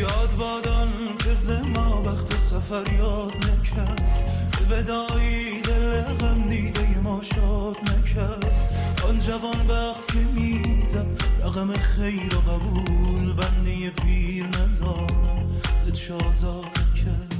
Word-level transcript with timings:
یاد 0.00 0.36
بادان 0.38 1.16
که 1.18 1.34
زما 1.34 2.02
وقت 2.02 2.38
سفر 2.38 2.92
یاد 2.92 3.32
نکرد. 3.36 4.02
ودایی 4.70 5.60
دل 5.60 6.02
غم 6.02 6.48
دیده 6.48 6.98
ما 6.98 7.22
شاد 7.22 7.76
نکرد. 7.76 8.52
آن 9.08 9.18
جوان 9.18 9.66
وقت 9.68 10.12
که 10.12 10.18
می‌زد 10.18 11.06
رقم 11.44 11.72
خیر 11.72 12.34
و 12.36 12.40
قبول 12.40 13.32
بنده 13.32 13.90
پیر 13.90 14.44
ندارم. 14.46 15.62
زد 15.86 15.94
شازاد 15.94 16.64
کرد. 16.96 17.34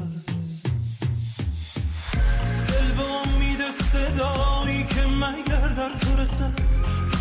دل 2.69 2.93
به 2.97 3.03
امید 3.03 3.61
صدایی 3.93 4.85
که 4.85 5.03
مگر 5.07 5.69
در 5.69 5.91
تو 5.99 6.17
رسد. 6.17 6.72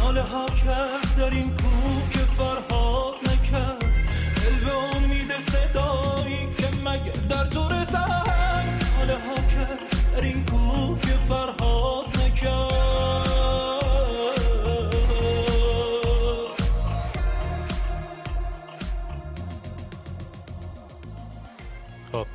ها 0.01 0.45
کرد 0.45 1.15
در 1.17 1.29
این 1.29 1.49
کوه 1.55 2.09
که 2.11 2.19
فرهاد 2.19 3.15
نکرد. 3.23 3.83
دل 4.35 4.65
به 4.65 4.97
امید 4.97 5.31
صدایی 5.39 6.47
که 6.57 6.67
مگر 6.85 7.11
در 7.29 7.45
تو 7.45 7.69
رسد 7.69 8.25
ناله 8.97 9.13
ها 9.13 9.35
کرد 9.35 9.79
در 10.15 10.21
این 10.21 10.45
کوه 10.45 10.99
که 11.01 11.07
فرهاد 11.07 12.05
نکرد. 12.05 12.71
خب. 22.11 22.25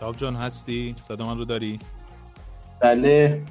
شاب 0.00 0.16
جان 0.16 0.36
هستی؟ 0.36 0.94
صدا 1.00 1.24
من 1.26 1.38
رو 1.38 1.44
داری؟ 1.44 1.78
بله. 2.80 3.42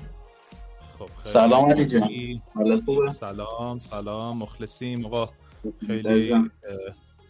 سلام 1.33 1.69
علی 1.69 1.85
جان. 1.85 3.07
سلام 3.07 3.79
سلام 3.79 4.37
مخلصیم. 4.37 5.05
آقا 5.05 5.29
خیلی 5.87 6.49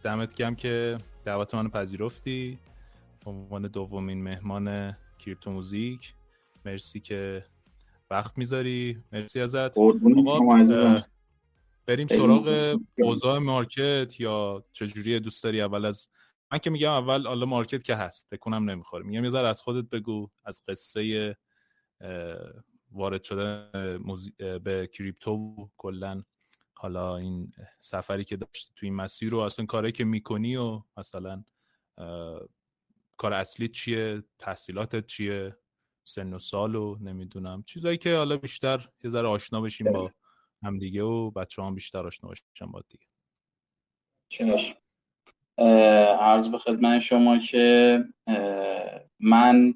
دمت 0.04 0.36
گم 0.36 0.56
که 0.56 0.98
دعوت 1.26 1.56
منو 1.56 1.70
پذیرفتی. 1.70 2.60
به 3.26 3.32
عنوان 3.32 3.62
دومین 3.62 4.24
مهمان 4.24 4.98
کریپتو 5.20 5.52
موزیک. 5.52 6.14
مرسی 6.66 7.00
که 7.00 7.44
وقت 8.10 8.38
می‌ذاری. 8.38 9.04
مرسی 9.12 9.40
ازت. 9.40 9.78
آقا، 9.78 11.04
بریم 11.86 12.08
سراغ. 12.08 12.78
اوضاع 12.98 13.40
مارکت 13.40 14.20
یا 14.20 14.64
چجوری 14.72 15.20
دوست 15.20 15.44
داری 15.44 15.62
اول 15.62 15.86
از 15.86 16.10
من 16.52 16.58
که 16.58 16.70
میگم 16.70 16.92
اول 16.92 17.28
حالا 17.28 17.46
مارکت 17.46 17.84
که 17.84 17.96
هست. 17.96 18.34
تکونم 18.34 18.70
نمی‌خوره. 18.70 19.06
میگم 19.06 19.24
یه 19.24 19.30
ذره 19.30 19.48
از 19.48 19.62
خودت 19.62 19.90
بگو 19.90 20.30
از 20.46 20.64
قصه 20.68 21.36
وارد 22.94 23.24
شده 23.24 23.70
به 24.60 24.90
کریپتو 24.94 25.32
و 25.32 25.68
کلا 25.78 26.24
حالا 26.74 27.18
این 27.18 27.52
سفری 27.78 28.24
که 28.24 28.38
داشتی 28.38 28.74
تو 28.76 28.86
این 28.86 28.96
مسیر 28.96 29.36
و 29.36 29.40
اصلا 29.40 29.66
کاری 29.66 29.92
که 29.92 30.04
می‌کنی 30.04 30.56
و 30.56 30.82
مثلا 30.98 31.44
کار 33.18 33.34
اصلی 33.34 33.68
چیه 33.68 34.24
تحصیلاتت 34.40 35.06
چیه 35.06 35.58
سن 36.04 36.34
و 36.34 36.40
سال 36.40 36.76
و 36.76 36.96
نمی‌دونم 37.02 37.64
چیزایی 37.64 37.98
که 37.98 38.16
حالا 38.16 38.38
بیشتر 38.38 38.90
یه 39.04 39.10
ذره 39.10 39.28
آشنا 39.28 39.62
بشیم 39.62 39.92
با 39.92 40.12
همدیگه 40.64 41.04
و 41.04 41.32
بچه 41.32 41.64
هم 41.64 41.76
بیشتر 41.76 42.08
آشنا 42.08 42.30
باشن 42.30 42.72
با 42.72 42.84
دیگه. 42.90 43.06
اه، 45.58 45.68
عرض 46.20 46.48
به 46.48 46.58
خدمت 46.58 47.00
شما 47.00 47.40
که 47.40 48.00
من 49.20 49.74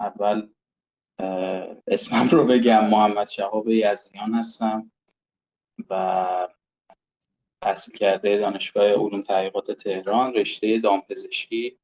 اول 0.00 0.48
اسمم 1.86 2.28
رو 2.28 2.46
بگم 2.46 2.88
محمد 2.88 3.28
شهاب 3.28 3.68
یزدیان 3.68 4.34
هستم 4.34 4.92
و 5.90 6.48
تحصیل 7.62 7.96
کرده 7.96 8.38
دانشگاه 8.38 8.92
علوم 8.92 9.22
تحقیقات 9.22 9.70
تهران 9.70 10.34
رشته 10.34 10.78
دامپزشکی 10.78 11.78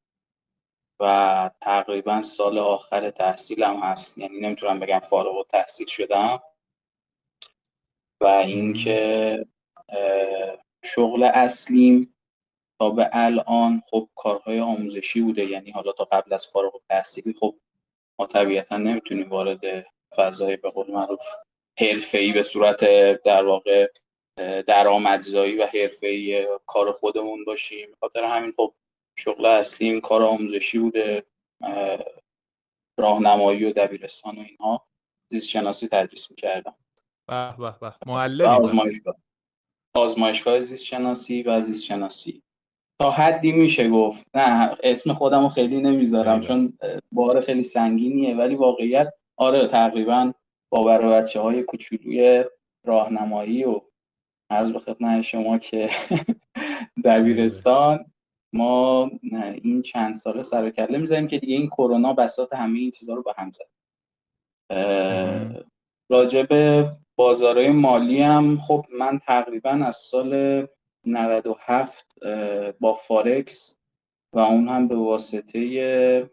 و 0.99 1.51
تقریبا 1.61 2.21
سال 2.21 2.57
آخر 2.57 3.11
تحصیلم 3.11 3.79
هست. 3.79 4.17
یعنی 4.17 4.39
نمی‌تونم 4.39 4.79
بگم 4.79 4.99
فارغ 4.99 5.37
التحصیل 5.37 5.87
شدم. 5.87 6.41
و 8.21 8.25
اینکه 8.25 9.45
شغل 10.83 11.23
اصلیم 11.23 12.15
تا 12.79 12.89
به 12.89 13.09
الان 13.13 13.83
خب 13.89 14.09
کارهای 14.15 14.59
آموزشی 14.59 15.21
بوده. 15.21 15.45
یعنی 15.45 15.71
حالا 15.71 15.91
تا 15.91 16.05
قبل 16.05 16.33
از 16.33 16.47
فارغ 16.47 16.75
التحصیلی 16.75 17.33
خب 17.39 17.55
ما 18.21 18.27
طبیعتا 18.27 18.77
نمی‌تونیم 18.77 19.29
وارد 19.29 19.85
فضای 20.15 20.57
به 20.57 20.69
قول 20.69 20.91
معروف 20.91 21.21
حرفه‌ای 21.79 22.31
به 22.31 22.41
صورت 22.41 22.79
در 23.23 23.45
واقع 23.45 23.91
درآمدزایی 24.67 25.57
و 25.57 25.65
حرفه‌ای 25.65 26.47
کار 26.65 26.91
خودمون 26.91 27.45
باشیم. 27.45 27.89
خاطر 27.99 28.23
همین 28.23 28.53
خب 28.57 28.73
شغل 29.15 29.45
اصلیم 29.45 30.01
کار 30.01 30.23
آموزشی 30.23 30.79
بوده 30.79 31.23
اه، 31.61 31.99
راهنمایی 32.99 33.65
و 33.65 33.73
دبیرستان 33.73 34.37
و 34.37 34.41
اینها. 34.41 34.87
زیست 35.31 35.49
شناسی 35.49 35.87
تدریس 35.87 36.31
می‌کردم. 36.31 36.75
به 37.27 37.55
به 37.57 37.75
به. 37.81 37.89
پس. 37.89 38.41
آزمایشگاه. 38.41 39.15
آزمایشگاه 39.95 40.59
زیست 40.59 40.83
شناسی 40.83 41.43
و 41.43 41.61
زیست 41.61 41.83
شناسی. 41.83 42.43
تا 43.01 43.11
حدی 43.11 43.51
میشه 43.51 43.89
گفت. 43.89 44.25
نه 44.33 44.77
اسم 44.83 45.13
خودم 45.13 45.43
رو 45.43 45.49
خیلی 45.49 45.81
نمی‌ذارم 45.81 46.33
ایوه. 46.33 46.47
چون 46.47 46.73
بار 47.11 47.41
خیلی 47.41 47.63
سنگینیه. 47.63 48.35
ولی 48.35 48.55
واقعیت 48.55 49.13
آره 49.37 49.67
تقریبا 49.67 50.33
با 50.71 50.83
بچه 50.83 51.39
های 51.39 51.63
کوچولوی 51.63 52.45
راهنمایی 52.85 53.63
و 53.63 53.81
عرض 54.49 54.71
به 54.71 54.79
خدمت 54.79 55.21
شما 55.21 55.57
که 55.57 55.89
دبیرستان 57.05 58.05
ما 58.53 59.11
این 59.63 59.81
چند 59.81 60.15
ساله 60.15 60.43
سر 60.43 60.69
کله 60.69 60.97
می‌زنیم 60.97 61.27
که 61.27 61.39
دیگه 61.39 61.55
این 61.55 61.67
کرونا 61.67 62.13
بساط 62.13 62.53
همه 62.53 62.79
این 62.79 62.91
چیزها 62.91 63.15
رو 63.15 63.23
به 63.23 63.33
هم 63.37 63.51
زد 63.51 63.67
به 66.49 66.91
بازارهای 67.15 67.69
مالی 67.69 68.21
هم 68.21 68.57
خب 68.57 68.85
من 68.99 69.19
تقریبا 69.19 69.69
از 69.69 69.95
سال 69.95 70.67
97 71.05 72.17
اه، 72.21 72.71
با 72.71 72.93
فارکس 72.93 73.77
و 74.33 74.39
اون 74.39 74.69
هم 74.69 74.87
به 74.87 74.95
واسطه 74.95 76.29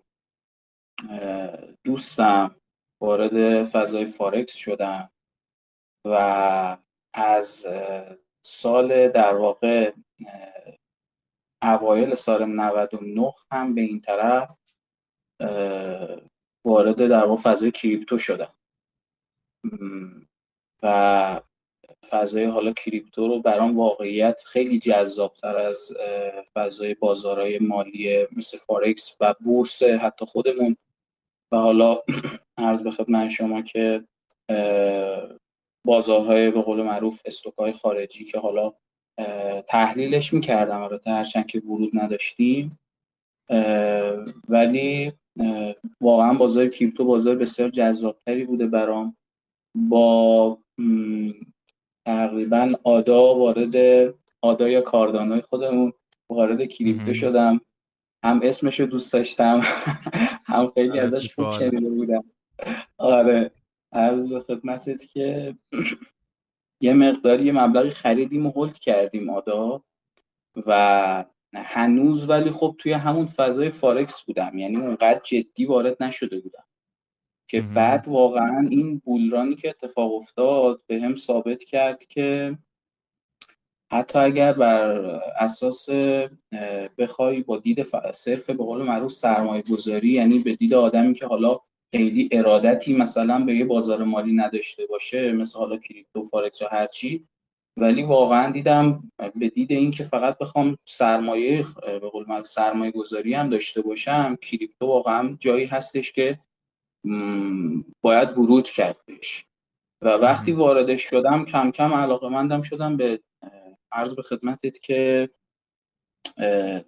دوستم 1.85 2.57
وارد 3.01 3.65
فضای 3.65 4.07
فارکس 4.07 4.55
شدم 4.55 5.11
و 6.05 6.77
از 7.15 7.67
سال 8.43 9.09
در 9.09 9.35
واقع 9.35 9.93
اوایل 11.63 12.15
سال 12.15 12.45
99 12.45 13.33
هم 13.51 13.75
به 13.75 13.81
این 13.81 14.01
طرف 14.01 14.59
وارد 16.65 17.09
در 17.09 17.25
واقع 17.25 17.43
فضای 17.43 17.71
کریپتو 17.71 18.19
شدم. 18.19 18.55
و 20.83 21.41
فضای 22.11 22.45
حالا 22.45 22.73
کریپتو 22.73 23.29
رو 23.29 23.43
برام 23.43 23.77
واقعیت 23.77 24.43
خیلی 24.47 24.79
جذابتر 24.79 25.57
از 25.57 25.93
فضای 26.55 26.95
بازارهای 26.95 27.59
مالی 27.59 28.27
مثل 28.37 28.59
فارکس 28.59 29.17
و 29.21 29.35
بورس 29.41 29.83
حتی 29.83 30.27
خودمون. 30.27 30.77
و 31.53 31.57
حالا 31.57 32.03
عرض 32.59 32.83
به 32.83 32.91
خدمت 32.91 33.31
شما 33.31 33.63
که 33.63 34.05
بازارهای 35.85 36.51
به 36.51 36.63
قول 36.63 36.83
معروف 36.83 37.21
استوکهای 37.25 37.73
خارجی 37.73 38.25
که 38.25 38.39
حالا 38.39 38.73
تحلیلش 39.69 40.33
می‌کردم 40.35 40.83
البته 40.83 41.11
هرچند 41.11 41.47
که 41.47 41.61
ورود 41.61 41.91
نداشتیم. 41.95 42.79
ولی 44.49 45.13
واقعا 46.01 46.35
بازار 46.35 46.69
کریپتو 46.69 47.05
بازار 47.05 47.37
بسیار 47.37 47.71
جذابتری 47.71 48.45
بوده 48.45 48.67
برام. 48.67 49.17
با 49.75 50.59
تقریبا 52.09 52.73
آدا 52.85 53.35
وارد 53.35 53.75
آدا 54.43 54.69
یا 54.69 54.81
کاردانای 54.81 55.41
خودمون 55.41 55.93
وارد 56.31 56.65
کریپتو. 56.65 57.15
شدم 57.15 57.61
هم 58.25 58.41
اسمش 58.43 58.81
رو 58.81 58.87
دوست 58.87 59.13
داشتم 59.13 59.61
هم 60.53 60.71
خیلی 60.75 60.99
ازش 61.01 61.35
خوب. 61.35 61.53
شنیده 61.53 61.91
بودم 61.91 62.25
آره 62.99 63.51
عرض 63.93 64.33
به 64.33 64.41
خدمتت 64.41 65.05
که 65.05 65.55
یه 66.87 66.93
مقداری 66.95 67.45
یه 67.45 67.53
مبلغی 67.53 67.91
خریدیم 67.91 68.47
و 68.47 68.51
هولد 68.51 68.79
کردیم 68.79 69.31
آدا 69.31 69.83
و 70.67 71.25
هنوز 71.55 72.29
ولی 72.29 72.51
خب 72.51 72.75
توی 72.79 72.93
همون 72.93 73.27
فضای 73.27 73.71
فارکس 73.71 74.23
بودم 74.23 74.59
یعنی 74.59 74.77
اونقدر 74.77 75.21
جدی 75.25 75.67
وارد 75.67 76.03
نشده 76.03 76.41
بودم 76.41 76.68
که 77.49 77.61
مهم. 77.61 77.75
بعد 77.75 78.09
واقعا 78.09 78.69
این 78.71 79.03
بولرانی 79.05 79.57
که 79.57 79.69
اتفاق 79.69 80.15
افتاد 80.15 80.83
به 80.87 81.01
هم 81.01 81.17
ثابت 81.17 81.65
کرد 81.65 82.05
که 82.05 82.59
حتی 83.93 84.19
اگر 84.19 84.53
بر 84.53 84.91
اساس 85.41 85.89
بخوای 86.99 87.41
با 87.43 87.59
دید 87.59 87.83
ف- 87.83 88.13
صرف 88.13 88.51
به 88.51 88.65
قول 88.65 88.83
معروف 88.83 89.13
سرمایه 89.13 89.63
گذاری 89.63 90.09
یعنی 90.09 90.39
به 90.39 90.57
دید 90.57 90.75
آدمی 90.75 91.15
که 91.15 91.27
حالا 91.27 91.61
خیلی 91.95 92.29
ارادتی 92.33 92.97
مثلا 92.97 93.45
به 93.45 93.55
یه 93.55 93.65
بازار 93.65 94.05
مالی 94.05 94.33
نداشته 94.33 94.87
باشه 94.87 95.33
مثل 95.33 95.59
حالا 95.59 95.77
کریپتو 95.77 96.25
فارکس 96.25 96.61
یا 96.61 96.69
هرچی 96.69 97.27
ولی 97.77 98.03
واقعا 98.03 98.53
دیدم 98.53 99.13
به 99.35 99.49
دید 99.49 99.73
این 99.73 99.91
که 99.91 100.05
فقط 100.05 100.39
بخوام 100.39 100.79
سرمایه 100.85 101.67
به 102.01 102.09
قول 102.09 102.25
من 102.29 102.43
سرمایه 102.43 102.91
گذاری 102.91 103.35
هم 103.35 103.51
داشته 103.51 103.83
باشم 103.83 104.37
کریپتو 104.43 104.87
واقعا 104.87 105.37
جایی 105.41 105.67
هستش 105.67 106.13
که 106.13 106.39
باید 108.01 108.39
ورود 108.39 108.65
کردش 108.65 109.47
و 110.03 110.09
وقتی 110.09 110.53
واردش 110.53 111.03
شدم 111.03 111.45
کم 111.45 111.71
کم 111.71 111.95
علاقه 111.95 112.29
مندم 112.29 112.63
شدم 112.63 112.97
به 112.97 113.21
عرض 113.93 114.15
به 114.15 114.23
خدمتت 114.23 114.79
که 114.81 115.31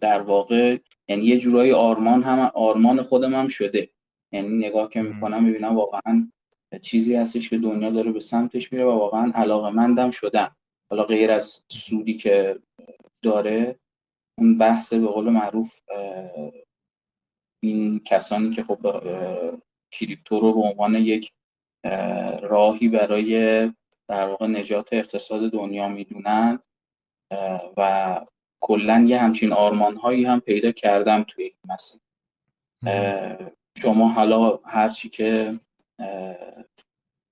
در 0.00 0.20
واقع 0.20 0.78
یعنی 1.08 1.25
یه 1.25 1.38
جورایی 1.38 1.72
آرمان 1.72 2.22
هم 2.22 2.38
آرمان 2.55 3.02
خودم 3.02 3.34
هم 3.34 3.49
شده. 3.49 3.90
یعنی 4.32 4.67
نگاه 4.67 4.90
که 4.90 5.02
می‌کنم 5.02 5.44
می‌بینم 5.44 5.76
واقعا 5.76 6.31
چیزی 6.82 7.14
هستش 7.14 7.50
که 7.50 7.58
دنیا 7.58 7.90
داره 7.90 8.12
به 8.12 8.20
سمتش 8.20 8.73
میره 8.73 8.84
و 8.84 8.90
واقعا 8.90 9.32
علاقه 9.34 9.70
مندم 9.70 10.11
شدم. 10.11 10.56
حالا 10.90 11.05
غیر 11.05 11.31
از 11.31 11.62
سودی 11.69 12.16
که 12.16 12.61
داره 13.23 13.78
اون 14.38 14.58
بحث 14.58 14.93
به 14.93 15.06
قول 15.06 15.28
معروف 15.31 15.81
این 17.62 18.00
کسانی 18.05 18.50
که 18.55 18.64
خب 18.64 18.78
کریپتو 19.92 20.40
رو 20.40 20.52
به 20.52 20.60
عنوان 20.60 20.94
یک 20.94 21.32
راهی 22.42 22.88
برای 22.88 23.62
در 24.08 24.28
واقع 24.28 24.46
نجات 24.46 24.88
اقتصاد 24.92 25.52
دنیا 25.52 25.88
می‌دونن 25.88 26.58
و 27.76 28.20
کلا 28.60 29.04
یه 29.08 29.19
همچین 29.19 29.52
آرمان 29.52 29.96
هایی 29.96 30.25
هم 30.25 30.40
پیدا 30.40 30.72
کردم 30.72 31.22
توی 31.22 31.44
این 31.44 31.54
مسیر. 31.69 32.00
شما 33.82 34.08
حالا 34.08 34.56
هرچی 34.64 35.08
که 35.08 35.60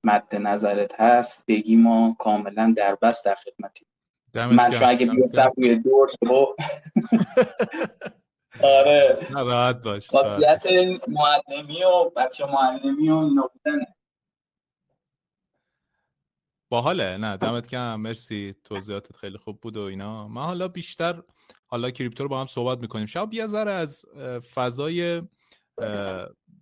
مد 0.04 0.36
نظرت 0.36 1.00
هست 1.00 1.46
بگی 1.46 1.76
ما 1.76 2.16
کاملا 2.18 2.74
در 2.76 2.94
بس 2.94 3.22
در 3.22 3.34
خدمتی 3.34 3.86
من 4.34 4.70
شو 4.70 4.88
اگه 4.88 5.06
بیفتم 5.06 5.52
روی 5.56 5.76
دور 5.76 6.10
آره. 8.62 9.28
راحت 9.30 9.82
باش 9.82 10.10
خاصیت 10.10 10.66
معلمی 11.08 11.84
و 11.84 12.10
بچه 12.16 12.46
معلمی 12.46 13.10
و 13.10 13.16
اینا 13.16 13.50
بودنه. 13.52 13.94
باحاله. 16.70 17.16
نه 17.16 17.36
دمت 17.36 17.68
گرم. 17.68 18.00
مرسی. 18.00 18.54
توضیحاتت 18.64 19.16
خیلی 19.16 19.38
خوب 19.38 19.60
بود 19.60 19.76
و 19.76 19.80
اینا. 19.80 20.28
من 20.28 20.42
حالا 20.42 20.68
بیشتر 20.68 21.22
حالا 21.66 21.90
کریپتو 21.90 22.22
رو 22.22 22.28
با 22.28 22.40
هم 22.40 22.46
صحبت 22.46 22.78
می‌کنیم. 22.78 23.06
شاید 23.06 23.34
یه 23.34 23.46
ذره 23.46 23.70
از 23.70 24.04
فضای 24.54 25.22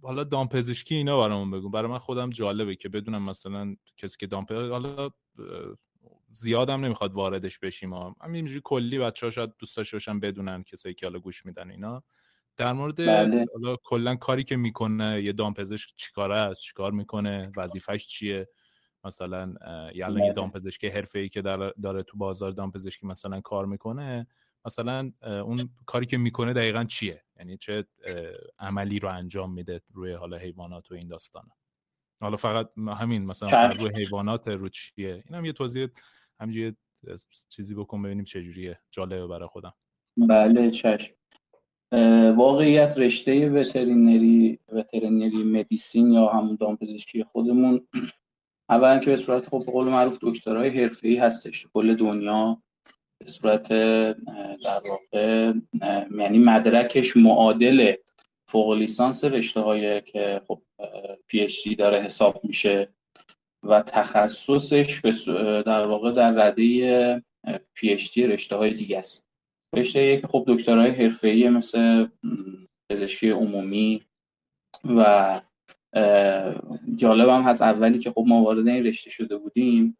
حالا 0.03 0.25
دامپزشکی 0.25 0.95
اینا 0.95 1.21
برامون 1.21 1.51
بگو. 1.51 1.71
برای 1.71 1.91
من 1.91 1.99
خودم 1.99 2.31
جالبه 2.31 2.77
که 2.77 2.89
بدونم 2.89 3.23
مثلا 3.23 3.77
کسی 3.97 4.17
که 4.21 4.27
دامپزشکی 4.27 4.71
حالا 4.71 5.11
زیادم 6.37 6.85
نمی‌خواد 6.85 7.13
واردش 7.13 7.59
بشیم 7.59 7.95
ها 7.95 8.17
همینجوری 8.21 8.61
کلی 8.65 8.99
بچه 8.99 9.27
ها 9.27 9.31
شاید 9.31 9.51
دوست 9.59 9.77
داشته 9.77 9.97
باشن 9.97 10.21
بدونن 10.21 10.63
کسایی 10.63 10.95
که 10.95 11.07
حالا 11.07 11.19
گوش 11.19 11.47
میدن 11.47 11.71
اینا. 11.71 12.03
در 12.57 12.73
مورد 12.73 12.97
بله. 12.97 13.47
حالا 13.55 13.77
کلا 13.85 14.17
کاری 14.17 14.45
که 14.45 14.57
می‌کنه 14.57 15.23
یه 15.23 15.33
دامپزشک 15.33 15.91
چیکاره 15.97 16.37
است؟ 16.37 16.63
چیکار 16.63 16.93
می‌کنه؟ 16.93 17.53
وظیفش 17.57 18.07
چیه؟ 18.07 18.47
مثلا 19.05 19.55
یه 19.95 20.25
یه 20.27 20.33
دامپزشک 20.33 20.85
حرفه‌ای 20.85 21.29
که 21.29 21.43
داره 21.43 22.03
تو 22.07 22.19
بازار 22.19 22.51
دامپزشکی 22.51 23.07
مثلا 23.07 23.41
کار 23.41 23.67
می‌کنه 23.67 24.27
مثلا 24.65 25.13
اون 25.23 25.71
کاری 25.87 26.07
که 26.07 26.19
می‌کنه 26.19 26.53
دقیقا 26.53 26.85
چیه؟ 26.85 27.25
یعنی 27.39 27.57
چه 27.57 27.85
عملی 28.59 28.99
رو 28.99 29.09
انجام 29.09 29.53
میده 29.53 29.81
روی 29.93 30.13
حالا 30.13 30.37
حیوانات 30.37 30.91
و 30.91 30.95
این 30.95 31.09
داستانه 31.09 31.51
حالا 32.21 32.37
فقط 32.37 32.71
همین 32.79 33.27
مثلا 33.27 33.69
روی 33.69 33.93
حیوانات 33.97 34.49
رو 34.49 34.69
چیه؟ 34.69 35.25
این 35.27 35.35
هم 35.35 35.45
یه 35.45 35.53
توضیح 35.53 35.87
همینجوری 36.41 36.77
چیزی 37.49 37.75
بکن 37.75 38.03
ببینیم 38.03 38.25
چجوریه 38.25 38.79
جالبه 38.91 39.27
برای 39.27 39.49
خودم. 39.49 39.75
بله 40.17 40.71
چشم. 40.71 41.15
واقعیت 42.37 42.99
رشته 42.99 43.51
veterinary 43.51 44.59
veterinary 44.69 45.45
medicine 45.45 46.13
یا 46.13 46.27
همون 46.27 46.57
دامپزشکی 46.61 47.25
خودمون. 47.25 47.89
اولا 48.69 48.99
که 48.99 49.11
به 49.11 49.17
صورت 49.17 49.49
خب 49.49 49.63
به 49.67 49.73
قول 49.73 49.89
معروف 49.89 50.19
دکترهای 50.23 50.83
حرفه‌ای 50.83 51.17
هستش. 51.17 51.67
کل 51.75 51.95
دنیا 51.95 52.63
به 53.19 53.27
صورت 53.27 53.69
در 53.69 54.83
واقع 54.89 55.53
یعنی 56.19 56.39
مدرکش 56.39 57.17
معادل 57.17 57.95
فوق 58.49 58.73
لیسانس 58.73 59.25
رشته 59.25 60.03
که 60.07 60.43
خب 60.49 60.63
PhD 61.27 61.69
داره 61.79 62.03
حساب 62.03 62.41
میشه. 62.45 62.95
و 63.69 63.83
تخصصش 63.83 65.01
در 65.67 65.87
واقع 65.87 66.13
در 66.13 66.31
رده 66.31 67.23
پی 67.75 67.91
اچ 67.91 68.19
رشته 68.19 68.57
های 68.57 68.75
دیگه 68.75 68.99
است. 68.99 69.27
رشته 69.75 70.21
که 70.21 70.27
خب 70.27 70.45
دکترهای 70.49 70.91
حرفه‌ای 70.91 71.49
مثل 71.49 72.07
پزشکی 72.91 73.31
عمومی 73.31 74.03
و 74.85 75.41
جالبم 76.97 77.43
هست 77.43 77.63
اولی 77.63 77.99
که 77.99 78.11
خب 78.11 78.25
ما 78.27 78.43
وارد 78.43 78.69
این 78.69 78.87
رشته 78.87 79.11
شده 79.11 79.37
بودیم 79.37 79.99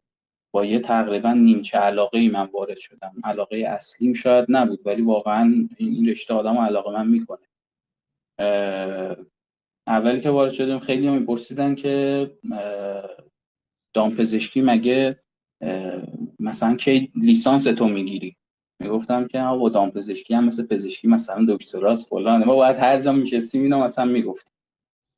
با 0.55 0.65
یه 0.65 0.81
تقریبا 0.81 1.33
نیمچه 1.33 1.79
علاقه 1.79 2.19
ای 2.19 2.29
من 2.29 2.49
وارد 2.53 2.79
شدم. 2.79 3.15
علاقه 3.25 3.57
اصلیم 3.57 4.13
شاید 4.13 4.47
نبود 4.49 4.81
ولی 4.85 5.03
واقعا 5.03 5.69
این 5.77 6.09
رشته 6.09 6.35
آدم 6.35 6.59
علاقه 6.59 6.93
من 6.93 7.09
می‌کنه. 7.09 7.47
اولی 9.87 10.21
که 10.21 10.31
وارد 10.31 10.53
شدیم 10.53 10.79
خیلی 10.79 11.07
هم 11.07 11.19
میپرسیدن 11.19 11.75
که 11.75 12.31
دامپزشکی 13.97 14.61
مگه 14.63 15.17
مثلا 16.41 16.77
کی 16.77 17.11
لیسانس 17.15 17.65
تو 17.65 17.89
می‌گیری؟ 17.89 18.37
می‌گفتم 18.83 19.27
که 19.27 19.39
با 19.41 19.69
دامپزشکی 19.69 20.35
هم 20.35 20.45
مثل 20.45 20.67
پزشکی 20.67 21.09
مثلا 21.09 21.47
دکتراست 21.49 22.09
فلان. 22.09 22.45
ما 22.45 22.55
باید 22.55 22.77
هر 22.77 22.99
جا 22.99 23.13
میشستیم 23.13 23.63
اینو 23.63 23.85
مثلا 23.85 24.05
می‌گفتیم. 24.05 24.53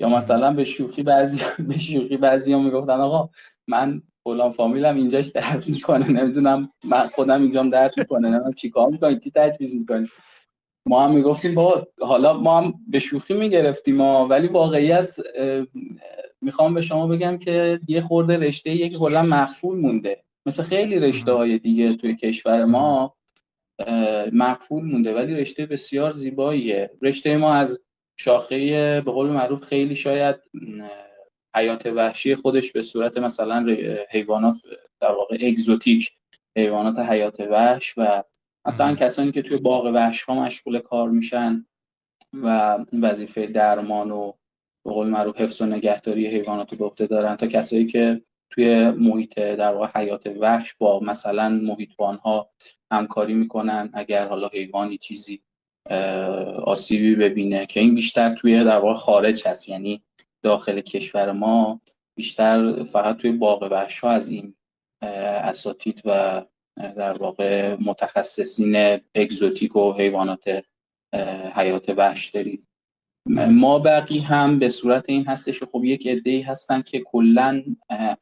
یا 0.01 0.09
مثلا 0.09 0.53
به 0.53 0.65
شوخی 0.65 1.03
بعضی 1.03 1.39
به 1.69 1.79
شوخی 1.79 2.17
بعضی 2.17 2.53
هم 2.53 2.65
می‌گفتن 2.65 2.93
آقا 2.93 3.31
من 3.69 4.03
فلان 4.25 4.51
فامیلم 4.53 4.97
اینجاش 4.97 5.27
درد 5.27 5.69
می‌کنه 5.69 6.09
نمی‌دونم 6.13 6.71
من 6.85 7.09
خودم 7.09 7.43
اینجام 7.43 7.71
درد 7.71 7.95
می‌کنه 7.99 8.29
نمی‌دونم 8.29 8.53
چیکار 8.53 8.91
می‌کنی 8.91 9.19
چی 9.19 9.31
تجویز 9.35 9.75
می‌کنی؟ 9.75 10.09
ما 10.87 11.05
هم 11.05 11.15
می‌گفتیم 11.15 11.55
با 11.55 11.87
حالا 12.01 12.33
ما 12.33 12.61
هم 12.61 12.75
به 12.89 12.99
شوخی 12.99 13.35
می‌گرفتیم 13.35 14.01
ولی 14.01 14.49
واقعیت 14.49 15.17
می‌خوام 16.41 16.75
به 16.75 16.81
شما 16.81 17.07
بگم 17.07 17.39
که 17.39 17.81
یه 17.89 18.01
خورده 18.01 18.37
رشته 18.37 18.71
یک 18.71 18.97
کلا 18.97 19.23
مخفول 19.23 19.79
مونده. 19.79 20.25
مثل 20.47 20.63
خیلی 20.63 20.99
رشته 20.99 21.33
های 21.33 21.59
دیگه 21.59 21.97
توی 21.97 22.17
کشور 22.17 22.65
ما 22.65 23.15
مخفول 24.33 24.85
مونده 24.85 25.15
ولی 25.15 25.35
رشته 25.35 25.67
بسیار 25.67 26.13
زیباییه. 26.13 26.91
رشته 27.03 27.37
ما 27.37 27.55
از 27.55 27.81
شاخه 28.17 28.57
به 29.01 29.11
قول 29.11 29.31
معروف 29.31 29.65
خیلی 29.65 29.97
شاید 29.97 30.37
حیات 31.55 31.87
وحشی 31.87 32.35
خودش 32.35 32.73
به 32.73 32.83
صورت 32.83 33.19
مثلا 33.19 33.77
حیوانات 34.11 34.57
در 35.01 35.13
واقع 35.13 35.39
اگزوتیک 35.41 36.11
حیوانات 36.57 36.99
حیات 36.99 37.41
وحش 37.41 37.95
و 37.97 38.23
مثلا 38.69 38.95
کسانی 38.95 39.33
که 39.33 39.43
توی 39.43 39.57
باغ 39.57 39.85
وحش 39.85 40.23
ها 40.23 40.35
مشغول 40.35 40.79
کار 40.79 41.11
میشن 41.11 41.67
و 42.33 42.79
وظیفه 43.03 43.47
درمان 43.47 44.11
و 44.11 44.33
به 44.85 44.93
قول 44.93 45.07
معروف 45.07 45.41
حفظ 45.41 45.61
و 45.61 45.67
نگهداری 45.67 46.27
حیوانات 46.27 46.73
رو 46.73 46.79
به 46.79 46.85
عهده 46.85 47.07
دارن 47.07 47.37
تا 47.37 47.47
کسایی 47.47 47.87
که 47.87 48.23
توی 48.51 48.91
محیط 48.91 49.39
در 49.39 49.75
واقع 49.75 50.01
حیات 50.01 50.27
وحش 50.27 50.75
با 50.79 51.01
مثلا 51.01 51.49
محیطبان 51.49 52.17
ها 52.17 52.51
همکاری 52.91 53.35
می‌کنن 53.35 53.91
اگر 53.93 54.29
حالا 54.29 54.49
حیوانی 54.49 54.99
چیزی 54.99 55.43
آسیبی 56.65 57.15
ببینه 57.15 57.67
که 57.67 57.81
این 57.81 57.95
بیشتر 57.95 58.35
توی 58.35 58.65
در 58.65 58.79
واقع 58.79 58.95
خارج 58.95 59.49
هست 59.49 59.69
یعنی 59.69 60.03
داخل 60.43 60.81
کشور 60.81 61.33
ما 61.33 61.81
بیشتر 62.17 62.85
فقط 62.85 63.17
توی 63.17 63.33
باغ 63.33 63.69
وحش 63.71 64.01
ها 64.01 64.11
از 64.11 64.29
این 64.29 64.55
اساتید 65.03 66.03
و 66.05 66.43
در 66.79 67.13
واقع 67.13 67.77
متخصصین 67.81 69.01
اگزوتیک 69.15 69.77
و 69.77 69.93
حیوانات 69.93 70.65
حیات 71.55 71.89
وحش 71.89 72.31
داریم 72.31 72.69
ما 73.51 73.79
بقی 73.79 74.19
هم 74.19 74.59
به 74.59 74.69
صورت 74.69 75.05
این 75.09 75.27
هستش 75.27 75.63
خب 75.63 75.85
یک 75.85 76.07
عده 76.07 76.45
هستن 76.47 76.83
که 76.83 77.01
کلا 77.01 77.63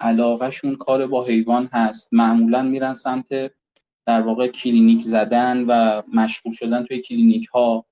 علاقه‌شون 0.00 0.76
کار 0.76 1.06
با 1.06 1.24
حیوان 1.24 1.68
هست. 1.72 2.14
معمولا 2.14 2.62
میرن 2.62 2.94
سمت 2.94 3.26
در 4.06 4.20
واقع 4.20 4.48
کلینیک 4.48 5.02
زدن 5.02 5.64
و 5.68 6.02
مشغول 6.14 6.52
شدن 6.52 6.84
توی 6.84 7.02
کلینیک 7.02 7.46
ها 7.46 7.86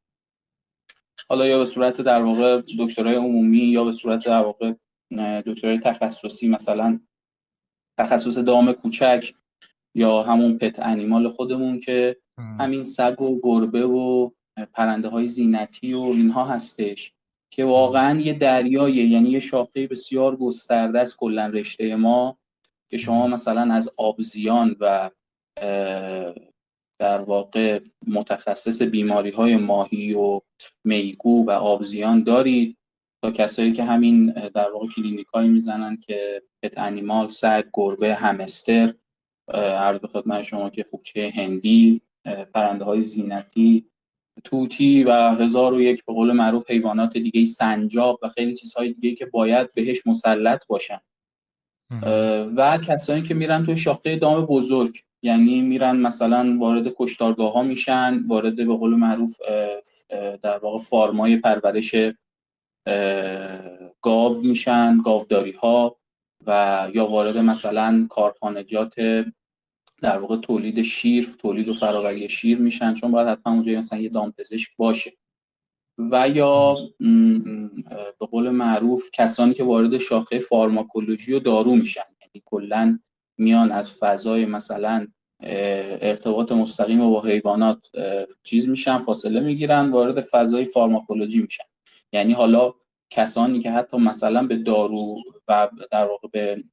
حالا 1.28 1.47
یا 1.47 1.59
به 1.59 1.64
صورت 1.64 2.00
در 2.00 2.23
واقع 2.23 2.62
دکترای 2.78 3.14
عمومی 3.14 3.59
یا 3.59 3.85
به 3.85 3.92
صورت 3.92 4.26
در 4.26 4.42
واقع 4.42 4.73
دکترای 5.47 5.78
تخصصی 5.78 6.49
مثلا 6.49 7.00
تخصص 7.99 8.38
دام 8.38 8.73
کوچک. 8.73 9.35
یا 9.95 10.23
همون 10.23 10.59
pet 10.59 10.78
animal 10.78 11.28
خودمون 11.29 11.81
که 11.81 12.17
همین 12.61 12.85
سگ 12.85 13.23
و 13.23 13.41
گربه 13.43 13.87
و 13.87 14.31
پرنده 14.73 15.09
های 15.09 15.27
زینتی 15.27 15.95
و 15.95 16.01
اینها 16.01 16.45
هستش 16.45 17.13
که 17.51 17.65
واقعا 17.65 18.21
یه 18.21 18.39
دریایه 18.39 19.07
یعنی 19.07 19.31
یه 19.31 19.41
شاخه 19.41 19.87
بسیار 19.87 20.37
گسترده 20.37 21.01
است 21.01 21.17
کلا 21.17 21.47
رشته 21.47 21.97
ما 21.97 22.39
که 22.91 22.99
شما 22.99 23.27
مثلا 23.27 23.75
از 23.75 23.91
آبزیان 23.97 24.77
و 24.81 25.11
در 27.01 27.21
واقع 27.21 27.81
متخصص 28.09 28.83
بیماری 28.83 29.31
های 29.31 29.57
ماهی 29.57 30.15
و 30.15 30.41
میگو 30.85 31.47
و 31.47 31.51
آبزیان 31.51 32.23
دارید 32.23 32.77
تا 33.23 33.31
کسایی 33.31 33.73
که 33.73 33.85
همین 33.85 34.27
در 34.27 34.71
واقع 34.71 34.87
کلینیک 34.97 35.27
هایی 35.27 35.49
می‌زنن 35.49 35.97
که 35.97 36.43
پت 36.63 36.79
انیمال 36.79 37.29
سگ 37.29 37.65
گربه 37.75 38.15
همستر 38.15 38.95
عرض 39.49 40.01
به 40.01 40.09
خدمت 40.09 40.43
شما 40.43 40.71
که 40.71 40.87
خوبچه 40.91 41.33
هندی 41.37 42.01
پرنده 42.55 42.85
های 42.85 43.03
زینتی 43.03 43.87
توتی 44.45 45.05
و 45.05 45.13
هزار 45.13 45.75
و 45.75 45.81
یک 45.81 46.05
به 46.05 46.13
قول 46.13 46.33
معروف 46.33 46.71
حیوانات 46.71 47.13
دیگه 47.13 47.45
سنجاب 47.45 48.19
و 48.23 48.29
خیلی 48.29 48.55
چیزهای 48.55 48.93
دیگه 48.93 49.15
که 49.15 49.27
باید 49.27 49.73
بهش 49.73 50.07
مسلط 50.07 50.67
باشن. 50.67 51.01
و 52.57 52.79
کسانی 52.79 53.23
که 53.23 53.35
میرن 53.35 53.67
توی 53.67 53.77
شاخه 53.77 54.17
دام 54.17 54.47
بزرگ 54.47 55.01
یعنی 55.23 55.61
میرن 55.61 55.97
مثلا 55.97 56.57
وارد 56.59 56.95
کشتارگاه 56.97 57.53
ها 57.53 57.63
میشن 57.63 58.25
وارد 58.27 58.57
به 58.57 58.65
قول 58.65 58.95
معروف 58.95 59.37
در 60.43 60.59
واقع 60.59 60.79
فارمای 60.79 61.37
پرورش 61.37 61.95
گاو 64.03 64.41
میشن 64.45 64.99
گاوداری 65.05 65.53
ها 65.53 65.97
و 66.47 66.89
یا 66.95 67.07
وارد 67.07 67.39
مثلا 67.39 68.07
کارخانجات 68.11 68.95
در 70.03 70.19
واقع 70.19 70.37
تولید 70.37 70.83
شیر 70.83 71.29
تولید 71.39 71.69
و 71.69 71.75
فراوری 71.75 72.29
شیر 72.29 72.59
میشن 72.59 72.95
چون 72.95 73.11
باید 73.11 73.29
حتما 73.29 73.53
اونجا 73.53 73.79
مثلا 73.79 73.99
یه 73.99 74.09
دامپزشک 74.09 74.71
باشه. 74.77 75.13
و 75.99 76.29
یا 76.29 76.77
به 78.21 78.27
قول 78.31 78.51
معروف 78.51 79.11
کسانی 79.13 79.55
که 79.55 79.65
وارد 79.65 79.99
شاخه 79.99 80.39
فارماکولوژی 80.39 81.33
و 81.33 81.39
دارو 81.39 81.77
میشن. 81.77 82.01
یعنی 82.21 82.43
کلا 82.45 82.99
میان 83.39 83.73
از 83.73 83.93
فضای 83.93 84.47
مثلا 84.47 85.07
ارتباط 85.41 86.53
مستقیم 86.53 86.99
با 87.11 87.23
حیوانات 87.23 87.91
چیز 88.43 88.69
میشن 88.69 88.99
فاصله 88.99 89.41
می‌گیرن 89.41 89.91
وارد 89.91 90.21
فضای 90.21 90.65
فارماکولوژی 90.65 91.43
میشن. 91.43 91.65
یعنی 92.13 92.33
حالا 92.33 92.75
کسانی 93.14 93.61
که 93.61 93.71
حتی 93.71 93.97
مثلا 93.97 94.47
به 94.47 94.56
دارو 94.56 95.16
و 95.49 95.68
در 95.90 96.04
واقع 96.04 96.28
به 96.33 96.64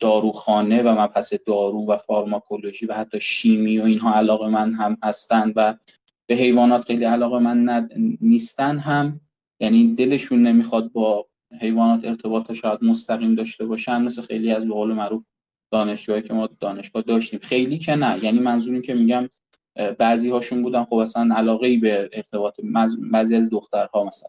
داروخانه 0.00 0.82
و 0.82 1.00
مبحث 1.00 1.34
دارو 1.46 1.86
و 1.86 1.96
فارماکولوژی 1.96 2.86
و 2.86 2.94
حتی 2.94 3.20
شیمی 3.20 3.78
و 3.78 3.84
اینها 3.84 4.14
علاقه 4.14 4.48
من 4.48 4.74
هم 4.74 4.98
هستن 5.02 5.52
و 5.56 5.74
به 6.26 6.34
حیوانات 6.34 6.84
خیلی 6.84 7.04
علاقه 7.04 7.38
من 7.38 7.88
نیستن 8.20 8.78
هم. 8.78 9.20
یعنی 9.60 9.94
دلشون 9.94 10.42
نمی‌خواد 10.42 10.92
با 10.92 11.26
حیوانات 11.60 12.04
ارتباط 12.04 12.52
شاید 12.52 12.84
مستقیم 12.84 13.34
داشته 13.34 13.66
باشن 13.66 14.02
مثل 14.02 14.22
خیلی 14.22 14.52
از 14.52 14.68
به 14.68 14.74
قول 14.74 14.92
معروف 14.92 15.24
دانشجوهایی 15.72 16.24
که 16.24 16.34
ما 16.34 16.48
دانشگاه 16.60 17.02
داشتیم. 17.02 17.40
خیلی 17.42 17.78
که 17.78 17.94
نه. 17.94 18.24
یعنی 18.24 18.38
منظوری 18.38 18.82
که 18.82 18.94
میگم 18.94 19.28
بعضی 19.98 20.30
هاشون 20.30 20.62
بودن 20.62 20.84
خب 20.84 20.94
اصلا 20.94 21.34
علاقه 21.34 21.66
ای 21.66 21.76
به 21.76 22.10
ارتباط 22.12 22.60
بعضی 23.12 23.36
از 23.36 23.50
دخترها 23.50 24.04
مثلا. 24.04 24.28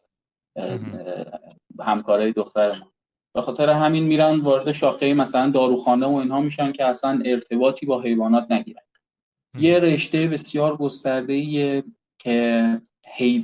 همکارای 1.80 2.32
دختر 2.32 2.70
ما 2.70 2.92
به 3.34 3.42
خاطر 3.42 3.70
همین 3.70 4.04
میرن 4.04 4.40
وارد 4.40 4.72
شاخه 4.72 5.14
مثلا 5.14 5.50
داروخانه 5.50 6.06
و 6.06 6.14
اینها 6.14 6.42
میشن 6.42 6.72
که 6.72 6.86
اصلا 6.86 7.22
ارتباطی 7.26 7.86
با 7.86 8.02
حیوانات 8.02 8.52
نگیرن. 8.52 8.82
یه 9.60 9.80
رشته 9.80 10.28
بسیار 10.28 10.78
گسترده 10.78 11.84
که 12.20 12.82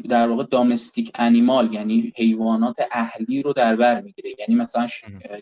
در 0.09 0.27
واقع 0.27 0.43
دامستیک 0.43 1.11
انیمال 1.15 1.73
یعنی 1.73 2.13
حیوانات 2.15 2.75
اهلی 2.91 3.41
رو 3.41 3.53
در 3.53 3.75
بر 3.75 4.01
می‌گیره. 4.01 4.29
یعنی 4.39 4.55
مثلا 4.55 4.87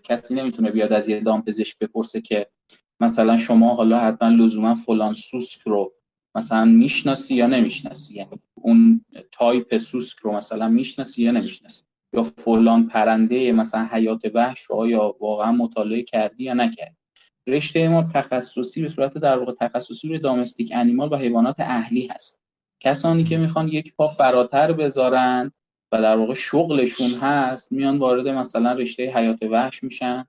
کسی 0.04 0.36
نمی‌تونه 0.36 0.72
بیاد 0.72 0.94
از 0.94 1.10
یه 1.10 1.20
دام 1.20 1.42
پزشک 1.42 1.78
بپرسه 1.80 2.22
که 2.22 2.48
مثلا 3.00 3.38
شما 3.38 3.76
حالا 3.76 4.00
حتما 4.00 4.30
لزوما 4.30 4.76
فلان 4.76 5.14
سوسک 5.14 5.62
رو 5.62 5.94
مثلا 6.40 6.66
می‌شناسی 6.66 7.36
یا 7.36 7.48
نمی‌شناسی؟ 7.48 8.16
یعنی 8.16 8.40
اون 8.54 9.06
تایپ 9.32 9.78
سوسک 9.78 10.18
رو 10.20 10.32
مثلا 10.32 10.68
می‌شناسی 10.68 11.24
یا 11.24 11.32
نمی‌شناسی؟ 11.32 11.84
یا 12.14 12.24
فلان 12.24 12.88
پرنده 12.88 13.52
مثلا 13.52 13.90
حیات 13.92 14.22
وحش 14.34 14.62
رو 14.62 14.76
آیا 14.76 15.16
واقعا 15.20 15.52
مطالعه 15.52 16.04
کردی 16.04 16.44
یا 16.44 16.54
نکردی؟ 16.54 16.96
رشته 17.48 17.88
ما 17.88 18.04
تخصصی 18.14 18.82
به 18.82 18.90
صورت 18.90 19.18
در 19.18 19.38
واقع 19.38 19.54
تخصصی 19.60 20.08
روی 20.08 20.20
domestic 20.20 20.72
animal 20.76 21.14
و 21.14 21.16
حیوانات 21.16 21.56
اهلی 21.60 22.08
هست. 22.08 22.42
کسانی 22.80 23.24
که 23.24 23.38
می‌خوان 23.38 23.68
یک 23.68 23.96
پا 23.96 24.08
فراتر 24.08 24.72
بذارن 24.72 25.52
و 25.92 26.02
در 26.02 26.16
واقع 26.16 26.34
شغلشون 26.34 27.12
هست 27.22 27.72
میان 27.72 27.98
وارد 27.98 28.28
مثلا 28.28 28.74
رشته 28.74 29.12
حیات 29.16 29.44
وحش 29.44 29.84
میشن. 29.84 30.26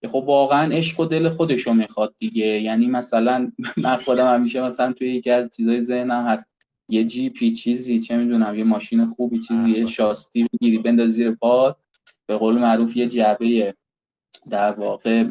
که 0.00 0.08
خب 0.08 0.24
واقعا 0.26 0.72
عشق 0.72 1.00
و 1.00 1.04
دل 1.04 1.28
خودشو 1.28 1.72
می‌خواد 1.72 2.14
دیگه. 2.18 2.46
یعنی 2.46 2.86
مثلا 2.86 3.52
من 3.84 3.96
خودم 3.96 4.34
همیشه 4.34 4.60
مثلا 4.62 4.92
توی 4.92 5.14
یکی 5.14 5.30
از 5.30 5.50
چیزای 5.56 5.82
ذهنم 5.82 6.26
هست. 6.26 6.50
یه 6.88 7.04
جیپی 7.04 7.52
چیزی 7.52 8.00
چه 8.00 8.16
می‌دونم 8.16 8.58
یه 8.58 8.64
ماشین 8.64 9.06
خوبی 9.06 9.38
چیزی 9.48 9.70
یه 9.70 9.86
شاستی 9.86 10.48
بگیری 10.52 10.78
بنداز 10.78 11.10
زیر 11.10 11.30
پاد. 11.30 11.76
به 12.26 12.36
قول 12.36 12.58
معروف 12.58 12.96
یه 12.96 13.08
جعبه 13.08 13.74
در 14.50 14.72
واقع 14.72 15.24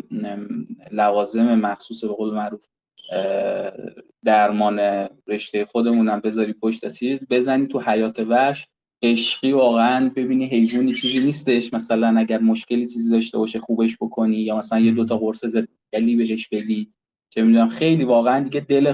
لوازم 0.91 1.55
مخصوص 1.55 2.03
به 2.03 2.13
قول 2.13 2.33
معروف 2.33 2.61
درمان 4.25 5.07
رشته 5.27 5.65
خودمونم 5.65 6.19
بذاری 6.19 6.53
پشت 6.53 6.91
چیز. 6.91 7.19
بزنی 7.29 7.67
تو 7.67 7.79
حیات 7.79 8.19
وحش 8.19 8.67
عشقی 9.03 9.51
واقعا 9.51 10.11
ببینی 10.15 10.45
حیوانی 10.45 10.93
چیزی 10.93 11.19
نیستش. 11.25 11.73
مثلا 11.73 12.19
اگر 12.19 12.39
مشکلی 12.39 12.85
چیزی 12.85 13.09
داشته 13.09 13.37
باشه 13.37 13.59
خوبش 13.59 13.97
بکنی 14.01 14.37
یا 14.37 14.57
مثلا 14.57 14.79
یه 14.79 14.91
دوتا 14.91 15.17
قرص 15.17 15.45
زدگلی 15.45 16.15
بهش 16.15 16.47
بدی. 16.47 16.93
چه 17.29 17.43
می‌دونم 17.43 17.69
خیلی 17.69 18.03
واقعا 18.03 18.43
دیگه 18.43 18.59
دل, 18.59 18.93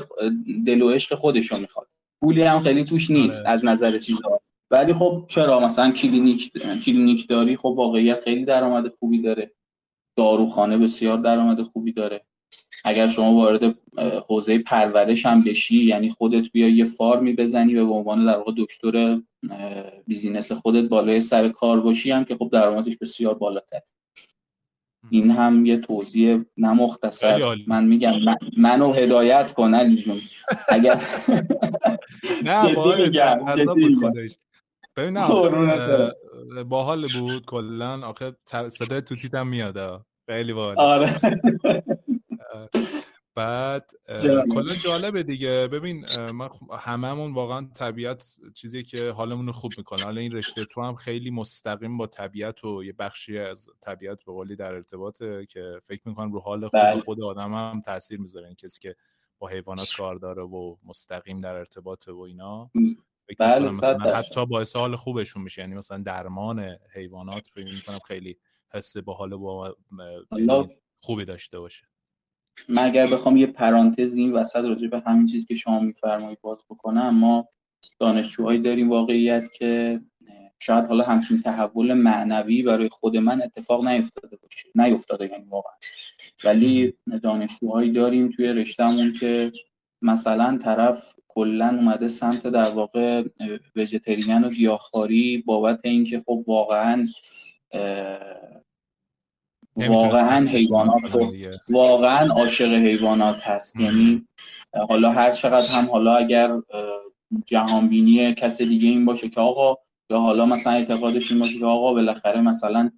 دل 0.66 0.82
و 0.82 0.90
عشق 0.90 1.16
خودشو 1.16 1.60
می‌خواد. 1.60 1.88
پولی 2.22 2.42
هم 2.42 2.60
خیلی 2.60 2.84
توش 2.84 3.12
نیست 3.12 3.40
آره. 3.40 3.50
از 3.50 3.66
نظر 3.66 3.98
چیزا. 3.98 4.42
ولی 4.72 4.94
خب 4.94 5.26
چرا؟ 5.28 5.60
مثلا 5.60 5.92
کلینیک 5.92 6.52
کلینیک 6.86 7.28
داری 7.28 7.58
خب 7.58 7.66
واقعیت 7.66 8.22
خیلی 8.24 8.46
درآمد 8.46 8.88
خوبی 9.00 9.22
داره. 9.22 9.52
داروخانه 10.18 10.78
بسیار 10.78 11.18
درآمد 11.18 11.62
خوبی 11.62 11.92
داره. 11.92 12.26
اگر 12.86 13.08
شما 13.08 13.34
وارد 13.34 13.76
حوزه 14.28 14.60
پرورش 14.60 15.26
هم 15.26 15.44
بشی 15.44 15.84
یعنی 15.84 16.10
خودت 16.10 16.52
بیا 16.52 16.70
یه 16.70 16.86
farm 16.86 17.24
ی 17.24 17.34
بزنی 17.34 17.76
و 17.76 17.88
به 17.88 17.94
عنوان 17.94 18.26
در 18.26 18.38
واقع 18.38 18.52
دکتر 18.58 19.22
business 20.08 20.52
خودت 20.52 20.90
بالای 20.90 21.22
سر 21.22 21.50
کار 21.50 21.82
باشی 21.82 22.12
هم 22.12 22.26
که 22.26 22.36
خب 22.36 22.50
درآمدش 22.52 22.98
بسیار 22.98 23.34
بالاتر. 23.34 23.80
این 25.10 25.32
هم 25.32 25.66
یه 25.66 25.78
توضیح 25.78 26.40
نمختصر 26.58 27.56
من 27.68 27.86
میگم 27.86 28.20
من 28.20 28.36
منو 28.58 28.92
هدایت 28.92 29.54
کن 29.54 29.74
علی 29.74 29.96
جون. 29.96 30.18
اگر 30.70 31.02
نه 32.44 32.76
ببین 34.98 35.16
باحال 36.70 37.08
بود 37.16 37.46
کلا 37.46 38.08
آخه 38.08 38.36
صدای 38.70 39.02
توتیتم 39.02 39.48
میاد 39.48 40.06
خیلی 40.30 40.54
باحال. 40.54 40.80
آره. 40.80 41.20
بعد 43.36 43.92
کلا 44.54 44.74
جالبه 44.84 45.24
دیگه. 45.24 45.68
ببین 45.68 46.06
ما 46.34 46.50
هممون 46.80 47.34
واقعا 47.34 47.70
طبیعت 47.76 48.36
چیزی 48.54 48.84
که 48.84 49.12
حالمون 49.12 49.48
رو 49.48 49.54
خوب 49.54 49.72
می‌کنه. 49.78 50.04
حالا 50.04 50.22
این 50.22 50.32
رشته 50.32 50.66
تو 50.66 50.82
هم 50.82 50.96
خیلی 50.96 51.32
مستقیم 51.32 51.98
با 51.98 52.08
طبیعت 52.08 52.64
و 52.64 52.84
یه 52.84 52.94
بخشی 52.94 53.40
از 53.40 53.70
طبیعت 53.82 54.24
به 54.24 54.32
قولی 54.32 54.56
در 54.56 54.74
ارتباطه 54.74 55.46
که 55.46 55.80
فکر 55.84 56.02
می‌کنم 56.06 56.34
رو 56.34 56.40
حال 56.40 56.62
خود, 56.62 56.72
بله. 56.82 57.02
خود 57.02 57.24
آدم 57.24 57.54
هم 57.54 57.82
تاثیر 57.82 58.20
می‌ذاره. 58.20 58.48
این 58.48 58.56
کسی 58.56 58.80
که 58.80 58.96
با 59.40 59.48
حیوانات 59.48 59.90
کار 59.98 60.16
داره 60.16 60.44
و 60.44 60.76
مستقیم 60.84 61.42
در 61.42 61.56
ارتباط 61.56 62.08
و 62.08 62.20
اینا 62.20 62.72
بله 63.40 63.70
حتی 64.16 64.46
باعث 64.46 64.76
حال 64.76 64.96
خوبشون 64.96 65.44
میشه. 65.44 65.62
یعنی 65.62 65.76
مثلا 65.76 65.98
درمان 65.98 66.78
حیوانات 66.94 67.48
فکر 67.54 67.76
می‌کنم 67.76 68.00
خیلی 68.00 68.38
حس 68.74 68.98
با 68.98 69.14
حال 69.14 69.36
با 69.36 69.76
خوبی 71.00 71.26
داشته 71.26 71.60
باشه. 71.60 71.88
من 72.70 72.86
اگر 72.86 73.04
بخوام 73.04 73.38
یه 73.38 73.48
پرانتز 73.48 74.16
این 74.16 74.32
وسط 74.34 74.64
راجع 74.64 74.88
به 74.88 75.00
همین 75.00 75.26
چیز 75.26 75.46
که 75.46 75.56
شما 75.56 75.80
میفرمایید 75.80 76.42
باز 76.42 76.58
بکنم 76.70 77.10
ما 77.10 77.48
دانشجوهایی 78.00 78.62
داریم 78.62 78.90
واقعیت 78.90 79.52
که 79.54 80.02
شاید 80.60 80.88
حالا 80.88 81.04
همچین 81.04 81.42
تحول 81.42 81.94
معنوی 81.94 82.64
برای 82.64 82.90
خود 82.90 83.18
من 83.18 83.42
اتفاق 83.42 83.88
نیفتاده 83.88 84.38
باشه. 84.44 84.70
نیفتاده 84.76 85.30
یعنی 85.32 85.46
واقعا. 85.50 85.74
ولی 86.44 86.94
دانشجوهایی 87.24 87.92
داریم 87.92 88.30
توی 88.30 88.48
رشتهمون 88.48 89.14
که 89.20 89.52
مثلا 90.02 90.58
طرف 90.58 91.16
کلا 91.28 91.68
اومده 91.68 92.08
سمت 92.08 92.48
در 92.48 92.70
واقع 92.70 93.24
وجترین 93.76 94.44
و 94.44 94.50
گیاهخواری 94.50 95.44
بابت 95.46 95.80
اینکه 95.84 96.20
خب 96.20 96.44
واقعا 96.48 97.04
واقعا 99.76 100.48
حیوانات 100.48 101.02
واقعا 101.70 102.28
عاشق 102.28 102.74
حیوانات 102.74 103.48
هست. 103.48 103.76
یعنی 103.76 104.28
حالا 104.90 105.12
هر 105.12 105.32
چقدر 105.32 105.68
هم 105.68 105.86
حالا 105.86 106.16
اگر 106.16 106.62
جهانبینی 107.46 108.34
کس 108.34 108.62
دیگه 108.62 108.90
این 108.90 109.06
باشه 109.06 109.30
که 109.30 109.42
آقا 109.42 109.78
یا 110.10 110.20
حالا 110.20 110.46
مثلا 110.46 110.74
اعتقادش 110.74 111.32
این 111.32 111.40
باشه 111.40 111.60
که 111.60 111.66
آقا 111.66 111.94
بالاخره 111.94 112.42
مثلا 112.42 112.92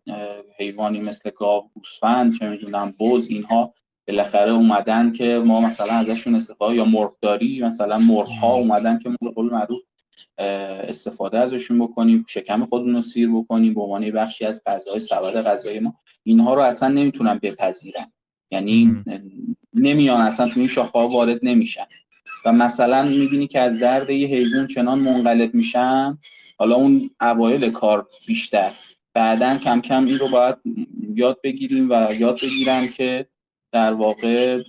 حیوانی 0.59 1.01
مثل 1.01 1.29
گاو 1.29 1.69
گوسفند 1.73 2.39
چه 2.39 2.49
می‌دونم 2.49 2.93
بز 2.99 3.27
اینها 3.29 3.73
بالاخره 4.07 4.51
اومدن 4.51 5.13
که 5.13 5.41
ما 5.45 5.61
مثلا 5.61 5.93
ازشون 5.93 6.35
استفاده 6.35 6.75
یا 6.75 6.85
مرغداری 6.85 7.61
مثلا 7.61 7.97
مرغ 7.97 8.29
ها 8.41 8.53
اومدن 8.53 8.99
که 8.99 9.09
ما 9.09 9.31
قول 9.35 9.51
معروف 9.51 9.79
استفاده 10.37 11.39
ازشون 11.39 11.79
بکنیم 11.79 12.25
شکم 12.29 12.65
خودمون 12.65 12.95
رو 12.95 13.01
سیر 13.01 13.29
بکنیم 13.29 13.73
به 13.73 13.81
عنوان 13.81 14.11
بخشی 14.11 14.45
از 14.45 14.61
غذای 14.65 14.99
سبد 14.99 15.41
غذایی 15.41 15.79
ما. 15.79 15.95
اینها 16.23 16.53
رو 16.53 16.61
اصلا 16.61 16.89
نمی‌تونن 16.89 17.39
بپذیرن. 17.43 18.11
یعنی 18.51 19.03
نمیان 19.73 20.21
اصلا 20.21 20.45
تو 20.45 20.59
این 20.59 20.69
شاخه 20.69 20.99
ها 20.99 21.07
وارد 21.07 21.39
نمیشن. 21.43 21.85
و 22.45 22.51
مثلا 22.51 23.03
می‌بینی 23.03 23.47
که 23.47 23.59
از 23.59 23.79
درد 23.79 24.09
یه 24.09 24.27
حیوان 24.27 24.67
چنان 24.67 24.99
منقلب 24.99 25.53
میشن. 25.53 26.17
حالا 26.57 26.75
اون 26.75 27.09
اوایل 27.21 27.71
کار 27.71 28.07
بیشتر. 28.27 28.71
بعدا 29.13 29.57
کم 29.57 29.81
کم 29.81 30.05
این 30.05 30.19
رو 30.19 30.27
باید 30.27 30.55
یاد 31.15 31.39
بگیریم 31.43 31.89
و 31.89 32.07
یاد 32.19 32.39
بگیرن 32.43 32.87
که 32.87 33.27
در 33.71 33.93
واقع 33.93 34.63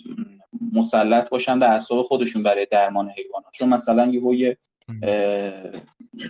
مسلط 0.73 1.29
باشن 1.29 1.59
به 1.59 1.71
اعصاب 1.71 2.03
خودشون 2.03 2.43
برای 2.43 2.67
درمان 2.71 3.11
حیوانات. 3.11 3.53
چون 3.53 3.69
مثلا 3.69 4.07
یه 4.07 4.59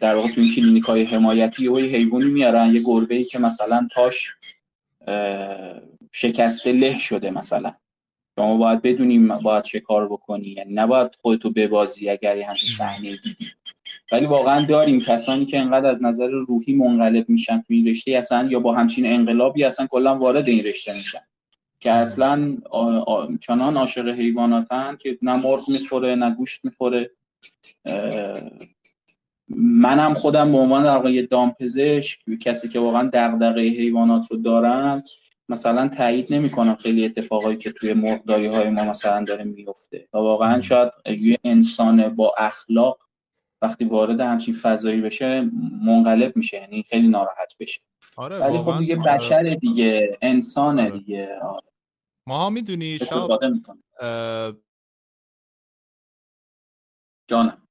در 0.00 0.14
واقع 0.14 0.28
تو 0.28 0.40
این 0.40 0.54
کلینیک 0.54 0.84
های 0.84 1.04
حمایتی 1.04 1.64
یه 1.64 1.70
حیوانی 1.70 2.30
میارن 2.30 2.74
یه 2.74 2.82
گربه 2.84 3.14
ای 3.14 3.24
که 3.24 3.38
مثلا 3.38 3.88
تاش 3.94 4.28
شکسته 6.12 6.72
له 6.72 6.98
شده 6.98 7.30
مثلا. 7.30 7.74
شما 8.36 8.56
باید 8.56 8.82
بدونیم 8.82 9.28
باید 9.28 9.64
چه 9.64 9.80
کار 9.80 10.08
بکنی 10.08 10.48
یعنی 10.48 10.74
نباید 10.74 11.10
خودتو 11.20 11.50
ببازی 11.50 12.10
اگر 12.10 12.36
یه 12.36 12.48
همچین 12.48 12.68
صحنه 12.68 13.10
دیدی. 13.10 13.46
ولی 14.12 14.26
واقعا 14.26 14.66
داریم 14.66 15.00
کسانی 15.00 15.46
که 15.46 15.58
انقدر 15.58 15.86
از 15.86 16.02
نظر 16.02 16.28
روحی 16.28 16.74
منقلب 16.74 17.28
میشن 17.28 17.56
تو 17.56 17.64
این 17.68 17.86
رشته 17.86 18.12
اصلا 18.12 18.48
یا 18.50 18.60
با 18.60 18.74
همچین 18.74 19.06
انقلابی 19.06 19.64
اصلا 19.64 19.86
کلا 19.86 20.18
وارد 20.18 20.48
این 20.48 20.64
رشته 20.64 20.92
میشن. 20.92 21.18
که 21.80 21.92
اصلا 21.92 22.56
چنان 23.40 23.76
عاشق 23.76 24.08
حیواناتن 24.08 24.98
که 25.00 25.18
نه 25.22 25.36
مرغ 25.36 25.70
می‌خوره 25.70 26.14
نه 26.14 26.34
گوشت 26.34 26.64
می‌خوره. 26.64 27.10
منم 29.56 30.14
خودم 30.14 30.52
به 30.52 30.58
عنوان 30.58 30.82
در 30.82 30.96
واقع 30.96 31.26
دامپزشک 31.26 32.18
کسی 32.40 32.68
که 32.68 32.80
واقعا 32.80 33.10
دغدغه 33.12 33.60
حیوانات 33.60 34.30
رو 34.30 34.36
دارم 34.36 35.02
مثلا 35.48 35.88
تایید 35.88 36.34
نمی‌کنم 36.34 36.74
خیلی 36.74 37.04
اتفاقایی 37.04 37.56
که 37.56 37.72
توی 37.72 37.92
مرغداری 37.92 38.46
های 38.46 38.70
ما 38.70 38.84
مثلا 38.84 39.24
داره 39.24 39.44
میفته 39.44 40.08
و 40.12 40.18
واقعا 40.18 40.60
شاید 40.60 40.92
یه 41.06 41.38
انسان 41.44 42.08
با 42.08 42.34
اخلاق 42.38 42.98
وقتی 43.62 43.84
وارد 43.84 44.20
همچین 44.20 44.54
فضایی 44.54 45.00
بشه 45.00 45.50
منقلب 45.84 46.36
میشه 46.36 46.56
یعنی 46.56 46.84
خیلی 46.90 47.08
ناراحت 47.08 47.52
بشه 47.60 47.80
آره 48.16 48.38
ولی 48.38 48.58
خب 48.58 48.78
دیگه 48.78 49.00
آره. 49.00 49.14
بشر 49.14 49.54
دیگه 49.54 50.18
انسانه 50.22 50.82
آره. 50.82 50.98
دیگه 50.98 51.38
آره. 51.42 51.66
ما 52.26 52.38
ها 52.38 52.50
می‌دونی 52.50 52.98
شاب 52.98 53.40
جانم. 57.28 57.68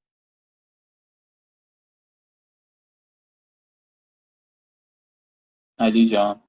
علی 5.80 6.10
جان. 6.10 6.44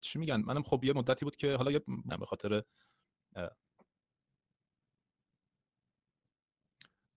چی 0.00 0.18
میگن؟ 0.18 0.36
منم 0.36 0.62
خب 0.62 0.84
یه 0.84 0.92
مدتی 0.92 1.24
بود 1.24 1.36
که 1.36 1.56
حالا 1.56 1.70
یه 1.70 1.80
به 2.20 2.26
خاطر 2.26 2.62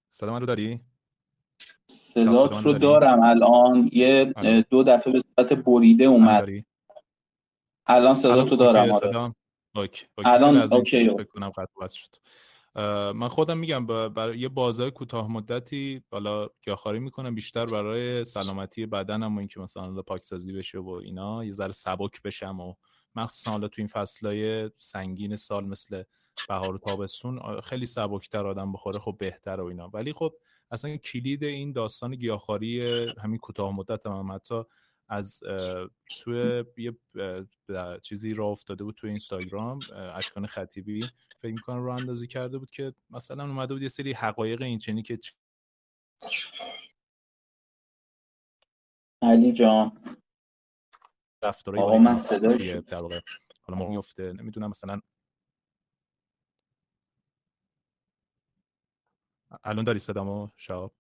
صدا 0.09 0.31
من 0.31 0.39
رو 0.39 0.45
داری؟ 0.45 0.81
صدا 1.87 2.45
رو 2.45 2.73
دارم. 2.73 3.21
الان 3.23 3.89
یه 3.93 4.33
آره. 4.35 4.61
دو 4.61 4.83
دفعه 4.83 5.13
به 5.13 5.19
صورت 5.19 5.53
بریده 5.53 6.03
اومد. 6.03 6.49
الان 7.85 8.13
صدا 8.15 8.45
تو 8.45 8.55
دارم 8.55 8.91
آره. 8.91 9.33
اوکی. 9.75 10.05
الان 10.17 10.57
اوکی. 10.73 11.09
فکر 11.09 11.23
کنم 11.23 11.51
شد. 11.89 12.15
من 13.15 13.27
خودم 13.27 13.57
میگم 13.57 13.87
برای 13.87 14.39
یه 14.39 14.49
بازار 14.49 14.89
کوتاه 14.89 15.31
مدتی 15.31 16.03
بالا 16.09 16.49
گیاهخواری 16.61 16.99
می‌کنم 16.99 17.35
بیشتر 17.35 17.65
برای 17.65 18.23
سلامتی 18.23 18.85
بدنم 18.85 19.35
و 19.35 19.39
اینکه 19.39 19.59
مثلا 19.59 20.01
پاکسازی 20.01 20.53
بشه 20.53 20.79
و 20.79 20.89
اینا 20.89 21.43
یه 21.43 21.51
ذره 21.51 21.71
سبک 21.71 22.21
بشم 22.21 22.59
و 22.59 22.73
مخصوصا 23.15 23.51
حالا 23.51 23.67
تو 23.67 23.81
این 23.81 23.87
فصلهای 23.87 24.69
سنگین 24.77 25.35
سال 25.35 25.65
مثل 25.65 26.03
بهار 26.49 26.75
و 26.75 26.77
تابستون 26.77 27.61
خیلی 27.61 27.85
سبکتر 27.85 28.47
آدم 28.47 28.71
بخوره 28.73 28.99
خب 28.99 29.15
بهتر 29.19 29.61
و 29.61 29.65
اینا. 29.65 29.89
ولی 29.93 30.13
خب 30.13 30.33
اصلا 30.71 30.97
کلید 30.97 31.43
این 31.43 31.71
داستان 31.71 32.15
گیاهخواری 32.15 32.81
همین 33.23 33.37
کوتاه 33.37 33.75
مدت 33.75 34.05
هم 34.05 34.31
حتی 34.31 34.63
از 35.09 35.39
توی 36.23 36.63
یه 36.77 36.93
چیزی 38.01 38.33
را 38.33 38.45
افتاده 38.45 38.83
بود 38.83 38.95
توی 38.95 39.09
اینستاگرام 39.09 39.79
اشکان 40.13 40.45
خطیبی 40.45 41.05
فکر 41.43 41.53
می‌کنم 41.53 41.83
رو 41.83 41.89
اندازی 41.89 42.27
کرده 42.27 42.57
بود 42.57 42.71
که 42.71 42.93
مثلا 43.09 43.43
اومده 43.43 43.73
بود 43.73 43.83
یه 43.83 43.87
سری 43.87 44.13
حقایق 44.13 44.61
این 44.61 44.77
چنی 44.77 45.01
که 45.01 45.19
علی 49.21 49.53
جان. 49.53 49.97
رفتارهای 51.43 51.83
آقا 51.83 51.97
من 51.97 52.15
صداش 52.15 52.71
حالا 53.61 53.79
ما 53.79 53.89
میفته 53.89 54.33
نمی‌دونم 54.33 54.69
مثلا 54.69 55.01
الان 59.63 59.85
داری 59.85 59.99
صدامو 59.99 60.49
شاب 60.57 60.93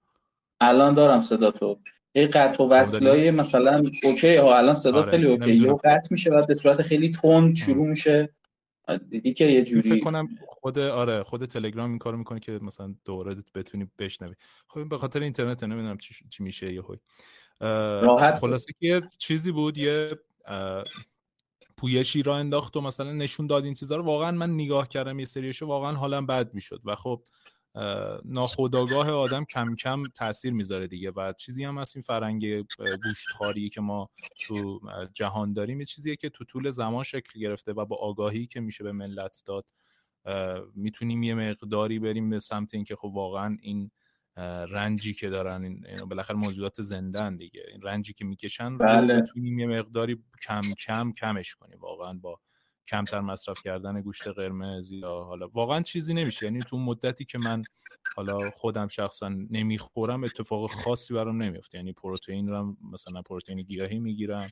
الان 0.61 0.93
دارم 0.93 1.19
صدا 1.19 1.51
تو. 1.51 1.79
این 2.15 2.31
قطع 2.33 2.63
و 2.63 2.67
وصلای 2.67 3.31
مثلا 3.31 3.83
اوکی. 4.03 4.35
ها 4.35 4.57
الان 4.57 4.73
صدا 4.73 5.01
آره. 5.01 5.11
خیلی 5.11 5.25
اوکی. 5.25 5.55
یه 5.55 5.73
قطع 5.73 6.07
میشه 6.11 6.29
بعد 6.29 6.47
به 6.47 6.53
صورت 6.53 6.81
خیلی 6.81 7.11
تند 7.11 7.55
شروع 7.55 7.87
میشه. 7.87 8.35
دیدی 9.09 9.33
که 9.33 9.45
یه 9.45 9.63
جوری 9.63 9.81
فکر 9.81 10.03
کنم 10.03 10.27
خود 10.47 10.79
آره 10.79 11.23
خود 11.23 11.45
تلگرام 11.45 11.89
این 11.89 11.99
کارو 11.99 12.17
می‌کنه 12.17 12.39
که 12.39 12.51
مثلا 12.51 12.95
دوره 13.05 13.35
بتونی 13.55 13.87
بشنوی. 13.99 14.35
خب 14.67 14.89
به 14.89 14.97
خاطر 14.97 15.21
اینترنت 15.21 15.63
نمی‌دونم 15.63 15.97
چی, 15.97 16.15
چی 16.29 16.43
میشه 16.43 16.73
یه 16.73 16.83
راحت 17.59 18.39
خلاصه 18.39 18.73
که 18.79 19.01
چیزی 19.17 19.51
بود 19.51 19.77
یه 19.77 20.09
پویشی 21.77 22.23
را 22.23 22.37
انداخت 22.37 22.77
و 22.77 22.81
مثلا 22.81 23.11
نشون 23.13 23.47
داد 23.47 23.63
این 23.65 23.73
چیزا 23.73 23.95
رو. 23.95 24.03
واقعا 24.03 24.31
من 24.31 24.53
نگاه 24.53 24.87
کردم 24.87 25.19
یه 25.19 25.25
سریشو 25.25 25.65
واقعا 25.65 25.93
حالم 25.93 26.25
بد 26.25 26.53
می‌شد. 26.53 26.81
و 26.85 26.95
خب 26.95 27.23
ناخودآگاه 28.25 29.11
آدم 29.11 29.45
کم 29.45 29.75
کم 29.75 30.03
تاثیر 30.03 30.53
می‌ذاره 30.53 30.87
دیگه 30.87 31.11
و 31.11 31.33
چیزی 31.33 31.63
هم 31.63 31.77
هست 31.77 31.95
این 31.95 32.03
فرنگ 32.03 32.65
گوشتخواری 33.03 33.69
که 33.69 33.81
ما 33.81 34.09
تو 34.39 34.79
جهان 35.13 35.53
داریم 35.53 35.79
یه 35.79 35.85
چیزیه 35.85 36.15
که 36.15 36.29
تو 36.29 36.43
طول 36.43 36.69
زمان 36.69 37.03
شکل 37.03 37.39
گرفته 37.39 37.73
و 37.73 37.85
با 37.85 37.95
آگاهی 37.95 38.47
که 38.47 38.59
میشه 38.59 38.83
به 38.83 38.91
ملت 38.91 39.43
داد 39.45 39.65
می‌تونیم 40.75 41.23
یه 41.23 41.35
مقداری 41.35 41.99
بریم 41.99 42.29
به 42.29 42.39
سمت 42.39 42.73
اینکه 42.73 42.95
خب 42.95 43.11
واقعا 43.13 43.57
این 43.61 43.91
رنجی 44.69 45.13
که 45.13 45.29
دارن 45.29 45.63
این 45.63 45.85
بالاخره 46.09 46.35
موجودات 46.35 46.81
زنده 46.81 47.29
دیگه 47.29 47.63
این 47.71 47.81
رنجی 47.81 48.13
که 48.13 48.25
می‌کشن 48.25 48.77
بله. 48.77 49.15
می‌تونیم 49.15 49.59
یه 49.59 49.67
مقداری 49.67 50.23
کم 50.43 50.61
کم 50.85 51.11
کمش 51.11 51.55
کنیم 51.55 51.79
واقعا 51.79 52.13
با 52.13 52.39
کمتر 52.87 53.19
مصرف 53.19 53.57
کردن 53.63 54.01
گوشت 54.01 54.27
قرمز 54.27 54.91
یا 54.91 55.23
حالا 55.23 55.47
واقعا 55.47 55.81
چیزی 55.81 56.13
نمیشه. 56.13 56.45
یعنی 56.45 56.59
تو 56.59 56.77
مدتی 56.77 57.25
که 57.25 57.37
من 57.37 57.63
حالا 58.15 58.49
خودم 58.49 58.87
شخصا 58.87 59.29
نمی‌خورم 59.49 60.23
اتفاق 60.23 60.71
خاصی 60.71 61.13
برام 61.13 61.43
نمیفته 61.43 61.77
یعنی 61.77 61.93
پروتئین 61.93 62.47
رو 62.47 62.77
مثلا 62.91 63.21
پروتئین 63.21 63.61
گیاهی 63.61 63.99
می‌گیرم 63.99 64.49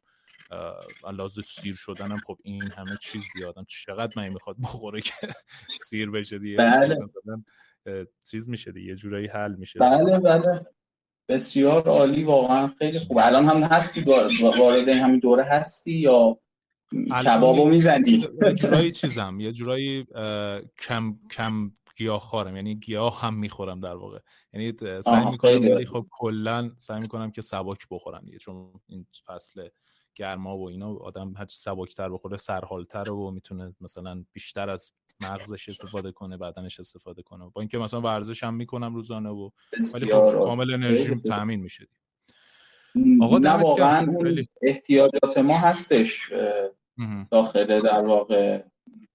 لازم 1.13 1.41
سیر 1.41 1.75
شدنم 1.75 2.17
خب 2.17 2.37
این 2.43 2.71
همه 2.71 2.97
چیز 3.01 3.23
بیادم. 3.35 3.65
چقدر 3.67 4.13
من 4.15 4.29
می‌خواد 4.29 4.55
بخوره 4.63 5.01
که 5.01 5.13
سیر 5.87 6.11
بشه 6.11 6.39
دیگه؟ 6.39 6.57
بله. 6.57 6.97
چیز 8.31 8.49
میشه 8.49 8.71
دیگه 8.71 8.87
یه 8.87 8.95
جورایی 8.95 9.27
حل 9.27 9.55
میشه 9.55 9.79
بله 9.79 10.19
بله. 10.19 10.65
بسیار 11.29 11.87
عالی 11.87 12.23
واقعا 12.23 12.67
خیلی 12.67 12.99
خوب. 12.99 13.17
الان 13.17 13.45
هم 13.45 13.63
هستی؟ 13.63 14.01
وارد 14.59 14.87
همین 14.87 15.19
دوره 15.19 15.43
هستی 15.43 15.91
یا 15.91 16.39
کبابو 17.25 17.69
می‌زنی. 17.69 18.27
یه 18.41 18.53
جورایی 18.53 18.91
چیزم 18.91 19.39
یه 19.39 19.51
جورایی 19.51 20.05
کم 20.87 21.19
کم 21.31 21.71
گیاه 21.95 22.19
خارم 22.19 22.55
یعنی 22.55 22.75
گیاه 22.75 23.21
هم 23.21 23.33
می‌خورم 23.33 23.79
در 23.79 23.95
واقع. 23.95 24.19
یعنی 24.53 24.73
سعی 25.01 25.31
می‌کنم 25.31 25.61
ولی 25.61 25.85
خب 25.85 26.05
کلا 26.11 26.71
سعی 26.77 26.99
می‌کنم 26.99 27.31
که 27.31 27.41
سبک 27.41 27.87
بخورم 27.91 28.21
دیگه 28.25 28.37
چون 28.37 28.73
این 28.87 29.05
فصل 29.25 29.67
گرما 30.15 30.57
و 30.57 30.69
اینا 30.69 30.93
آدم 30.95 31.33
هرچی 31.37 31.57
سبکتر 31.57 32.09
بخوره 32.09 32.37
سرحالتر 32.37 33.09
و 33.09 33.31
می‌تونه 33.31 33.71
مثلا 33.81 34.23
بیشتر 34.33 34.69
از 34.69 34.93
مغزش 35.23 35.69
استفاده 35.69 36.11
کنه 36.11 36.37
بدنش 36.37 36.79
استفاده 36.79 37.21
کنه. 37.21 37.45
با 37.53 37.61
اینکه 37.61 37.77
مثلا 37.77 38.01
ورزش 38.01 38.43
هم 38.43 38.53
می‌کنم 38.53 38.95
روزانه 38.95 39.29
و 39.29 39.49
ولی 39.93 40.05
خب 40.05 40.31
کامل 40.31 40.73
انرژی 40.73 41.15
تامین 41.15 41.59
میشه 41.59 41.87
آقا 43.21 43.37
نه 43.37 43.51
واقعا 43.51 44.15
احتیاجات 44.61 45.37
ما 45.37 45.57
هستش. 45.57 46.33
داخل 47.31 47.81
در 47.81 48.05
واقع 48.05 48.63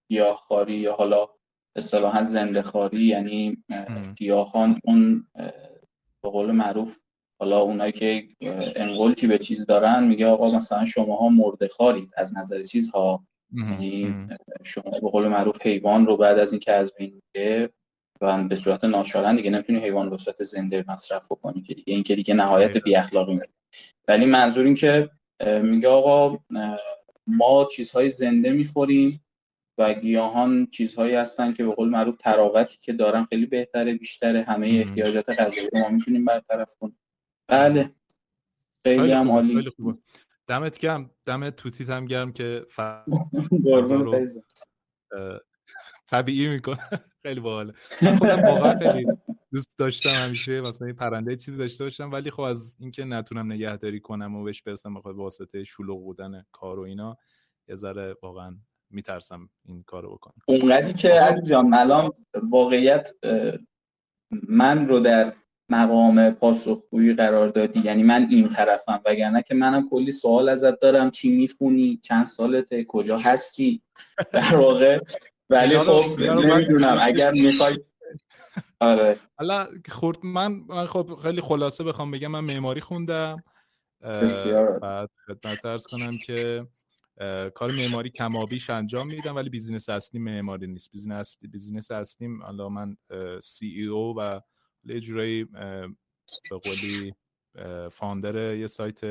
گیاهخواری 0.08 0.76
یا 0.76 0.94
حالا 0.94 1.28
اصطلاحا 1.76 2.22
زنده 2.22 2.62
خاری 2.62 3.02
یعنی 3.02 3.56
گیاهان 4.16 4.74
اون 4.84 5.26
به 6.22 6.30
قول 6.30 6.50
معروف 6.50 6.98
حالا 7.40 7.60
اونایی 7.60 7.92
که 7.92 8.28
انقلتی 8.76 9.26
به 9.26 9.38
چیز 9.38 9.66
دارن 9.66 10.04
میگه 10.04 10.26
آقا 10.26 10.56
مثلا 10.56 10.84
شماها 10.84 11.28
مرده 11.28 11.68
خارید 11.68 12.10
از 12.16 12.36
نظر 12.36 12.62
چیزها. 12.62 13.26
یعنی 13.54 14.26
شما 14.64 14.90
به 15.02 15.10
قول 15.10 15.28
معروف 15.28 15.62
حیوان 15.62 16.06
رو 16.06 16.16
بعد 16.16 16.38
از 16.38 16.52
اینکه 16.52 16.72
از 16.72 16.92
بین 16.98 17.22
میره 17.34 17.70
و 18.20 18.44
به 18.44 18.56
صورت 18.56 18.84
ناچارن 18.84 19.36
دیگه 19.36 19.50
نمی‌تونی 19.50 19.78
حیوان 19.78 20.10
به 20.10 20.18
صورت 20.18 20.42
زنده 20.42 20.84
مصرف 20.88 21.28
کنی 21.28 21.62
که 21.62 21.74
دیگه 21.74 21.94
این 21.94 22.02
که 22.02 22.16
دیگه 22.16 22.34
نهایت 22.34 22.76
بی 22.76 22.96
اخلاقی 22.96 23.34
میره 23.34 23.48
ولی 24.08 24.26
منظور 24.26 24.64
این 24.64 24.74
که 24.74 25.10
میگه 25.62 25.88
آقا 25.88 26.38
ما 27.26 27.64
چیزهای 27.64 28.10
زنده 28.10 28.50
می‌خوریم 28.50 29.24
و 29.78 29.94
گیاهان 29.94 30.66
چیزهایی 30.66 31.14
هستن 31.14 31.52
که 31.52 31.64
به 31.64 31.74
قول 31.74 31.88
معروف 31.88 32.16
تراوتی 32.16 32.78
که 32.80 32.92
دارن 32.92 33.24
خیلی 33.24 33.46
بهتره 33.46 33.94
بیشتره 33.94 34.42
همه 34.42 34.66
احتیاجات 34.66 35.30
غذایی 35.30 35.68
ما 35.72 35.88
می‌تونیم 35.88 36.24
برطرف 36.24 36.76
کنیم. 36.76 36.98
بله. 37.48 37.92
خیلی 38.84 39.12
هم 39.12 39.30
عالی. 39.30 39.70
دمت 40.46 40.78
گرم. 40.78 41.10
دمت 41.24 41.56
توتیت 41.56 41.90
هم 41.90 42.06
گرم 42.06 42.32
که 42.32 42.66
طبیعی 46.10 46.48
می‌کنه. 46.48 46.88
خیلی 47.22 47.40
باحاله. 47.40 47.72
خودم 48.18 48.42
واقعا 48.42 48.92
خیلی 48.92 49.06
دوست 49.56 49.78
داشتم 49.78 50.10
همیشه 50.10 50.60
مثلا 50.60 50.92
پرنده 50.92 51.36
چیزی 51.36 51.58
داشته 51.58 51.84
باشم 51.84 52.10
ولی 52.12 52.30
خب 52.30 52.40
از 52.40 52.76
اینکه 52.80 53.04
نتونم 53.04 53.52
نگهداری 53.52 54.00
کنم 54.00 54.36
و 54.36 54.44
بهش 54.44 54.62
برسم 54.62 54.94
بخواد 54.94 55.16
واسطه 55.16 55.64
شلوغ 55.64 56.02
بودن 56.02 56.44
کار 56.52 56.78
و 56.78 56.82
اینا 56.82 57.16
یه 57.68 57.76
ذره 57.76 58.16
واقعا 58.22 58.56
میترسم 58.90 59.50
این 59.64 59.82
کارو 59.82 60.14
بکنم. 60.14 60.34
اونقدی 60.46 60.92
که 60.92 61.08
علی 61.08 61.42
جان 61.42 61.74
الان 61.74 62.12
واقعیت 62.50 63.10
من 64.48 64.88
رو 64.88 65.00
در 65.00 65.32
مقام 65.68 66.30
پاسخگویی 66.30 67.14
قرار 67.14 67.48
دادی. 67.48 67.80
یعنی 67.80 68.02
من 68.02 68.26
این 68.30 68.48
طرفم 68.48 69.00
وگرنه 69.04 69.42
که 69.42 69.54
منم 69.54 69.88
کلی 69.88 70.12
سوال 70.12 70.48
ازت 70.48 70.80
دارم. 70.80 71.10
چی 71.10 71.36
می‌خونی؟ 71.36 72.00
چند 72.02 72.26
سالته؟ 72.26 72.84
کجا 72.84 73.18
هستی؟ 73.18 73.82
در 74.32 74.56
واقع 74.56 75.00
ولی 75.50 75.78
خب 75.78 76.20
نمی‌دونم. 76.46 76.96
اگر 77.02 77.32
می‌خوای 77.32 77.76
آره. 78.80 79.20
حالا 79.38 79.68
خود 79.88 80.18
من 80.22 80.86
خب 80.86 81.18
خیلی 81.22 81.40
خلاصه 81.40 81.84
بخوام 81.84 82.10
بگم 82.10 82.28
من 82.28 82.40
معماری 82.40 82.80
خوندم. 82.80 83.36
بسیار. 84.00 84.78
بعد 84.78 85.10
خدمت 85.26 85.64
عرض 85.64 85.86
کنم 85.86 86.18
که 86.26 86.66
کار 87.54 87.72
معماری 87.72 88.10
کمابیش 88.10 88.70
انجام 88.70 89.06
میدم 89.06 89.36
ولی 89.36 89.50
business 89.50 89.88
اصلی 89.88 90.20
معماری 90.20 90.66
نیست. 90.66 90.90
business 90.90 91.36
business 91.50 91.90
اصلیم 91.90 92.42
حالا 92.42 92.68
من 92.68 92.96
CEO 93.42 94.14
و 94.18 94.40
یه 94.84 95.00
جورایی 95.00 95.44
به 95.44 96.58
قولی 96.64 97.14
founder 97.90 98.54
یه 98.54 98.66
سایت 98.66 99.04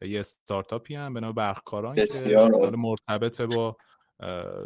یه 0.00 0.20
استارتاپی 0.20 0.94
هم 0.94 1.14
به 1.14 1.20
نام 1.20 1.32
برقکاران 1.32 1.94
که 1.94 2.50
مرتبط 2.76 3.40
با 3.40 3.76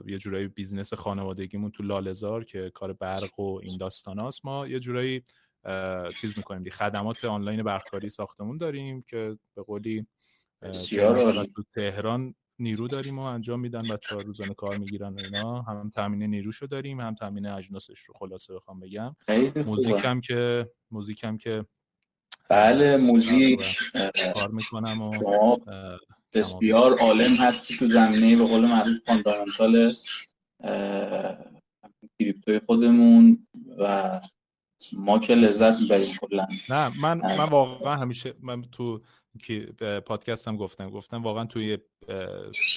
یه 0.06 0.18
جورایی 0.18 0.48
business 0.48 0.94
خانوادگیمون 0.94 1.70
تو 1.70 1.82
لالزار 1.82 2.44
که 2.44 2.70
کار 2.74 2.92
برق 2.92 3.40
و 3.40 3.60
این 3.62 3.76
داستاناست 3.76 4.46
ما 4.46 4.66
یه 4.66 4.78
جورایی 4.78 5.22
چیز 6.20 6.34
می‌کنیم. 6.36 6.70
خدمات 6.70 7.24
آنلاین 7.24 7.62
برقکاری 7.62 8.10
ساختمون 8.10 8.58
داریم 8.58 9.02
که 9.02 9.38
به 9.56 9.62
قولی 9.62 10.06
تو 11.54 11.62
تهران 11.74 12.34
نیرو 12.58 12.88
داریم 12.88 13.18
و 13.18 13.22
انجام 13.22 13.60
میدن 13.60 13.82
بچه 13.82 14.14
ها 14.14 14.20
روزانه 14.20 14.54
کار 14.54 14.76
می‌گیرن 14.76 15.12
و 15.12 15.18
اینا. 15.24 15.62
هم 15.62 15.90
تامین 15.94 16.22
نیروشو 16.22 16.66
داریم 16.66 17.00
هم 17.00 17.14
تامین 17.14 17.46
اجناسش 17.46 18.00
رو 18.00 18.14
خلاصه 18.14 18.54
بخوام 18.54 18.80
بگم. 18.80 19.16
music 19.66 20.04
هم 20.04 20.20
که 20.20 20.70
music 20.90 21.24
هم 21.24 21.38
که 21.38 21.64
بله 22.50 22.96
music. 22.96 23.78
کار 24.34 24.50
می‌کنم 24.50 25.02
و 25.02 25.10
بسیار 26.34 26.98
عالم 26.98 27.34
هستی 27.40 27.76
تو 27.76 27.86
زمینه 27.88 28.36
به 28.36 28.44
قول 28.44 28.60
معروف 28.60 28.98
fundamental 29.06 29.92
crypto 32.18 32.54
ی 32.54 32.60
خودمون 32.66 33.46
و 33.78 34.20
ما 34.92 35.18
که 35.18 35.34
لذت 35.34 35.80
می‌بریم 35.80 36.16
کلا. 36.20 36.46
نه 36.70 37.00
من 37.02 37.18
من 37.18 37.44
واقعا 37.50 37.96
همیشه 37.96 38.34
من 38.40 38.62
تو 38.62 39.00
که 39.42 39.60
پادکست 40.06 40.48
هم 40.48 40.56
گفتم 40.56 40.90
گفتم 40.90 41.22
واقعا 41.22 41.44
توی 41.44 41.78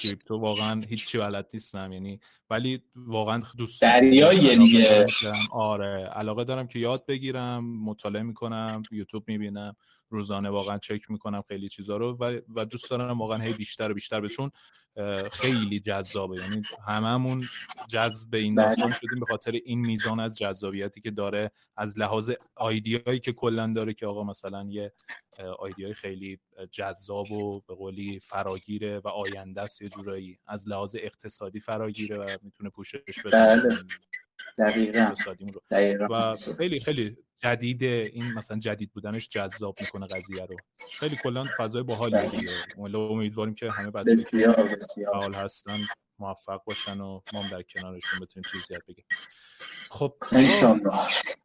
crypto 0.02 0.36
واقعا 0.38 0.80
هیچی 0.88 1.18
بلد 1.18 1.50
نیستم 1.54 1.92
یعنی 1.92 2.20
ولی 2.50 2.82
واقعا 2.96 3.42
دوست 3.58 3.82
دریاییه 3.82 4.56
دیگه. 4.56 5.06
آره 5.50 6.10
علاقه 6.12 6.44
دارم 6.44 6.66
که 6.66 6.78
یاد 6.78 7.06
بگیرم 7.06 7.64
مطالعه 7.84 8.22
می‌کنم 8.22 8.82
یوتیوب 8.90 9.24
می‌بینم. 9.26 9.76
روزانه 10.10 10.50
واقعا 10.50 10.78
چک 10.78 11.10
می‌کنم 11.10 11.42
خیلی 11.48 11.68
چیزا 11.68 11.96
رو 11.96 12.16
و, 12.20 12.40
و 12.56 12.64
دوست 12.64 12.90
دارم 12.90 13.18
واقعا 13.18 13.38
هی 13.38 13.52
بیشتر 13.52 13.90
و 13.90 13.94
بیشتر 13.94 14.20
بهشون 14.20 14.50
خیلی 15.32 15.80
جذابه 15.80 16.40
یعنی 16.40 16.62
هممون 16.86 17.44
جذب 17.88 18.34
این 18.34 18.54
بله. 18.54 18.68
داستان 18.68 18.90
شدیم 18.90 19.20
به 19.20 19.26
خاطر 19.26 19.52
این 19.64 19.80
میزان 19.80 20.20
از 20.20 20.38
جذابیتی 20.38 21.00
که 21.00 21.10
داره 21.10 21.50
از 21.76 21.98
لحاظ 21.98 22.30
آیدیایی 22.54 23.20
که 23.20 23.32
کلا 23.32 23.72
داره 23.76 23.94
که 23.94 24.06
آقا 24.06 24.24
مثلا 24.24 24.66
یه 24.70 24.92
آیدیای 25.58 25.94
خیلی 25.94 26.38
جذاب 26.70 27.32
و 27.32 27.60
به 27.68 27.74
قولی 27.74 28.20
فراگیره 28.20 28.98
و 28.98 29.08
آینده 29.08 29.60
است 29.60 29.82
یه 29.82 29.88
جورایی 29.88 30.38
از 30.46 30.68
لحاظ 30.68 30.96
اقتصادی 30.98 31.60
فراگیره 31.60 32.16
و 32.16 32.26
می‌تونه 32.42 32.70
پوشش 32.70 33.22
بده 33.24 33.36
بله. 33.36 33.60
دقیقا. 35.70 36.08
و 36.10 36.34
خیلی 36.58 36.80
خیلی 36.80 37.16
جدید 37.42 37.82
این 37.82 38.32
مثلا 38.36 38.58
جدید 38.58 38.92
بودنش 38.92 39.28
جذاب 39.28 39.74
می‌کنه 39.80 40.06
قضیه 40.06 40.46
رو. 40.46 40.56
خیلی 40.98 41.16
کلا 41.22 41.42
فضای 41.58 41.82
باحالی 41.82 42.18
دیگه. 42.28 42.96
امیدواریم 42.98 43.54
که 43.54 43.70
همه 43.70 43.90
بسیار 43.90 44.78
فعال 44.94 45.34
هستن 45.34 45.78
موفق 46.18 46.64
باشن 46.64 47.00
و 47.00 47.20
ما 47.32 47.42
در 47.52 47.62
کنارشون 47.62 48.20
بتونیم 48.20 48.50
چیزی 48.52 48.64
یاد 48.70 48.82
بگیم. 48.88 49.04
خب 49.90 50.16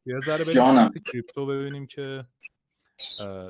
یه 0.06 0.20
ذره 0.26 0.46
بریم 0.46 1.04
کریپتو 1.12 1.46
ببینیم 1.46 1.88
که 1.88 2.26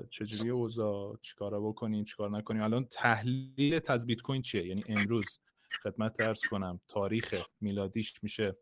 چجوری 0.09 0.49
اوضاع 0.49 1.17
چیکارا 1.21 1.61
بکنیم 1.61 2.03
چیکار 2.03 2.29
نکنیم. 2.29 2.61
الان 2.61 2.85
تحلیل 2.85 3.81
از 3.87 4.05
بیت 4.05 4.21
کوین 4.21 4.41
چیه؟ 4.41 4.67
یعنی 4.67 4.83
امروز 4.87 5.39
خدمت 5.83 6.21
ارز 6.21 6.39
کنم 6.39 6.79
تاریخ 6.87 7.45
میلادیش 7.61 8.13
میشه 8.23 8.57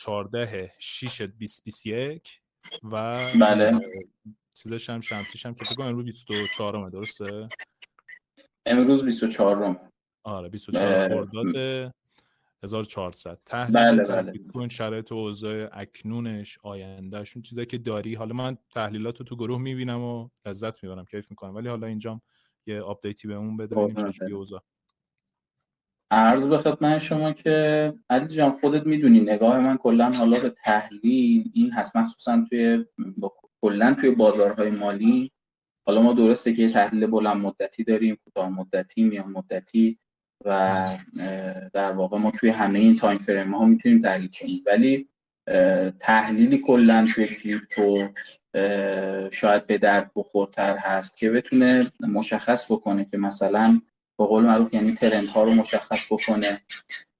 14 0.00 0.72
6 0.78 1.20
2021 1.20 2.40
و 2.92 3.14
بله. 3.40 3.78
چیزش 4.54 4.90
هم 4.90 5.00
شمسیش 5.00 5.46
هم 5.46 5.54
که 5.54 5.64
فکر 5.64 5.82
امروز 5.82 6.04
24 6.04 6.76
م 6.76 6.90
درسته؟ 6.90 7.48
امروز 8.66 9.04
24 9.04 9.68
م 9.68 9.80
آره 10.24 10.48
24 10.48 11.08
خرداد 11.08 11.92
1400 12.62 13.38
تحلیل 13.46 13.74
بله 13.74 14.04
بله. 14.04 14.32
بیت 14.32 14.70
شرایط 14.70 15.12
اوضاع 15.12 15.68
اکنونش 15.72 16.58
آیندهش 16.62 17.36
اون 17.36 17.42
چیزایی 17.42 17.66
که 17.66 17.78
داری. 17.78 18.14
حالا 18.14 18.34
من 18.34 18.58
تحلیلات 18.74 19.18
رو 19.18 19.24
تو 19.24 19.36
گروه 19.36 19.58
می‌بینم 19.58 20.00
و 20.00 20.28
لذت 20.46 20.84
می‌برم 20.84 21.04
کیف 21.04 21.30
می‌کنم. 21.30 21.54
ولی 21.54 21.68
حالا 21.68 21.86
اینجام 21.86 22.20
یه 22.66 22.80
update 22.80 23.21
ی 23.21 23.28
بهمون 23.28 23.56
بده 23.56 23.76
ببینیم 23.76 24.10
چجوری 24.10 24.34
اوضاع. 24.34 24.62
عرض 26.10 26.46
به 26.46 26.58
خدمت 26.58 26.98
شما 26.98 27.32
که 27.32 27.94
علی 28.10 28.26
جان 28.28 28.58
خودت 28.60 28.86
می‌دونی 28.86 29.20
نگاه 29.20 29.58
من 29.58 29.76
کلا 29.76 30.10
حالا 30.10 30.40
به 30.40 30.54
تحلیل 30.64 31.50
این 31.54 31.72
هست 31.72 31.96
مخصوصا 31.96 32.44
توی 32.48 32.84
کلا 33.62 33.94
توی 33.94 34.10
بازارهای 34.10 34.70
مالی. 34.70 35.30
حالا 35.86 36.02
ما 36.02 36.12
درسته 36.12 36.54
که 36.54 36.68
تحلیل 36.68 37.06
بلند 37.06 37.36
مدتی 37.36 37.84
داریم 37.84 38.18
کوتاه 38.24 38.48
مدتی 38.48 39.02
میان 39.02 39.28
مدتی 39.30 39.98
و 40.44 40.86
در 41.72 41.92
واقع 41.92 42.18
ما 42.18 42.30
توی 42.30 42.50
همه 42.50 42.78
این 42.78 42.96
time 42.96 43.18
frame 43.18 43.54
ها 43.54 43.64
می‌تونیم 43.64 44.02
تحلیل 44.02 44.28
کنیم. 44.40 44.62
ولی 44.66 45.08
تحلیلی 46.00 46.58
کلا 46.58 47.06
توی 47.14 47.26
crypto 47.26 48.08
شاید 49.30 49.66
به 49.66 49.78
درد 49.78 50.10
بخورتر 50.16 50.76
هست 50.76 51.18
که 51.18 51.30
بتونه 51.30 51.86
مشخص 52.00 52.72
بکنه 52.72 53.04
که 53.04 53.18
مثلا 53.18 53.80
به 54.18 54.24
قول 54.26 54.44
معروف 54.44 54.74
یعنی 54.74 54.94
ترند 54.94 55.28
ها 55.28 55.42
رو 55.42 55.50
مشخص 55.50 56.12
بکنه. 56.12 56.60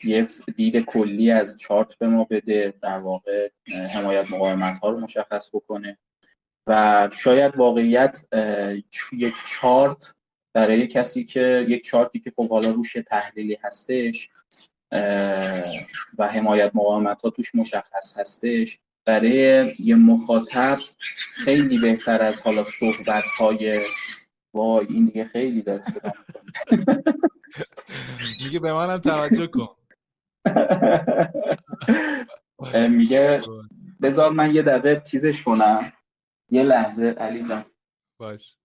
یه 0.04 0.26
دید 0.56 0.84
کلی 0.84 1.30
از 1.30 1.58
چارت 1.58 1.98
به 1.98 2.08
ما 2.08 2.24
بده 2.24 2.74
در 2.82 2.98
واقع 2.98 3.48
حمایت 3.94 4.32
مقاومت 4.32 4.78
ها 4.78 4.88
رو 4.90 5.00
مشخص 5.00 5.48
بکنه. 5.52 5.98
و 6.66 7.08
شاید 7.12 7.56
واقعیت 7.56 8.24
یک 9.12 9.34
چارت 9.46 10.14
برای 10.54 10.86
کسی 10.86 11.24
که 11.24 11.66
یک 11.68 11.84
چارتی 11.84 12.20
که 12.20 12.32
خب 12.36 12.48
حالا 12.48 12.70
روش 12.70 12.96
تحلیلی 13.06 13.58
هستش 13.62 14.30
و 16.18 16.28
حمایت 16.28 16.70
مقاومت 16.74 17.22
ها 17.22 17.30
توش 17.30 17.54
مشخص 17.54 18.18
هستش 18.18 18.78
برای 19.04 19.72
یه 19.78 19.94
مخاطب 19.94 20.76
خیلی 21.34 21.78
بهتر 21.78 22.22
از 22.22 22.42
حالا 22.42 22.64
صحبت 22.64 23.24
های 23.38 23.74
وای 24.58 24.86
این 24.90 25.04
دیگه 25.04 25.24
خیلی 25.24 25.62
داره 25.62 25.82
میگه 28.44 28.58
به 28.58 28.72
منم 28.72 28.98
توجه 28.98 29.46
کن. 29.46 29.76
میگه 32.88 33.42
بذار 34.02 34.32
من 34.32 34.54
یه 34.54 34.62
دقیقه 34.62 35.02
چیزش 35.06 35.42
کنم. 35.42 35.92
یه 36.50 36.62
لحظه 36.62 37.06
علی 37.06 37.48
جان. 37.48 37.64
باش. 38.20 38.56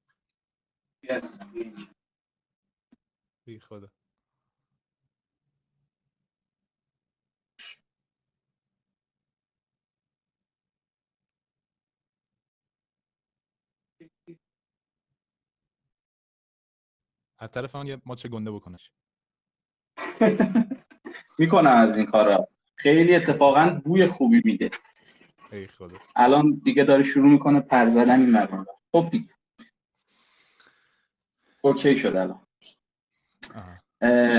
بی 3.46 3.60
خدا. 3.60 3.88
از 17.44 17.52
طرف 17.52 17.76
من 17.76 17.88
یه 17.88 18.02
ماچ 18.06 18.28
گنده 18.28 18.52
بکنش. 18.52 18.92
می‌کنم 21.40 21.72
از 21.72 21.98
این 21.98 22.06
کارا. 22.06 22.48
خیلی 22.76 23.16
اتفاقا 23.16 23.82
بوی 23.86 24.06
خوبی 24.06 24.42
میده. 24.46 24.72
ای 25.52 25.68
خدا. 25.68 25.98
الان 26.16 26.62
دیگه 26.64 26.84
داره 26.84 27.04
شروع 27.04 27.30
می‌کنه 27.30 27.60
پر 27.60 27.90
زدن 27.90 28.20
این 28.20 28.32
مقام 28.32 28.66
خب 28.92 29.10
دیگه. 29.12 29.30
اوکی 31.62 31.98
شد 31.98 32.16
الان. 32.16 32.42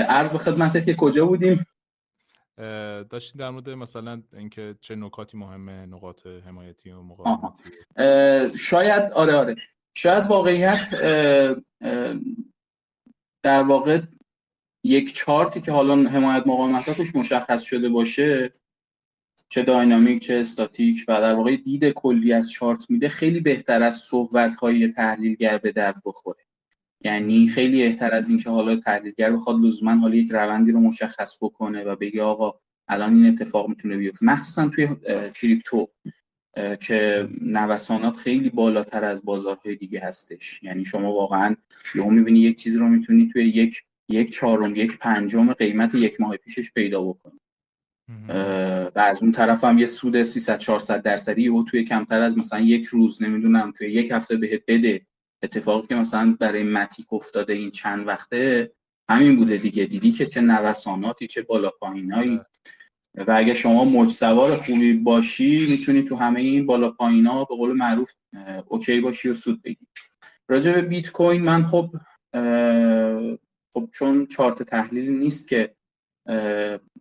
عرض 0.07 0.31
به 0.31 0.37
خدمتت 0.37 0.85
که 0.85 0.95
کجا 0.95 1.25
بودیم؟ 1.25 1.65
داشتیم 3.09 3.39
در 3.39 3.49
مورد 3.49 3.69
مثلا 3.69 4.21
اینکه 4.33 4.75
چه 4.81 4.95
نکاتی 4.95 5.37
مهمه 5.37 5.85
نقاط 5.85 6.27
حمایتی 6.27 6.91
و 6.91 7.01
مقاومتی. 7.01 7.63
شاید 8.59 9.11
آره 9.11 9.35
آره. 9.35 9.55
شاید 9.93 10.27
واقعیت 10.27 10.99
اه، 11.03 11.55
اه، 11.81 12.15
در 13.45 13.63
واقع 13.63 14.01
یک 14.83 15.13
چارتی 15.13 15.61
که 15.61 15.71
حالا 15.71 16.09
حمایت 16.09 16.47
مقاومتاتش 16.47 17.15
مشخص 17.15 17.63
شده 17.63 17.89
باشه 17.89 18.51
چه 19.49 19.63
داینامیک 19.63 20.23
چه 20.23 20.37
استاتیک 20.37 21.05
و 21.07 21.21
در 21.21 21.33
واقع 21.33 21.55
دید 21.55 21.89
کلی 21.89 22.33
از 22.33 22.51
چارت 22.51 22.89
میده 22.89 23.09
خیلی 23.09 23.39
بهتر 23.39 23.83
از 23.83 23.95
صحبت 23.95 24.55
های 24.55 24.87
تحلیلگر 24.87 25.57
به 25.57 25.71
درد 25.71 26.01
بخوره. 26.05 26.43
یعنی 27.01 27.47
خیلی 27.47 27.83
بهتر 27.83 28.13
از 28.13 28.29
اینکه 28.29 28.49
حالا 28.49 28.75
تحلیلگر 28.75 29.31
بخواد 29.31 29.65
لزوما 29.65 29.95
حالا 29.95 30.15
یک 30.15 30.31
روندی 30.31 30.71
رو 30.71 30.79
مشخص 30.79 31.37
بکنه 31.41 31.83
و 31.83 31.95
بگه 31.95 32.23
آقا 32.23 32.53
الان 32.87 33.13
این 33.13 33.27
اتفاق 33.27 33.69
می‌تونه 33.69 33.97
بیفته. 33.97 34.25
مخصوصا 34.25 34.67
توی 34.67 34.87
کریپتو. 35.35 35.87
که 36.81 37.29
نوسانات 37.41 38.17
خیلی 38.17 38.49
بالاتر 38.49 39.03
از 39.03 39.25
بازارهای 39.25 39.75
دیگه 39.75 39.99
هستش. 39.99 40.63
یعنی 40.63 40.85
شما 40.85 41.13
واقعا 41.13 41.55
یهو 41.95 42.09
می‌بینی 42.09 42.39
یک 42.39 42.57
چیزی 42.57 42.77
رو 42.77 42.87
می‌تونی 42.87 43.29
توی 43.33 43.47
یک 43.47 43.83
یک 44.09 44.33
چهارم 44.33 44.75
یک 44.75 44.97
پنجم 44.99 45.53
قیمت 45.53 45.95
یک 45.95 46.21
ماه 46.21 46.37
پیشش 46.37 46.71
پیدا 46.71 47.01
بکنی. 47.03 47.39
و 48.95 48.99
از 48.99 49.23
اون 49.23 49.31
طرف 49.31 49.63
هم 49.63 49.77
یه 49.77 49.85
سود 49.85 50.23
300 50.23 50.57
400 50.57 51.01
درصدی 51.01 51.47
او 51.47 51.63
توی 51.63 51.83
کمتر 51.83 52.21
از 52.21 52.37
مثلا 52.37 52.59
یک 52.59 52.85
روز 52.85 53.23
نمی‌دونم 53.23 53.71
توی 53.71 53.91
یک 53.91 54.11
هفته 54.11 54.35
بهت 54.35 54.61
بده. 54.67 55.05
اتفاقی 55.43 55.87
که 55.87 55.95
مثلا 55.95 56.37
برای 56.39 56.63
متیک 56.63 57.13
افتاده 57.13 57.53
این 57.53 57.71
چند 57.71 58.07
وقته 58.07 58.71
همین 59.09 59.35
بوده 59.35 59.57
دیگه. 59.57 59.85
دیدی 59.85 60.11
که 60.11 60.25
چه 60.25 60.41
نوساناتی 60.41 61.27
چه 61.27 61.41
بالا 61.41 61.69
پایینایی. 61.69 62.41
و 63.17 63.31
اگه 63.35 63.53
شما 63.53 63.83
موج 63.83 64.09
سوار 64.09 64.55
خوبی 64.55 64.93
باشی 64.93 65.67
می‌تونی 65.69 66.03
تو 66.03 66.15
همه 66.15 66.39
این 66.39 66.65
بالا 66.65 66.91
پایینا 66.91 67.43
به 67.43 67.55
قول 67.55 67.73
معروف 67.73 68.11
okay 68.67 68.99
باشی 68.99 69.29
و 69.29 69.33
سود 69.33 69.61
بگیری. 69.61 69.87
راجع 70.47 70.73
به 70.73 70.81
بیت 70.81 71.11
کوین 71.11 71.41
من 71.41 71.65
خب 71.65 71.89
خب 73.73 73.89
چون 73.93 74.25
چارت 74.25 74.63
تحلیلی 74.63 75.13
نیست 75.13 75.47
که 75.47 75.75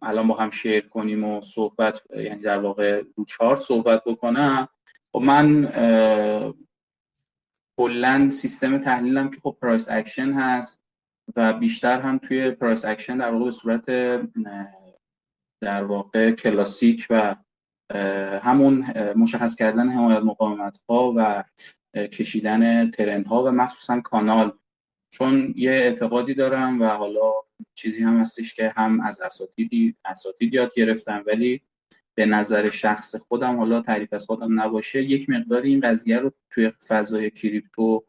الان 0.03 0.29
با 0.29 0.35
هم 0.35 0.51
share 0.51 0.89
کنیم 0.89 1.25
و 1.25 1.41
صحبت 1.41 2.03
یعنی 2.17 2.43
در 2.43 2.59
واقع 2.59 3.03
رو 3.17 3.25
چارت 3.25 3.61
صحبت 3.61 4.05
بکنم. 4.07 4.69
خب 5.13 5.21
من 5.21 5.69
کلا 7.79 8.31
سیستم 8.31 8.79
تحلیلم 8.79 9.31
که 9.31 9.41
خب 9.41 9.57
price 9.63 9.89
action 9.91 10.33
هست 10.33 10.81
و 11.37 11.53
بیشتر 11.53 12.01
هم 12.01 12.19
توی 12.19 12.51
price 12.51 12.85
action 12.85 13.19
در 13.19 13.31
واقع 13.31 13.45
به 13.45 13.51
صورت 13.51 13.91
در 15.61 15.85
واقع 15.85 16.31
کلاسیک 16.31 17.07
و 17.11 17.37
همون 18.43 18.85
مشخص 19.17 19.55
کردن 19.55 19.89
حمایت 19.89 20.23
مقاومت 20.23 20.79
ها 20.89 21.15
و 21.17 21.45
کشیدن 22.07 22.91
trend 22.91 23.27
ها 23.27 23.45
و 23.45 23.51
مخصوصا 23.51 24.01
کانال. 24.01 24.53
چون 25.11 25.55
یه 25.57 25.71
اعتقادی 25.71 26.35
دارم 26.35 26.81
و 26.81 26.85
حالا 26.85 27.33
چیزی 27.75 28.03
هم 28.03 28.21
هستش 28.21 28.55
که 28.55 28.73
هم 28.77 29.01
از 29.01 29.21
اساتیدی 29.21 29.97
اساتید 30.05 30.55
یاد 30.55 30.75
گرفتم 30.75 31.25
ولی 31.27 31.63
به 32.15 32.27
نظر 32.27 32.71
شخص 32.71 33.17
خودم 33.17 33.57
حالا 33.57 33.81
تعریف 33.81 34.13
از 34.13 34.25
خودم 34.25 34.61
نباشه 34.61 35.03
یک 35.03 35.31
مقدار 35.31 35.63
این 35.63 35.81
قضیه 35.81 36.19
رو 36.19 36.33
توی 36.51 36.73
فضای 36.89 37.31
crypto 37.31 38.05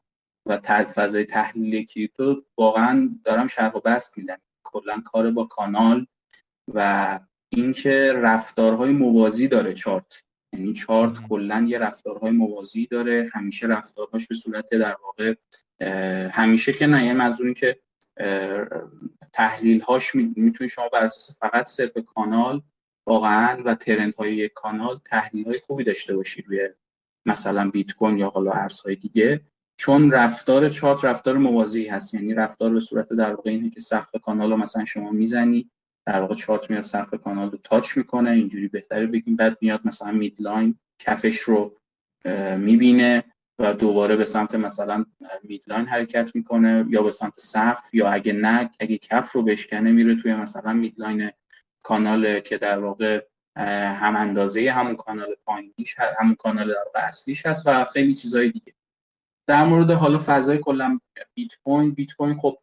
و 0.46 0.58
فضای 0.84 1.26
تحلیل 1.26 1.86
کریپتو 1.86 2.44
واقعا 2.58 3.10
دارم 3.24 3.48
شرح 3.48 3.74
و 3.74 3.80
بسط 3.80 4.18
میدم. 4.18 4.38
کلا 4.64 5.02
کار 5.06 5.32
با 5.32 5.44
کانال 5.46 6.08
و 6.74 7.20
اینکه 7.56 8.14
رفتارهای 8.16 8.92
موازی 8.92 9.48
داره 9.48 9.74
چارت. 9.74 10.24
یعنی 10.54 10.74
چارت. 10.74 11.14
کلا 11.30 11.66
یه 11.70 11.78
رفتارهای 11.78 12.32
موازی 12.32 12.88
داره. 12.88 13.30
همیشه 13.34 13.68
رفتارهاش 13.68 14.28
به 14.28 14.36
صورت 14.36 14.70
در 14.72 14.96
واقع 15.04 15.36
همیشه 16.32 16.74
که 16.74 16.88
نه. 16.88 17.14
منظور 17.14 17.46
این 17.46 17.56
که 17.56 17.80
تحلیل 19.34 19.82
هاش 19.82 20.16
می‌تونی 20.16 20.70
شما 20.70 20.90
بر 20.90 21.04
اساس 21.04 21.40
فقط 21.40 21.68
صرف 21.68 21.98
کانال 22.06 22.62
واقعا 23.08 23.64
و 23.66 23.76
ترند 23.76 24.16
های 24.16 24.36
یک 24.36 24.52
کانال 24.54 25.00
تحلیل 25.06 25.46
های 25.46 25.60
خوبی 25.60 25.84
داشته 25.84 26.16
باشی 26.16 26.42
روی 26.42 26.70
مثلا 27.26 27.70
بیت 27.70 27.92
کوین 27.92 28.18
یا 28.18 28.30
حالا 28.30 28.52
ارزهای 28.52 28.96
دیگه. 28.96 29.42
چون 29.78 30.12
رفتار 30.12 30.70
چارت 30.70 31.06
رفتار 31.06 31.38
موازی 31.38 31.88
هست. 31.88 32.14
یعنی 32.14 32.34
رفتار 32.34 32.74
به 32.74 32.80
صورت 32.80 33.14
در 33.14 33.34
واقع 33.34 33.50
اینه 33.50 33.70
که 33.70 33.80
سقف 33.80 34.16
کانال 34.24 34.52
رو 34.52 34.58
مثلا 34.58 34.86
شما 34.86 35.12
می‌زنی. 35.12 35.70
در 36.06 36.22
واقع 36.22 36.36
چارت 36.36 36.70
میاد 36.70 36.84
سقف 36.84 37.14
کانال 37.14 37.52
رو 37.52 37.58
touch 37.64 37.98
می‌کنه 37.98 38.32
اینجوری 38.32 38.68
بهتره 38.68 39.08
بگیم. 39.08 39.36
بعد 39.36 39.58
میاد 39.62 39.82
مثلا 39.86 40.12
midline 40.12 40.80
کفش 41.00 41.40
رو 41.40 41.78
می‌بینه 42.58 43.24
و 43.60 43.74
دوباره 43.74 44.16
به 44.16 44.26
سمت 44.26 44.56
مثلا 44.56 45.06
midline 45.44 45.86
حرکت 45.86 46.36
می‌کنه 46.36 46.86
یا 46.90 47.04
به 47.04 47.12
سمت 47.12 47.34
سقف 47.38 47.94
یا 47.94 48.10
اگه 48.10 48.34
نه 48.34 48.70
اگه 48.80 48.98
کف 48.98 49.32
رو 49.32 49.44
بشکنه 49.44 49.92
میره 49.92 50.16
توی 50.16 50.36
مثلا 50.36 50.74
midline 50.74 51.32
کانال 51.84 52.40
که 52.40 52.58
در 52.58 52.80
واقع 52.80 53.26
هم 53.58 54.16
اندازه 54.16 54.72
همون 54.72 54.96
کانال 54.96 55.36
پایینیش 55.46 55.96
همون 56.20 56.36
کانال 56.36 56.68
در 56.68 56.84
واقع 56.86 57.08
اصلیش 57.08 57.46
هست 57.46 57.68
و 57.68 57.86
خیلی 57.86 58.14
چیزهای 58.14 58.52
دیگه. 58.52 58.74
در 59.48 59.66
مورد 59.66 59.92
حالا 59.92 60.18
فضای 60.26 60.58
کلا 60.58 61.00
بیت 61.34 61.52
کوین 61.64 61.92
بیت 61.92 62.14
کوین 62.14 62.38
خب 62.38 62.58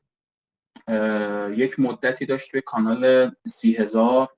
یک 1.56 1.80
مدتی 1.80 2.26
داشت 2.26 2.50
توی 2.50 2.60
کانال 2.60 3.32
سی 3.46 3.76
هزار 3.76 4.28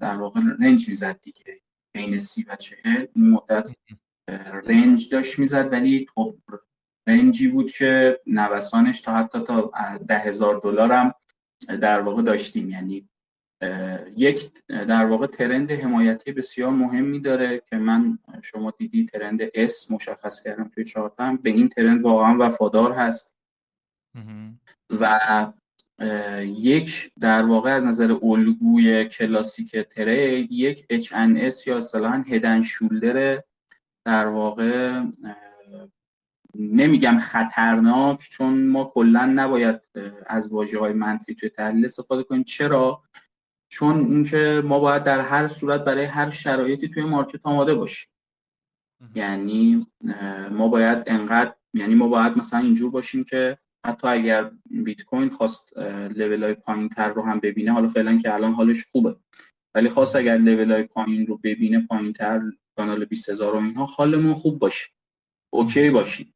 در 0.00 0.16
واقع 0.16 0.40
رنج 0.60 0.88
می‌زد 0.88 1.20
دیگه. 1.20 1.60
بین 1.94 2.18
سی 2.18 2.44
و 2.48 2.56
چهل 2.56 3.06
این 3.14 3.30
مدت 3.30 3.70
رنج 4.66 5.08
داشت 5.08 5.38
می‌زد 5.38 5.72
ولی 5.72 6.06
خب 6.14 6.34
رنجی 7.06 7.48
بود 7.48 7.70
که 7.70 8.20
نوسانش 8.26 9.00
تا 9.00 9.12
حتی 9.12 9.42
تا 9.42 9.72
ده 10.08 10.18
هزار 10.18 10.58
دلار 10.58 10.92
هم 10.92 11.14
در 11.68 12.00
واقع 12.00 12.22
داشتیم. 12.22 12.70
یعنی 12.70 13.08
یک 14.16 14.50
در 14.68 15.04
واقع 15.04 15.26
ترند 15.26 15.70
حمایتی 15.70 16.32
بسیار 16.32 16.70
مهمی 16.70 17.20
داره 17.20 17.62
که 17.66 17.76
من 17.76 18.18
شما 18.42 18.72
دیدی 18.78 19.06
ترند 19.06 19.40
اس 19.54 19.90
مشخص 19.90 20.42
کردم 20.42 20.68
توی 20.74 20.84
چارتم 20.84 21.36
به 21.36 21.50
این 21.50 21.68
ترند 21.68 22.02
واقعا 22.02 22.36
وفادار 22.40 22.92
هست. 22.92 23.37
و 24.90 25.52
یک 26.44 27.10
در 27.20 27.42
واقع 27.42 27.70
از 27.70 27.84
نظر 27.84 28.16
الگوی 28.22 29.04
کلاسیک 29.04 29.76
ترید 29.76 30.52
یک 30.52 30.86
HNS 30.92 31.66
یا 31.66 31.76
اصطلاحا 31.76 32.24
هدن 32.28 32.62
شولدر 32.62 33.42
در 34.04 34.26
واقع 34.26 35.02
نمیگم 36.54 37.18
خطرناک 37.18 38.28
چون 38.30 38.66
ما 38.66 38.84
کلا 38.84 39.26
نباید 39.26 39.80
از 40.26 40.52
واژه 40.52 40.78
های 40.78 40.92
منفی 40.92 41.34
توی 41.34 41.48
تحلیل 41.48 41.84
استفاده 41.84 42.22
کنیم. 42.22 42.44
چرا؟ 42.44 43.02
چون 43.68 43.98
اینکه 43.98 44.62
ما 44.64 44.78
باید 44.78 45.02
در 45.02 45.20
هر 45.20 45.48
صورت 45.48 45.84
برای 45.84 46.04
هر 46.04 46.30
شرایطی 46.30 46.88
توی 46.88 47.04
مارکت 47.04 47.40
آماده 47.42 47.74
باشیم. 47.74 48.08
یعنی 49.14 49.86
ما 50.50 50.68
باید 50.68 51.04
انقدر 51.06 51.54
یعنی 51.74 51.94
ما 51.94 52.08
باید 52.08 52.38
مثلا 52.38 52.60
اینجور 52.60 52.90
باشیم 52.90 53.24
که 53.24 53.58
حتی 53.88 54.08
اگر 54.08 54.50
بیت 54.70 55.02
کوین 55.02 55.30
خواست 55.30 55.76
لول 56.16 56.44
های 56.44 56.54
پایین 56.54 56.88
تر 56.88 57.08
رو 57.08 57.22
هم 57.22 57.40
ببینه 57.40 57.72
حالا 57.72 57.88
فعلا 57.88 58.18
که 58.18 58.34
الان 58.34 58.52
حالش 58.52 58.84
خوبه. 58.92 59.16
ولی 59.74 59.88
خواست 59.88 60.16
اگر 60.16 60.36
لول 60.36 60.72
های 60.72 60.82
پایین 60.82 61.26
رو 61.26 61.38
ببینه 61.38 61.86
پایین 61.86 62.12
تر 62.12 62.40
کانال 62.76 63.04
20000 63.04 63.54
و 63.54 63.58
اینها 63.58 63.84
حالمون 63.84 64.34
خوب 64.34 64.58
باشه. 64.58 64.86
اوکی 65.50 65.90
باشیم 65.90 66.34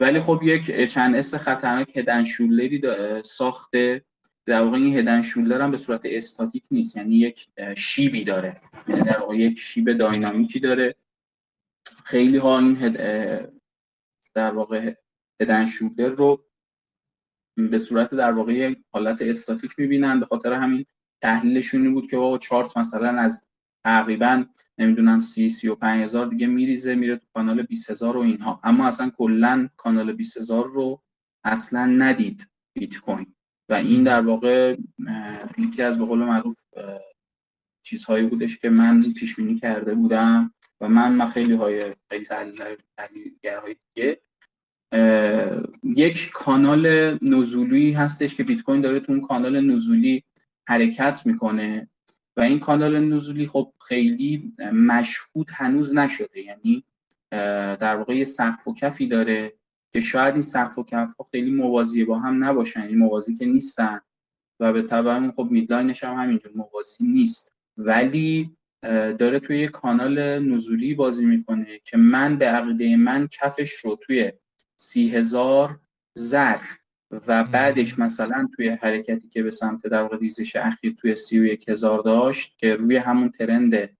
ولی 0.00 0.20
خب 0.20 0.40
یک 0.42 0.90
چند 0.90 1.14
اس 1.14 1.34
خطرناک 1.34 1.96
هدن 1.96 2.24
شولدری 2.24 2.80
دا- 2.80 3.22
ساخته. 3.26 4.04
در 4.46 4.62
واقع 4.62 4.76
این 4.76 4.98
هدن 4.98 5.22
شولدر 5.22 5.60
هم 5.60 5.70
به 5.70 5.78
صورت 5.78 6.00
استاتیک 6.04 6.64
نیست 6.70 6.96
یعنی 6.96 7.16
یک 7.16 7.48
شیبی 7.76 8.24
داره. 8.24 8.56
یعنی 8.88 9.00
در 9.00 9.18
واقع 9.18 9.36
یک 9.36 9.58
شیب 9.58 9.92
داینامیکی 9.92 10.60
داره. 10.60 10.94
خیلی 12.04 12.38
ها 12.38 12.58
این 12.58 12.76
هد... 12.76 12.96
در 14.34 14.50
واقع 14.54 14.94
هدن 15.40 15.66
شولدر 15.66 16.08
رو 16.08 16.44
به 17.56 17.78
صورت 17.78 18.10
در 18.10 18.32
واقع 18.32 18.74
حالت 18.92 19.22
استاتیک 19.22 19.70
می‌بینن. 19.78 20.20
به 20.20 20.26
خاطر 20.26 20.52
همین 20.52 20.86
تحلیلشون 21.22 21.94
بود 21.94 22.10
که 22.10 22.16
با 22.16 22.38
چارت 22.38 22.76
مثلا 22.76 23.08
از 23.08 23.44
تقریبا 23.84 24.44
نمی‌دونم 24.78 25.20
سی 25.20 25.50
سی 25.50 25.68
و 25.68 25.74
پنج 25.74 26.02
هزار 26.02 26.26
دیگه 26.26 26.46
میریزه 26.46 26.94
میره 26.94 27.16
تو 27.16 27.26
کانال 27.34 27.62
20 27.62 27.90
هزار 27.90 28.16
و 28.16 28.20
اینها. 28.20 28.60
اما 28.64 28.86
اصلا 28.86 29.10
کلا 29.10 29.68
کانال 29.76 30.12
20 30.12 30.36
هزار 30.36 30.66
رو 30.66 31.02
اصلا 31.44 31.86
ندید 31.86 32.48
بیت 32.76 32.98
کوین. 32.98 33.34
و 33.68 33.74
این 33.74 34.04
در 34.04 34.20
واقع 34.20 34.76
یکی 35.58 35.82
از 35.82 35.98
به 35.98 36.04
قول 36.04 36.18
معروف 36.18 36.56
چیزهایی 37.82 38.26
بودش 38.26 38.58
که 38.58 38.70
من 38.70 39.12
پیش 39.12 39.36
بینی 39.36 39.58
کرده 39.58 39.94
بودم 39.94 40.54
و 40.80 40.88
من 40.88 41.20
و 41.20 41.26
خیلی 41.26 41.54
های 41.54 41.80
خیلی 42.10 42.24
تحلیلگرهای 42.96 43.76
دیگه 43.94 44.20
یک 45.82 46.30
کانال 46.34 47.18
نزولی 47.22 47.92
هستش 47.92 48.34
که 48.34 48.44
بیت 48.44 48.62
کوین 48.62 48.80
داره 48.80 49.00
تو 49.00 49.12
اون 49.12 49.20
کانال 49.20 49.60
نزولی 49.60 50.24
حرکت 50.68 51.22
می‌کنه. 51.24 51.88
و 52.36 52.40
این 52.40 52.60
کانال 52.60 53.04
نزولی 53.04 53.46
خب 53.46 53.72
خیلی 53.88 54.52
مشهود 54.72 55.50
هنوز 55.54 55.94
نشده. 55.94 56.40
یعنی 56.40 56.84
در 57.80 57.96
واقع 57.96 58.16
یه 58.16 58.24
سقف 58.24 58.68
و 58.68 58.74
کفی 58.74 59.06
داره 59.06 59.52
که 59.92 60.00
شاید 60.00 60.34
این 60.34 60.42
سقف 60.42 60.78
و 60.78 60.84
کف 60.84 61.14
ها 61.16 61.24
خیلی 61.30 61.50
موازی 61.50 62.04
با 62.04 62.18
هم 62.18 62.44
نباشن. 62.44 62.80
یعنی 62.80 62.94
موازی 62.94 63.34
که 63.34 63.46
نیستن 63.46 64.00
و 64.60 64.72
به 64.72 64.82
طبع 64.82 65.30
خب 65.30 65.48
میدلاینش 65.50 66.04
هم 66.04 66.14
همینجور 66.14 66.52
موازی 66.54 67.04
نیست. 67.04 67.52
ولی 67.76 68.50
داره 69.18 69.40
توی 69.40 69.58
یه 69.58 69.68
کانال 69.68 70.38
نزولی 70.38 70.94
بازی 70.94 71.24
می‌کنه 71.24 71.80
که 71.84 71.96
من 71.96 72.38
به 72.38 72.46
عقیده 72.46 72.96
من 72.96 73.28
کفش 73.32 73.72
رو 73.72 73.96
توی 73.96 74.32
سی 74.76 75.08
هزار 75.08 75.80
زد 76.18 76.60
و 77.26 77.44
بعدش 77.44 77.98
مثلا 77.98 78.48
توی 78.56 78.68
حرکتی 78.68 79.28
که 79.28 79.42
به 79.42 79.50
سمت 79.50 79.86
در 79.86 80.02
واقع 80.02 80.18
ریزش 80.18 80.56
اخیر 80.56 80.92
توی 80.92 81.16
سی 81.16 81.40
و 81.40 81.44
یک 81.44 81.68
هزار 81.68 82.02
داشت 82.02 82.58
که 82.58 82.74
روی 82.74 82.96
همون 82.96 83.30
ترند 83.30 83.96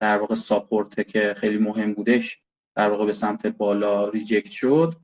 در 0.00 0.18
واقع 0.18 0.34
ساپورته 0.34 1.04
که 1.04 1.34
خیلی 1.36 1.58
مهم 1.58 1.94
بودش 1.94 2.42
در 2.76 2.90
واقع 2.90 3.06
به 3.06 3.12
سمت 3.12 3.46
بالا 3.46 4.08
ریجکت 4.08 4.50
شد 4.50 4.96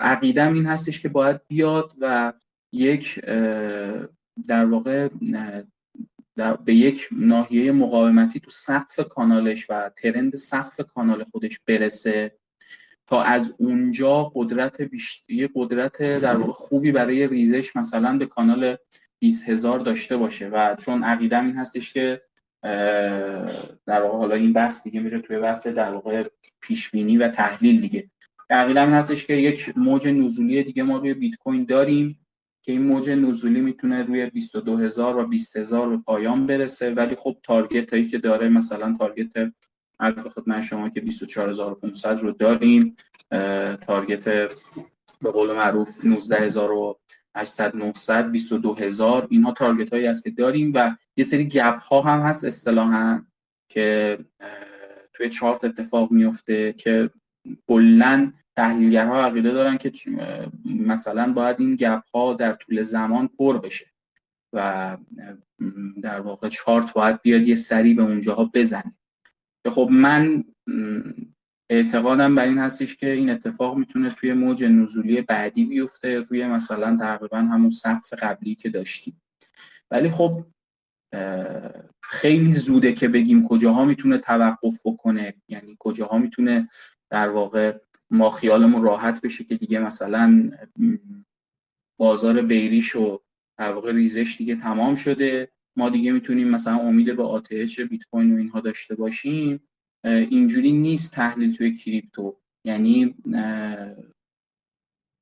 عقیدم 0.00 0.54
این 0.54 0.66
هستش 0.66 1.00
که 1.00 1.08
باید 1.08 1.40
بیاد 1.48 1.92
و 2.00 2.32
یک 2.72 3.20
در 4.48 4.64
واقع 4.64 5.08
به 6.64 6.74
یک 6.74 7.08
ناحیه 7.12 7.72
مقاومتی 7.72 8.40
تو 8.40 8.50
سقف 8.50 9.00
کانالش 9.00 9.70
و 9.70 9.90
ترند 9.96 10.36
سقف 10.36 10.80
کانال 10.80 11.24
خودش 11.24 11.60
برسه. 11.66 12.38
تا 13.12 13.22
از 13.22 13.54
اونجا 13.58 14.32
قدرت 14.34 14.82
بیشتری 14.82 15.48
قدرت 15.54 16.02
در 16.02 16.34
خوبی 16.34 16.92
برای 16.92 17.26
ریزش 17.26 17.76
مثلا 17.76 18.18
به 18.18 18.26
کانال 18.26 18.76
20 19.18 19.48
هزار 19.48 19.78
داشته 19.78 20.16
باشه 20.16 20.48
و 20.48 20.76
چون 20.76 21.04
عقیدم 21.04 21.46
این 21.46 21.56
هستش 21.56 21.92
که 21.92 22.22
در 23.86 24.02
واقع 24.02 24.18
حالا 24.18 24.34
این 24.34 24.52
بحث 24.52 24.84
دیگه 24.84 25.00
میره 25.00 25.20
توی 25.20 25.38
بحث 25.38 25.66
در 25.66 25.90
واقع 25.90 26.24
پیش 26.60 26.90
بینی 26.90 27.16
و 27.16 27.28
تحلیل 27.28 27.80
دیگه. 27.80 28.10
عقیدم 28.50 28.86
این 28.86 28.94
هستش 28.94 29.26
که 29.26 29.34
یک 29.34 29.72
موج 29.76 30.08
نزولی 30.08 30.62
دیگه 30.62 30.82
ما 30.82 30.98
روی 30.98 31.14
بیت 31.14 31.34
کوین 31.34 31.64
داریم 31.64 32.18
که 32.62 32.72
این 32.72 32.82
موج 32.82 33.10
نزولی 33.10 33.60
می‌تونه 33.60 34.02
روی 34.02 34.30
22000 34.30 35.16
و 35.16 35.26
20000 35.26 35.88
به 35.88 35.96
پایان 35.96 36.46
برسه. 36.46 36.90
ولی 36.90 37.16
خب 37.16 37.36
تارگت 37.42 37.90
هایی 37.90 38.08
که 38.08 38.18
داره 38.18 38.48
مثلا 38.48 38.96
تارگت 38.98 39.52
عرض 40.02 40.18
خدمت 40.18 40.62
شما 40.62 40.88
که 40.88 41.00
24500 41.00 42.20
رو 42.20 42.32
داریم. 42.32 42.96
تارگت 43.80 44.28
به 45.20 45.30
قول 45.32 45.52
معروف 45.52 46.04
19800 46.04 47.76
900 47.76 48.30
22000 48.30 49.26
اینها 49.30 49.52
تارگت 49.52 49.92
هایی 49.92 50.06
است 50.06 50.24
که 50.24 50.30
داریم 50.30 50.72
و 50.74 50.96
یه 51.16 51.24
سری 51.24 51.48
گپ 51.48 51.78
ها 51.78 52.00
هم 52.00 52.20
هست 52.20 52.44
اصطلاحا 52.44 53.22
که 53.68 54.18
توی 55.12 55.30
چارت 55.30 55.64
اتفاق 55.64 56.10
میفته 56.10 56.72
که 56.72 57.10
کلا 57.68 58.32
تحلیلگرها 58.56 59.24
عقیده 59.24 59.50
دارن 59.50 59.78
که 59.78 59.92
مثلا 60.64 61.32
باید 61.32 61.56
این 61.60 61.76
گپ 61.76 62.02
ها 62.14 62.34
در 62.34 62.52
طول 62.52 62.82
زمان 62.82 63.28
پر 63.28 63.58
بشه 63.58 63.86
و 64.52 64.96
در 66.02 66.20
واقع 66.20 66.48
چارت 66.48 66.92
باید 66.92 67.22
بیاد 67.22 67.42
یه 67.42 67.54
سری 67.54 67.94
به 67.94 68.02
اونجاها 68.02 68.50
بزنه. 68.54 68.94
که 69.64 69.70
خب 69.70 69.88
من 69.90 70.44
اعتقادم 71.70 72.34
بر 72.34 72.46
این 72.46 72.58
هستش 72.58 72.96
که 72.96 73.10
این 73.12 73.30
اتفاق 73.30 73.76
می‌تونه 73.76 74.10
توی 74.10 74.32
موج 74.32 74.64
نزولی 74.64 75.20
بعدی 75.20 75.64
بیفته 75.64 76.20
روی 76.20 76.46
مثلا 76.46 76.96
تقریبا 76.96 77.38
همون 77.38 77.70
سقف 77.70 78.12
قبلی 78.12 78.54
که 78.54 78.70
داشتیم. 78.70 79.22
ولی 79.90 80.10
خب 80.10 80.44
خیلی 82.02 82.52
زوده 82.52 82.92
که 82.92 83.08
بگیم 83.08 83.48
کجاها 83.48 83.84
می‌تونه 83.84 84.18
توقف 84.18 84.80
بکنه. 84.84 85.34
یعنی 85.48 85.76
کجاها 85.78 86.18
می‌تونه 86.18 86.68
در 87.10 87.28
واقع 87.28 87.78
ما 88.10 88.30
خیالمون 88.30 88.82
راحت 88.82 89.20
بشه 89.20 89.44
که 89.44 89.56
دیگه 89.56 89.78
مثلا 89.78 90.50
بازار 91.98 92.42
بیریش 92.42 92.96
و 92.96 93.20
در 93.58 93.72
واقع 93.72 93.92
ریزش 93.92 94.34
دیگه 94.38 94.56
تمام 94.56 94.96
شده. 94.96 95.52
ما 95.76 95.88
دیگه 95.88 96.12
می‌تونیم 96.12 96.48
مثلا 96.48 96.78
امید 96.78 97.16
به 97.16 97.22
آتش 97.22 97.80
بیت 97.80 98.04
کوین 98.04 98.34
و 98.34 98.36
اینها 98.36 98.60
داشته 98.60 98.94
باشیم 98.94 99.68
اینجوری 100.04 100.72
نیست 100.72 101.14
تحلیل 101.14 101.56
توی 101.56 101.76
کریپتو. 101.76 102.40
یعنی 102.64 103.14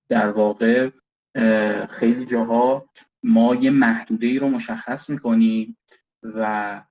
در 0.09 0.31
واقع 0.31 0.91
خیلی 1.91 2.25
جاها 2.25 2.91
ما 3.23 3.55
یه 3.55 3.71
محدوده 3.71 4.27
ای 4.27 4.39
رو 4.39 4.49
مشخص 4.49 5.11
می‌کنیم 5.11 5.77
و 6.23 6.83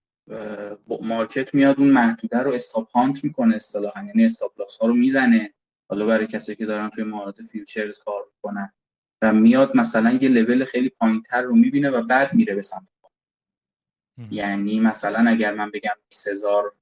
مارکت 1.02 1.54
میاد 1.56 1.80
اون 1.80 1.90
محدوده 1.90 2.38
رو 2.38 2.52
استاپ 2.52 2.92
هانت 2.92 3.24
می‌کنه 3.24 3.56
اصطلاحا. 3.56 4.04
یعنی 4.06 4.26
استاپ 4.26 4.52
ها 4.82 4.88
رو 4.88 4.94
می‌زنه. 4.94 5.54
حالا 5.90 6.06
برای 6.06 6.28
کسایی 6.28 6.56
که 6.56 6.66
دارن 6.66 6.90
توی 6.90 7.04
مارکت 7.04 7.42
فیوچرز 7.42 8.00
کار 8.00 8.22
می‌کنن. 8.36 8.72
و 9.22 9.34
میاد 9.34 9.78
مثلا 9.78 10.12
یه 10.12 10.30
لول 10.30 10.66
خیلی 10.66 10.90
پایینتر 10.90 11.42
رو 11.42 11.56
می‌بینه 11.56 11.90
و 11.90 12.02
بعد 12.02 12.34
میره 12.34 12.56
به 12.56 12.62
سمت 12.62 12.88
یعنی 14.32 14.80
مثلا 14.80 15.30
اگر 15.30 15.54
من 15.54 15.72
بگم 15.72 15.96
20000 16.10 16.74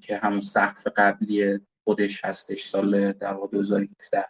که 0.00 0.16
همون 0.16 0.40
سقف 0.40 0.86
قبلی 0.86 1.60
خودش 1.84 2.24
هستش 2.24 2.64
سال 2.64 3.12
در 3.12 3.38
2017 3.52 4.24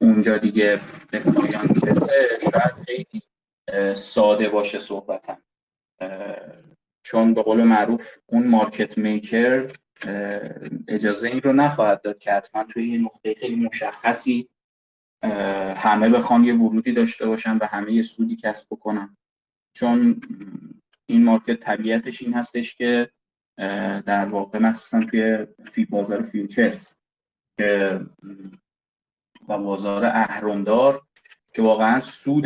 اونجا 0.00 0.38
دیگه 0.38 0.80
به 1.10 1.18
پایان 1.18 1.66
می‌رسه 1.68 2.12
شاید 2.40 2.86
خیلی 2.86 3.22
ساده 3.94 4.48
باشه 4.48 4.78
صحبتم. 4.78 5.42
چون 7.02 7.34
به 7.34 7.42
قول 7.42 7.62
معروف 7.62 8.18
اون 8.26 8.48
market 8.48 8.98
maker 8.98 9.72
اجازه 10.88 11.28
این 11.28 11.40
رو 11.40 11.52
نخواهد 11.52 12.02
داد 12.02 12.18
که 12.18 12.32
حتما 12.32 12.64
توی 12.64 12.88
یه 12.88 12.98
نقطه 12.98 13.34
خیلی 13.34 13.56
مشخصی 13.56 14.48
همه 15.76 16.08
بخوان 16.08 16.44
یه 16.44 16.54
ورودی 16.54 16.92
داشته 16.92 17.26
باشن 17.26 17.58
و 17.58 17.64
همه 17.64 17.92
یه 17.92 18.02
سودی 18.02 18.36
کسب 18.36 18.66
بکنن. 18.70 19.16
چون 19.78 20.20
این 21.06 21.24
market 21.24 21.60
طبیعتش 21.60 22.22
این 22.22 22.34
هستش 22.34 22.74
که 22.74 23.10
در 24.06 24.24
واقع 24.24 24.58
مخصوصا 24.58 25.00
توی 25.00 25.46
فی 25.72 25.84
بازار 25.84 26.22
futures 26.22 26.92
که 27.58 28.00
و 29.48 29.58
بازار 29.58 30.04
اهرمدار 30.04 31.02
که 31.54 31.62
واقعا 31.62 32.00
سود 32.00 32.44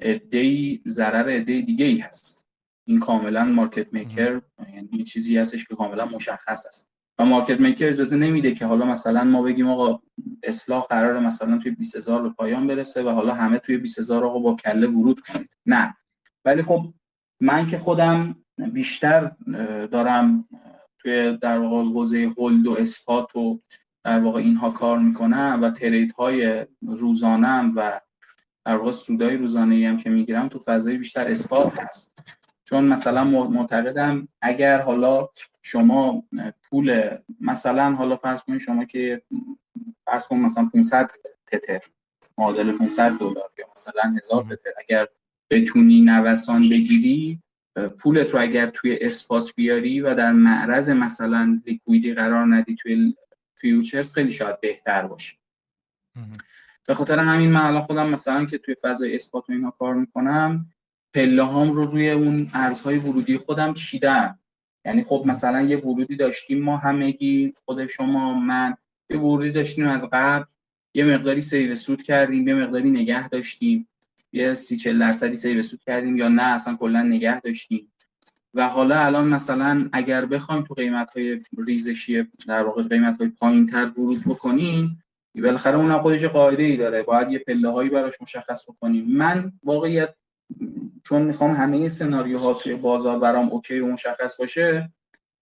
ادهی 0.00 0.82
ضرر 0.88 1.28
عده 1.28 1.60
دیگه 1.60 1.84
ای 1.84 1.98
هست. 1.98 2.48
این 2.86 3.00
کاملا 3.00 3.44
مارکت 3.44 3.92
میکر 3.92 4.42
یعنی 4.74 5.04
چیزی 5.04 5.38
هستش 5.38 5.64
که 5.64 5.74
کاملا 5.74 6.06
مشخص 6.06 6.66
است. 6.66 6.88
و 7.18 7.24
مارکت 7.24 7.60
میکر 7.60 7.88
اجازه 7.88 8.16
نمیده 8.16 8.54
که 8.54 8.66
حالا 8.66 8.86
مثلا 8.86 9.24
ما 9.24 9.42
بگیم 9.42 9.68
آقا 9.68 10.02
اصلاح 10.42 10.86
قرار 10.86 11.20
مثلا 11.20 11.58
توی 11.58 11.70
20000 11.70 12.22
به 12.22 12.28
پایان 12.28 12.66
برسه 12.66 13.02
و 13.02 13.08
حالا 13.08 13.34
همه 13.34 13.58
توی 13.58 13.78
20000 13.78 14.24
آقا 14.24 14.38
با 14.38 14.54
کله 14.54 14.86
ورود 14.86 15.20
کنید. 15.20 15.50
نه. 15.66 15.94
ولی 16.44 16.62
خب 16.62 16.92
من 17.40 17.66
که 17.66 17.78
خودم 17.78 18.36
بیشتر 18.56 19.32
دارم 19.90 20.48
توی 20.98 21.36
در 21.36 21.58
واقع 21.58 21.90
حوزه 21.90 22.34
هولد 22.38 22.66
و 22.66 22.72
اثبات 22.72 23.36
و 23.36 23.60
در 24.04 24.20
واقع 24.20 24.40
اینها 24.40 24.70
کار 24.70 24.98
می‌کنم 24.98 25.58
و 25.62 25.70
ترید 25.70 26.12
های 26.12 26.66
روزانم 26.82 27.72
و 27.76 28.00
در 28.64 28.76
واقع 28.76 28.90
سودای 28.90 29.36
روزانه 29.36 29.74
ای 29.74 29.84
هم 29.84 29.98
که 29.98 30.10
می‌گیرم 30.10 30.48
تو 30.48 30.58
فضای 30.58 30.96
بیشتر 30.96 31.30
اثبات 31.32 31.80
هست. 31.80 32.18
چون 32.64 32.84
مثلا 32.84 33.24
معتقدم 33.24 34.28
اگر 34.42 34.82
حالا 34.82 35.28
شما 35.62 36.24
پول 36.62 37.16
مثلا 37.40 37.94
حالا 37.94 38.16
فرض 38.16 38.42
کنید 38.42 38.60
شما 38.60 38.84
که 38.84 39.22
فرض 40.06 40.26
کن 40.26 40.36
مثلا 40.36 40.70
500 40.72 41.10
تتر 41.46 41.80
معادل 42.38 42.72
500 42.72 43.12
دلار 43.12 43.50
یا 43.58 43.66
مثلا 43.76 44.16
1000 44.24 44.44
تتر 44.44 44.70
اگر 44.78 45.08
بتونی 45.50 46.00
نوسان 46.00 46.62
بگیری 46.62 47.42
پولت 47.98 48.30
رو 48.30 48.40
اگر 48.40 48.66
توی 48.66 48.98
اثبات 49.00 49.52
بیاری 49.56 50.00
و 50.00 50.14
در 50.14 50.32
معرض 50.32 50.90
مثلا 50.90 51.60
لیکویدی 51.66 52.14
قرار 52.14 52.54
ندی 52.54 52.74
توی 52.74 53.14
فیوچرز 53.54 54.12
خیلی 54.12 54.32
شاید 54.32 54.60
بهتر 54.60 55.06
باشه. 55.06 55.36
به 56.86 56.94
خاطر 56.94 57.18
همین 57.18 57.50
من 57.50 57.60
الان 57.60 57.82
خودم 57.82 58.08
مثلا 58.08 58.44
که 58.44 58.58
توی 58.58 58.74
فضای 58.82 59.16
spot 59.16 59.50
و 59.50 59.52
اینا 59.52 59.70
کار 59.70 59.94
می‌کنم 59.94 60.66
پله 61.14 61.42
هام 61.42 61.72
رو 61.72 61.82
روی 61.82 62.10
اون 62.10 62.50
ارزهای 62.54 62.98
ورودی 62.98 63.38
خودم 63.38 63.74
چیدم. 63.74 64.38
یعنی 64.84 65.04
خب 65.04 65.24
مثلا 65.26 65.62
یه 65.62 65.76
ورودی 65.76 66.16
داشتیم 66.16 66.62
ما 66.62 66.76
همگی 66.76 67.54
خود 67.64 67.86
شما 67.86 68.40
من 68.40 68.76
یه 69.10 69.18
ورودی 69.18 69.50
داشتیم 69.50 69.86
از 69.86 70.04
قبل 70.12 70.44
یه 70.94 71.04
مقداری 71.04 71.40
save 71.40 71.74
سود 71.74 72.02
کردیم 72.02 72.48
یه 72.48 72.54
مقداری 72.54 72.90
نگه 72.90 73.28
داشتیم. 73.28 73.88
یه 74.32 74.54
سی 74.54 74.76
چل 74.76 74.98
درصدی 74.98 75.36
save 75.36 75.62
سود 75.62 75.80
کردیم 75.86 76.16
یا 76.16 76.28
نه 76.28 76.42
اصلا 76.42 76.76
کلا 76.76 77.02
نگه 77.02 77.40
داشتیم. 77.40 77.92
و 78.54 78.68
حالا 78.68 79.00
الان 79.00 79.28
مثلا 79.28 79.88
اگر 79.92 80.26
بخوایم 80.26 80.62
تو 80.62 80.74
قیمت 80.74 81.16
های 81.16 81.40
ریزشی 81.66 82.26
در 82.48 82.62
واقع 82.62 82.82
قیمت 82.82 83.18
های 83.18 83.28
پایین 83.28 83.66
تر 83.66 83.84
ورود 83.84 84.18
بکنیم 84.26 85.02
بالاخره 85.34 85.76
اون 85.76 85.98
خودش 85.98 86.24
قاعده 86.24 86.62
ای 86.62 86.76
داره. 86.76 87.02
باید 87.02 87.30
یه 87.30 87.38
پله 87.38 87.70
هایی 87.70 87.90
براش 87.90 88.14
مشخص 88.22 88.70
بکنیم. 88.70 89.04
من 89.08 89.52
واقعیت 89.62 90.14
چون 91.04 91.22
می‌خوام 91.22 91.50
همه 91.50 91.88
سناریوها 91.88 92.54
توی 92.54 92.74
بازار 92.74 93.18
برام 93.18 93.48
اوکی 93.48 93.78
و 93.78 93.86
مشخص 93.86 94.36
باشه 94.36 94.92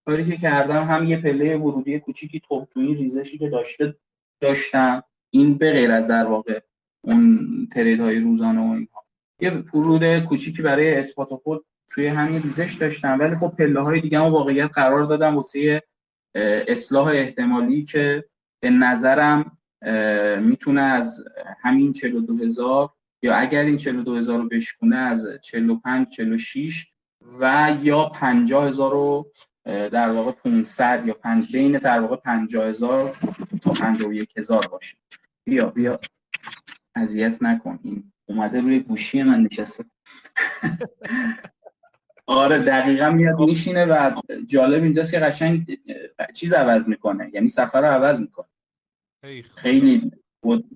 کاری 0.04 0.24
که 0.24 0.36
کردم 0.36 0.84
هم 0.84 1.04
یه 1.04 1.22
پله 1.22 1.56
ورودی 1.56 2.00
کوچیکی 2.00 2.40
تو 2.40 2.66
تو 2.74 2.80
این 2.80 2.96
ریزشی 2.96 3.38
که 3.38 3.48
داشته 3.48 3.96
داشتم 4.40 5.02
این 5.30 5.58
به 5.58 5.72
غیر 5.72 5.90
از 5.90 6.08
در 6.08 6.24
واقع 6.24 6.60
اون 7.06 7.68
ترید 7.72 8.00
های 8.00 8.18
روزانه 8.18 8.60
و 8.60 8.72
اینها. 8.72 9.04
یه 9.40 9.50
ورود 9.50 10.18
کوچیکی 10.18 10.62
برای 10.62 10.94
اثبات 10.94 11.28
خود 11.28 11.64
توی 11.90 12.06
همین 12.06 12.42
ریزش 12.42 12.74
داشتم 12.74 13.18
ولی 13.20 13.36
خب 13.36 13.54
پله 13.58 13.80
های 13.80 14.00
دیگه 14.00 14.18
هم 14.18 14.32
واقعیت 14.32 14.70
قرار 14.74 15.04
دادم 15.04 15.36
واسه 15.36 15.82
اصلاح 16.68 17.06
احتمالی 17.06 17.84
که 17.84 18.24
به 18.60 18.70
نظرم 18.70 19.58
می‌تونه 20.40 20.80
از 20.80 21.24
همین 21.60 21.92
42 21.92 22.36
هزار 22.36 22.90
یا 23.22 23.34
اگر 23.36 23.62
این 23.62 23.76
42 23.76 24.16
هزار 24.16 24.38
رو 24.38 24.48
بشکونه 24.48 24.96
از 24.96 25.28
45 25.42 26.08
46 26.08 26.86
و 27.40 27.74
یا 27.82 28.04
50 28.04 28.66
هزار 28.66 28.90
رو 28.90 29.32
در 29.64 30.08
واقع 30.10 30.32
500 30.32 31.02
یا 31.06 31.14
5 31.14 31.52
بین 31.52 31.78
در 31.78 32.00
واقع 32.00 32.16
50 32.16 32.66
هزار 32.68 33.16
تا 33.62 33.70
51 33.70 34.38
هزار 34.38 34.66
باشه. 34.72 34.96
بیا 35.44 35.66
بیا. 35.66 36.00
اذیت 36.96 37.42
نکن. 37.42 37.78
این 37.82 38.12
اومده 38.26 38.60
روی 38.60 38.80
گوشی 38.80 39.22
من 39.22 39.40
نشسته. 39.40 39.84
آره 42.26 42.58
دقیقا 42.58 43.10
میاد 43.10 43.40
میشینه 43.40 43.84
و 43.84 44.20
جالب 44.46 44.82
اینجاست 44.82 45.10
که 45.10 45.18
قشنگ 45.18 45.78
چیز 46.34 46.52
عوض 46.52 46.88
می‌کنه. 46.88 47.30
یعنی 47.34 47.48
سفر 47.48 47.80
رو 47.80 47.86
عوض 47.86 48.20
می‌کنه. 48.20 48.46
خیلی 49.56 50.12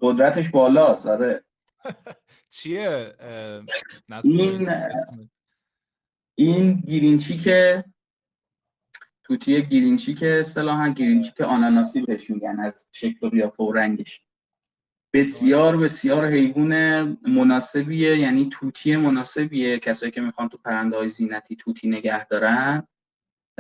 قدرتش 0.01 0.49
بالاست. 0.49 1.07
آره. 1.07 1.45
چیه؟ 2.55 3.15
این 4.23 4.69
این 6.35 6.75
گیرینچی 6.87 7.39
که 7.39 7.85
توتی 9.25 9.63
گیرینچی 9.63 10.15
که 10.15 10.41
اصطلاحا 10.41 10.89
گیرینچی 10.89 11.33
که 11.37 11.45
آناناسی 11.45 12.03
بهش 12.03 12.31
میگن 12.31 12.61
از 12.61 12.89
شکل 12.93 13.27
و 13.27 13.31
قیافه 13.31 13.63
و 13.63 13.73
رنگش. 13.73 14.23
بسیار 15.13 15.77
بسیار 15.77 16.27
حیوان 16.27 16.73
مناسبیه 17.29 18.19
یعنی 18.19 18.49
توتی 18.53 18.97
مناسبیه. 18.97 19.79
کسایی 19.79 20.13
که 20.13 20.21
می‌خوان 20.21 20.49
تو 20.49 20.59
پرنده 20.65 20.97
های 20.97 21.09
زینتی 21.09 21.57
توتی 21.57 21.89
نگه 21.89 22.25
دارن 22.25 22.89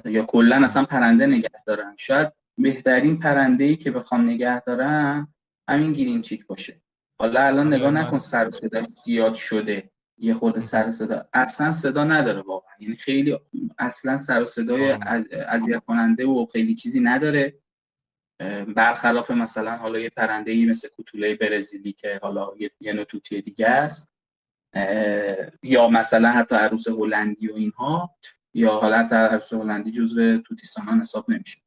یا 0.05 0.24
کلا 0.24 0.64
اصلا 0.64 0.84
پرنده 0.84 1.26
نگه 1.26 1.51
دارن. 1.66 1.96
شاید 1.98 2.32
بهترین 2.59 3.18
پرنده 3.18 3.64
ای 3.64 3.76
که 3.76 3.90
بخوام 3.90 4.30
نگه 4.30 4.61
دارن 4.61 5.28
همین 5.68 5.92
گیرینچیک 5.92 6.46
باشه. 6.46 6.82
حالا 7.20 7.46
الان 7.46 7.74
نگاه 7.74 7.90
نکن 7.90 8.18
سر 8.18 8.51
صدا 8.51 8.82
زیاد 8.82 9.34
شده. 9.34 9.90
یه 10.18 10.34
خورده 10.34 10.61
سر 10.61 10.90
صدا. 10.90 11.28
اصلا 11.32 11.70
صدا 11.70 12.05
نداره 12.05 12.40
واقعا. 12.40 12.74
یعنی 12.80 12.96
خیلی 12.96 13.38
اصلا 13.78 14.16
سر 14.16 14.44
صدای 14.44 14.90
اذیت 15.48 15.82
کننده 15.86 16.26
و 16.26 16.46
خیلی 16.53 16.74
چیزی 16.74 17.01
نداره. 17.01 17.55
برخلاف 18.76 19.30
مثلا 19.30 19.76
حالا 19.76 19.99
یه 19.99 20.09
پرنده 20.09 20.51
ای 20.51 20.64
مثل 20.64 20.88
کوتوله 20.88 21.34
برزیلی 21.34 21.93
که 21.93 22.18
حالا 22.22 22.51
یه 22.80 22.93
نوع 22.93 23.05
توتی 23.05 23.43
دیگه 23.43 23.66
است 23.66 24.12
یا 25.62 25.88
مثلا 25.88 26.30
حتی 26.30 26.55
عروس 26.55 26.88
هلندی 26.88 27.49
و 27.49 27.55
اینها 27.55 28.16
یا 28.55 28.70
حالا 28.70 28.99
حتی 28.99 29.16
عروس 29.16 29.53
هلندی 29.53 29.91
جزو 29.91 30.38
توتیسانان 30.38 31.01
حساب 31.01 31.30
نمیشه. 31.30 31.59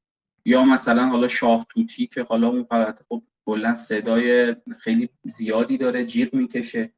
یا 0.45 0.63
مثلا 0.63 1.05
حالا 1.05 1.27
شاه 1.27 1.65
توتی 1.69 2.07
که 2.07 2.23
حالا 2.23 2.47
اون 2.47 2.67
خب 3.09 3.23
کلا 3.45 3.75
صدای 3.75 4.55
خیلی 4.79 5.09
زیادی 5.23 5.77
داره 5.77 6.05
جیغ 6.05 6.33
می‌کشه. 6.33 6.93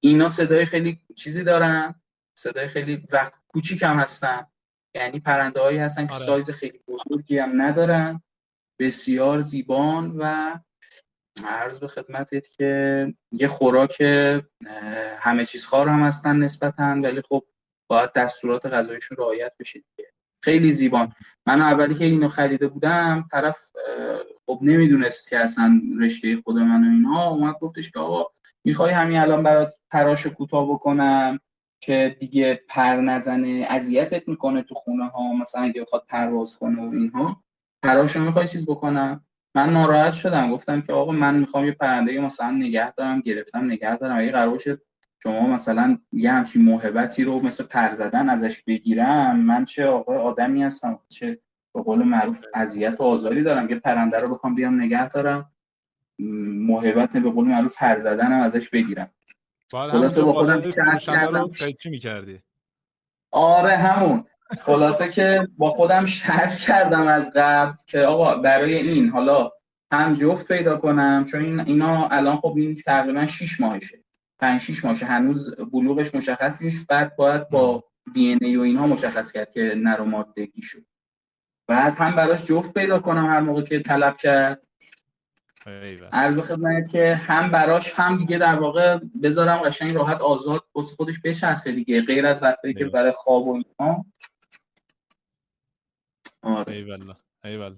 اینا 0.00 0.28
صدای 0.28 0.66
خیلی 0.66 1.00
چیزی 1.16 1.44
دارن 1.44 1.94
صدای 2.34 2.68
خیلی 2.68 3.06
و 3.12 3.30
کوچیک 3.48 3.82
هم 3.82 4.00
هستن. 4.00 4.46
یعنی 4.94 5.20
پرنده 5.20 5.60
هایی 5.60 5.78
هستن 5.78 6.06
که 6.06 6.14
آره. 6.14 6.24
سایز 6.26 6.50
خیلی 6.50 6.80
بزرگی 6.88 7.38
هم 7.38 7.62
ندارن. 7.62 8.22
بسیار 8.82 9.40
زیبان 9.40 10.16
و 10.18 10.54
عرض 11.46 11.80
به 11.80 11.88
خدمتت 11.88 12.48
که 12.48 13.06
یه 13.32 13.48
خوراک 13.48 14.00
همه 15.18 15.44
چیز 15.44 15.66
خار 15.66 15.88
هم 15.88 16.02
هستن 16.02 16.36
نسبتا 16.36 16.82
ولی 16.82 17.22
خب 17.22 17.44
باید 17.90 18.12
دستورات 18.12 18.66
غذایشون 18.66 19.16
رعایت 19.16 19.52
بشه 19.60 19.78
دیگه. 19.78 20.10
خیلی 20.44 20.72
زیبان. 20.72 21.12
من 21.46 21.60
اولی 21.60 21.94
که 21.94 22.04
اینو 22.04 22.28
خریده 22.28 22.68
بودم 22.68 23.28
طرف 23.30 23.58
خب 24.46 24.58
نمی‌دونست 24.62 25.28
که 25.28 25.38
اصلا 25.38 25.80
رشته 26.00 26.42
خود 26.44 26.56
من 26.56 26.88
و 26.88 26.90
اینها. 26.90 27.28
اومد 27.28 27.54
گفتش 27.60 27.90
که 27.90 27.98
آقا 27.98 28.30
می‌خوای 28.64 28.92
همین 28.92 29.18
الان 29.18 29.42
برات 29.42 29.74
تراش 29.90 30.26
کوتاه 30.26 30.72
بکنم 30.72 31.38
که 31.80 32.16
دیگه 32.20 32.60
پر 32.68 32.96
نزنه 32.96 33.66
اذیتت 33.70 34.28
می‌کنه 34.28 34.62
تو 34.62 34.74
خونه 34.74 35.08
ها 35.08 35.32
مثلا 35.32 35.62
اگه 35.62 35.82
بخواد 35.82 36.04
پرواز 36.08 36.56
کنه 36.56 36.82
و 36.82 36.90
اینها. 36.94 37.42
تراشو 37.82 38.20
می‌خوای 38.20 38.48
چیز 38.48 38.66
بکنم؟ 38.66 39.24
من 39.54 39.72
ناراحت 39.72 40.12
شدم. 40.12 40.50
گفتم 40.50 40.80
که 40.80 40.92
آقا 40.92 41.12
من 41.12 41.34
می‌خوام 41.34 41.64
یه 41.64 41.72
پرنده 41.72 42.20
مثلا 42.20 42.50
نگه 42.50 42.92
دارم 42.92 43.20
گرفتم 43.20 43.64
نگه 43.64 43.96
دارم. 43.96 44.18
اگه 44.18 44.32
قرار 44.32 44.58
شما 45.22 45.46
مثلا 45.46 45.98
یه 46.12 46.32
همچین 46.32 46.62
موهبتی 46.62 47.24
رو 47.24 47.42
مثل 47.42 47.64
پر 47.64 47.90
زدن 47.90 48.28
ازش 48.28 48.62
بگیرم 48.62 49.36
من 49.36 49.64
چه 49.64 49.86
آقا 49.86 50.18
آدمی 50.18 50.62
هستم 50.62 50.98
چه 51.08 51.38
به 51.74 51.82
قول 51.82 52.02
معروف 52.02 52.44
اذیت 52.54 53.00
و 53.00 53.02
آزاری 53.02 53.42
دارم. 53.42 53.70
یه 53.70 53.76
پرنده 53.76 54.18
رو 54.18 54.34
بخوام 54.34 54.54
بیام 54.54 54.80
نگه 54.80 55.08
دارم 55.08 55.50
موهبت 56.18 57.12
به 57.12 57.30
قول 57.30 57.48
معروف 57.48 57.78
پر 57.78 57.96
زدنم 57.96 58.40
ازش 58.40 58.70
بگیرم. 58.70 59.10
خلاصه 59.70 60.22
با 60.22 60.32
خودم 60.32 60.60
چی 61.78 61.90
می‌کردی؟ 61.90 62.42
آره 63.30 63.76
همون. 63.76 64.24
خلاصه 64.60 65.08
که 65.08 65.48
با 65.58 65.70
خودم 65.70 66.06
شرط 66.06 66.58
کردم 66.58 67.06
از 67.06 67.32
قبل 67.36 67.72
که 67.86 68.00
آقا 68.00 68.34
برای 68.34 68.74
این 68.74 69.08
حالا 69.08 69.50
هم 69.92 70.14
جفت 70.14 70.48
پیدا 70.48 70.76
کنم 70.76 71.24
چون 71.24 71.44
این 71.44 71.60
اینا 71.60 72.08
الان 72.08 72.36
خب 72.36 72.54
این 72.56 72.74
تقریبا 72.74 73.26
6 73.26 73.60
ماهشه. 73.60 73.98
5 74.38 74.60
6 74.60 74.84
ماهشه. 74.84 75.06
هنوز 75.06 75.54
بلوغش 75.72 76.14
مشخص 76.14 76.62
نیست. 76.62 76.86
بعد 76.86 77.16
باید 77.16 77.48
با 77.48 77.84
دی 78.14 78.38
ای 78.40 78.56
و 78.56 78.60
اینها 78.60 78.86
مشخص 78.86 79.32
کرد 79.32 79.52
که 79.52 79.74
نر 79.76 80.00
و 80.00 80.04
مادگی 80.04 80.62
شد. 80.62 80.84
بعد 81.66 81.94
هم 81.94 82.16
براش 82.16 82.44
جفت 82.44 82.74
پیدا 82.74 82.98
کنم 82.98 83.26
هر 83.26 83.40
موقع 83.40 83.62
که 83.62 83.80
طلب 83.80 84.16
کرد. 84.16 84.66
عرض 86.12 86.36
به 86.36 86.42
خدمت 86.42 86.88
که 86.88 87.14
هم 87.14 87.48
براش 87.48 87.92
هم 87.96 88.16
دیگه 88.16 88.38
در 88.38 88.54
واقع 88.54 88.98
بذارم 89.22 89.58
قشنگ 89.58 89.94
راحت 89.94 90.20
آزاد 90.20 90.64
خودش 90.96 91.14
بچرخه 91.24 91.72
دیگه 91.72 92.02
غیر 92.02 92.26
از 92.26 92.42
وقتی 92.42 92.74
که 92.74 92.84
برای 92.84 93.12
خواب 93.12 93.46
و 93.46 93.52
اینها. 93.52 94.04
آره. 96.42 96.72
ایوالا 96.72 97.14
ایوالا 97.44 97.76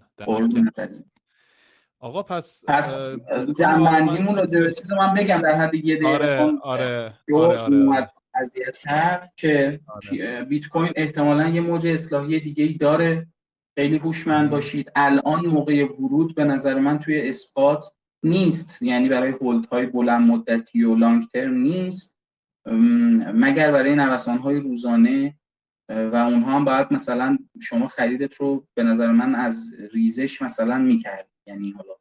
آقا 1.99 2.23
پس 2.23 2.65
پس 2.69 3.03
جنبندیمون 3.59 4.37
رو 4.39 4.47
چیز 4.47 4.93
من 4.93 5.15
بگم. 5.15 5.43
در 5.43 5.55
حد 5.55 5.75
یه 5.75 5.97
دقیقه 5.97 6.09
آره 6.09 6.59
آره 6.63 7.15
آره, 7.35 7.59
آره, 7.59 8.11
اذیت 8.35 8.77
کرد 8.77 9.33
که 9.37 9.81
آره. 9.89 10.45
بیت 10.45 10.69
کوین 10.69 10.93
احتمالا 10.97 11.49
یه 11.49 11.61
موج 11.61 11.87
اصلاحی 11.87 12.41
دیگه 12.41 12.65
ای 12.65 12.73
داره. 12.73 13.27
خیلی 13.75 13.99
هوشمند 13.99 14.51
باشید. 14.51 14.93
الان 14.97 15.47
موقع 15.47 15.85
ورود 15.85 16.35
به 16.35 16.45
نظر 16.45 16.79
من 16.79 16.99
توی 16.99 17.29
اثبات 17.29 17.85
نیست. 18.23 18.83
یعنی 18.83 19.09
برای 19.09 19.31
هولد 19.31 19.67
های 19.67 19.87
بلند 19.87 20.31
مدتی 20.31 20.85
و 20.85 20.95
لانگ 20.95 21.27
ترم 21.29 21.55
نیست. 21.55 22.17
مگر 23.35 23.73
برای 23.73 23.95
نوسان 23.95 24.39
های 24.39 24.61
روزانه 24.61 25.35
و 25.89 26.17
اونها 26.17 26.53
هم 26.53 26.65
باید 26.65 26.87
مثلا 26.91 27.39
شما 27.63 27.89
خریدت 27.89 28.35
رو 28.35 28.67
به 28.75 28.83
نظر 28.83 29.13
من 29.13 29.35
از 29.35 29.75
ریزش 29.93 30.43
مثلا 30.43 30.79
می‌کرد 30.79 31.29
یعنی 31.47 31.71
حالا 31.71 31.95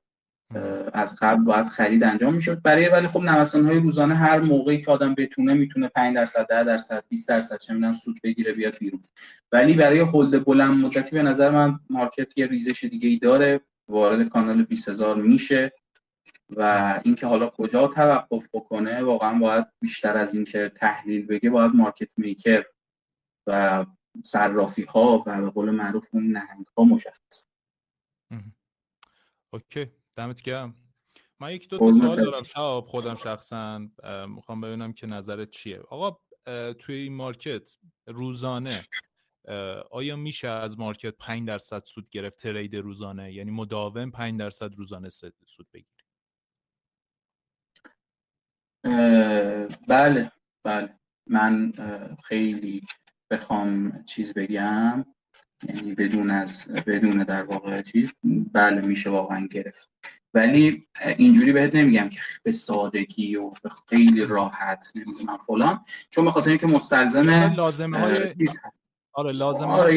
از 0.93 1.15
قبل 1.21 1.43
باید 1.43 1.67
خرید 1.67 2.03
انجام 2.03 2.33
می‌شد. 2.33 2.61
برای 2.61 2.89
ولی 2.89 3.07
خب 3.07 3.21
نوسان 3.21 3.65
های 3.65 3.79
روزانه 3.79 4.15
هر 4.15 4.39
موقعی 4.39 4.81
که 4.81 4.91
آدم 4.91 5.15
بتونه 5.15 5.53
می‌تونه 5.53 5.87
5 5.87 6.15
درصد 6.15 6.47
10 6.49 6.63
درصد 6.63 7.03
20 7.09 7.27
درصد 7.27 7.57
چه 7.57 7.73
می‌دونم 7.73 7.93
سود 7.93 8.19
بگیره 8.23 8.53
بیاد 8.53 8.77
بیرون. 8.79 9.01
ولی 9.51 9.73
برای 9.73 9.99
hold 9.99 10.45
بلند 10.45 10.77
مدتی 10.77 11.15
به 11.15 11.23
نظر 11.23 11.49
من 11.49 11.79
market 11.89 12.37
یه 12.37 12.47
ریزش 12.47 12.83
دیگه 12.83 13.09
ای 13.09 13.17
داره. 13.17 13.61
وارد 13.87 14.29
کانال 14.29 14.63
20000 14.63 15.15
میشه 15.15 15.71
و 16.57 17.01
اینکه 17.05 17.27
حالا 17.27 17.49
کجا 17.49 17.87
توقف 17.87 18.49
بکنه 18.53 19.03
واقعا 19.03 19.39
باید 19.39 19.65
بیشتر 19.81 20.17
از 20.17 20.35
اینکه 20.35 20.71
تحلیل 20.75 21.25
بگه 21.25 21.49
باید 21.49 21.75
market 21.75 22.09
maker 22.17 22.63
و 23.47 23.85
صرافی 24.25 24.83
ها 24.83 25.23
و 25.25 25.41
به 25.41 25.49
قول 25.49 25.69
معروف 25.69 26.09
اون 26.13 26.31
نهنگ 26.31 26.65
ها 26.77 26.83
مشخص 26.83 27.43
OK. 29.53 29.91
دمت 30.15 30.41
گرم. 30.41 30.75
من 31.39 31.53
یک 31.53 31.69
دو 31.69 31.77
تا 31.77 31.91
سوال 31.91 32.25
دارم. 32.29 32.43
شهاب 32.43 32.87
خودم 32.87 33.15
شخصا 33.15 33.87
می‌خوام 34.27 34.61
ببینم 34.61 34.93
که 34.93 35.07
نظرت 35.07 35.49
چیه. 35.49 35.79
آقا 35.79 36.19
توی 36.73 36.95
این 36.95 37.15
مارکت 37.15 37.77
روزانه 38.07 38.81
آیا 39.91 40.15
میشه 40.15 40.47
از 40.47 40.79
مارکت 40.79 41.17
5 41.17 41.47
درصد 41.47 41.83
سود 41.83 42.09
گرفت؟ 42.09 42.39
ترید 42.39 42.75
روزانه. 42.75 43.33
یعنی 43.33 43.51
مداوم 43.51 44.11
5 44.11 44.39
درصد 44.39 44.75
روزانه 44.75 45.09
سود 45.09 45.67
بگیری. 45.73 46.03
بله 49.87 50.31
بله. 50.63 50.99
من 51.27 51.71
خیلی 52.23 52.81
بخوام 53.33 54.03
چیز 54.05 54.33
بگم 54.33 55.05
یعنی 55.69 55.95
بدون 55.95 56.31
از 56.31 56.67
بدون 56.87 57.23
در 57.23 57.43
واقع 57.43 57.81
چیز 57.81 58.13
بله 58.53 58.81
میشه 58.87 59.09
واقعا 59.09 59.47
گرفت. 59.47 59.89
ولی 60.33 60.87
اینجوری 61.17 61.51
بهت 61.51 61.75
نمیگم 61.75 62.09
که 62.09 62.19
به 62.43 62.51
سادگی 62.51 63.35
و 63.35 63.51
به 63.63 63.69
خیلی 63.89 64.25
راحت 64.25 64.85
نمی‌دونم 64.95 65.37
فلان 65.37 65.81
چون 66.09 66.25
به 66.25 66.31
خاطر 66.31 66.49
اینکه 66.49 66.67
مستلزم 66.67 67.29
لازمه 67.29 67.99
های 67.99 68.35
آره 69.13 69.31
لازم 69.31 69.67
آره 69.67 69.95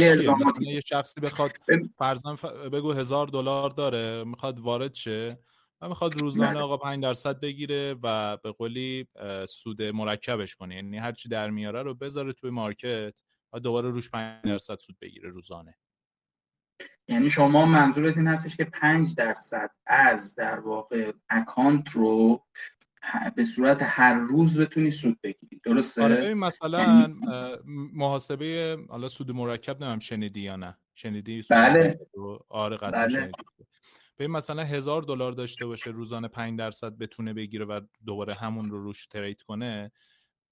یه, 0.61 0.81
شخصی 0.81 1.21
بخواد 1.21 1.51
فرضاً 1.99 2.35
بگو 2.73 2.93
هزار 2.93 3.27
دلار 3.27 3.71
داره 3.71 4.25
می‌خواد 4.25 4.61
وارد 4.61 4.95
شه 4.95 5.39
و 5.81 5.89
می‌خواد 5.89 6.21
روزانه 6.21 6.51
بله. 6.51 6.61
آقا 6.61 6.77
5 6.77 7.03
درصد 7.03 7.41
بگیره 7.41 7.97
و 8.03 8.37
به 8.37 8.53
قولی 8.53 9.07
سود 9.49 9.83
مرکبش 9.83 10.55
کنه. 10.55 10.75
یعنی 10.75 10.99
هر 10.99 11.13
چی 11.13 11.29
در 11.29 11.51
میاره 11.51 11.83
رو 11.83 11.95
بذاره 11.95 12.33
توی 12.33 12.51
مارکت. 12.51 13.15
و 13.57 13.61
دوباره 13.61 13.91
روش 13.91 14.11
5 14.11 14.45
درصد 14.45 14.79
سود 14.79 14.97
بگیره 15.01 15.31
روزانه. 15.31 15.75
یعنی 17.09 17.31
شما 17.31 17.67
منظورت 17.67 18.17
این 18.17 18.27
هستش 18.27 18.57
که 18.57 18.65
5 18.65 19.15
درصد 19.15 19.71
از 19.87 20.35
در 20.35 20.61
واقع 20.61 21.13
اکانت 21.31 21.91
رو 21.91 22.45
به 23.37 23.45
صورت 23.45 23.79
هر 23.83 24.15
روز 24.15 24.61
بتونی 24.61 24.91
سود 24.91 25.21
بگیری. 25.23 25.61
درسته؟ 25.65 26.03
آره 26.03 26.35
مثلا 26.35 26.83
یعنی... 26.83 27.15
محاسبه 27.95 28.79
حالا 28.89 29.09
سود 29.09 29.31
مرکب 29.31 29.85
نمیم 29.85 29.99
شنیدی 29.99 30.41
یا 30.41 30.57
نه؟ 30.57 30.79
شنیدی 30.95 31.43
بله. 31.51 31.99
آره 32.49 32.77
قطعا 32.77 33.07
بله. 33.07 33.33
به 34.17 34.29
مثلا 34.29 34.65
هزار 34.65 35.03
دلار 35.03 35.33
داشته 35.33 35.67
باشه 35.67 35.91
روزانه 35.91 36.29
5 36.29 36.59
درصد 36.59 36.99
بتونه 36.99 37.33
بگیره 37.33 37.65
و 37.65 37.81
دوباره 38.07 38.35
همون 38.35 38.71
رو 38.71 38.83
روش 38.83 39.07
ترید 39.07 39.43
کنه 39.43 39.93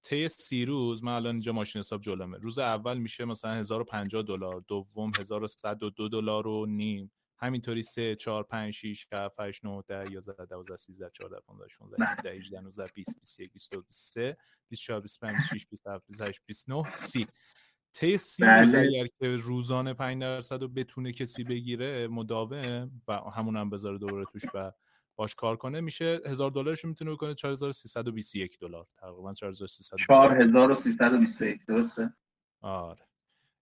طی 0.05 0.27
سی 0.27 0.65
روز 0.65 1.03
من 1.03 1.11
الان 1.11 1.35
اینجا 1.35 1.51
ماشین 1.51 1.79
حساب 1.79 2.01
جلومه. 2.01 2.37
روز 2.37 2.59
اول 2.59 2.97
میشه 2.97 3.25
مثلا 3.25 3.53
1050 3.53 4.23
دلار 4.23 4.63
دوم 4.67 5.11
1102 5.19 6.09
دلار 6.09 6.47
و 6.47 6.65
نیم. 6.65 7.11
همینطوری 7.37 7.83
3 7.83 8.15
4 8.15 8.43
5 8.43 8.73
6 8.73 9.07
7 9.13 9.39
8 9.39 9.65
9 9.65 9.83
10 9.87 10.11
11 10.11 10.45
12 10.45 10.77
13 10.77 11.09
14 11.13 11.39
15 11.47 11.67
16 11.67 12.05
17 12.05 12.31
18 12.31 12.61
19 12.61 12.85
20 12.95 13.19
21 13.19 13.51
22 13.51 13.81
23 13.81 14.37
24 14.69 15.01
25 15.01 15.35
26 15.35 15.67
27 15.67 16.05
28 16.07 16.41
29 16.45 16.83
30 16.89 17.27
طی 17.93 18.17
سی 18.17 18.45
روز 18.45 18.71
بله. 18.71 18.87
اگر 18.87 19.07
که 19.19 19.27
روزانه 19.35 19.93
5 19.93 20.21
درصد 20.21 20.61
رو 20.61 20.67
بتونه 20.67 21.11
کسی 21.11 21.43
بگیره 21.43 22.07
مداوم 22.07 22.91
و 23.07 23.13
همون 23.13 23.55
هم 23.55 23.69
بذاره 23.69 23.97
دوباره 23.97 24.25
توش 24.25 24.43
و 24.53 24.71
باش 25.15 25.35
کار 25.35 25.55
کنه 25.55 25.81
میشه 25.81 26.21
هزار 26.25 26.51
دلارش 26.51 26.85
می‌تونه 26.85 27.11
بکنه 27.11 27.35
4321 27.35 28.59
دلار. 28.59 28.87
تقریبا 28.97 29.33
4321 29.33 31.65
درسته؟ 31.65 32.13
آره. 32.61 33.07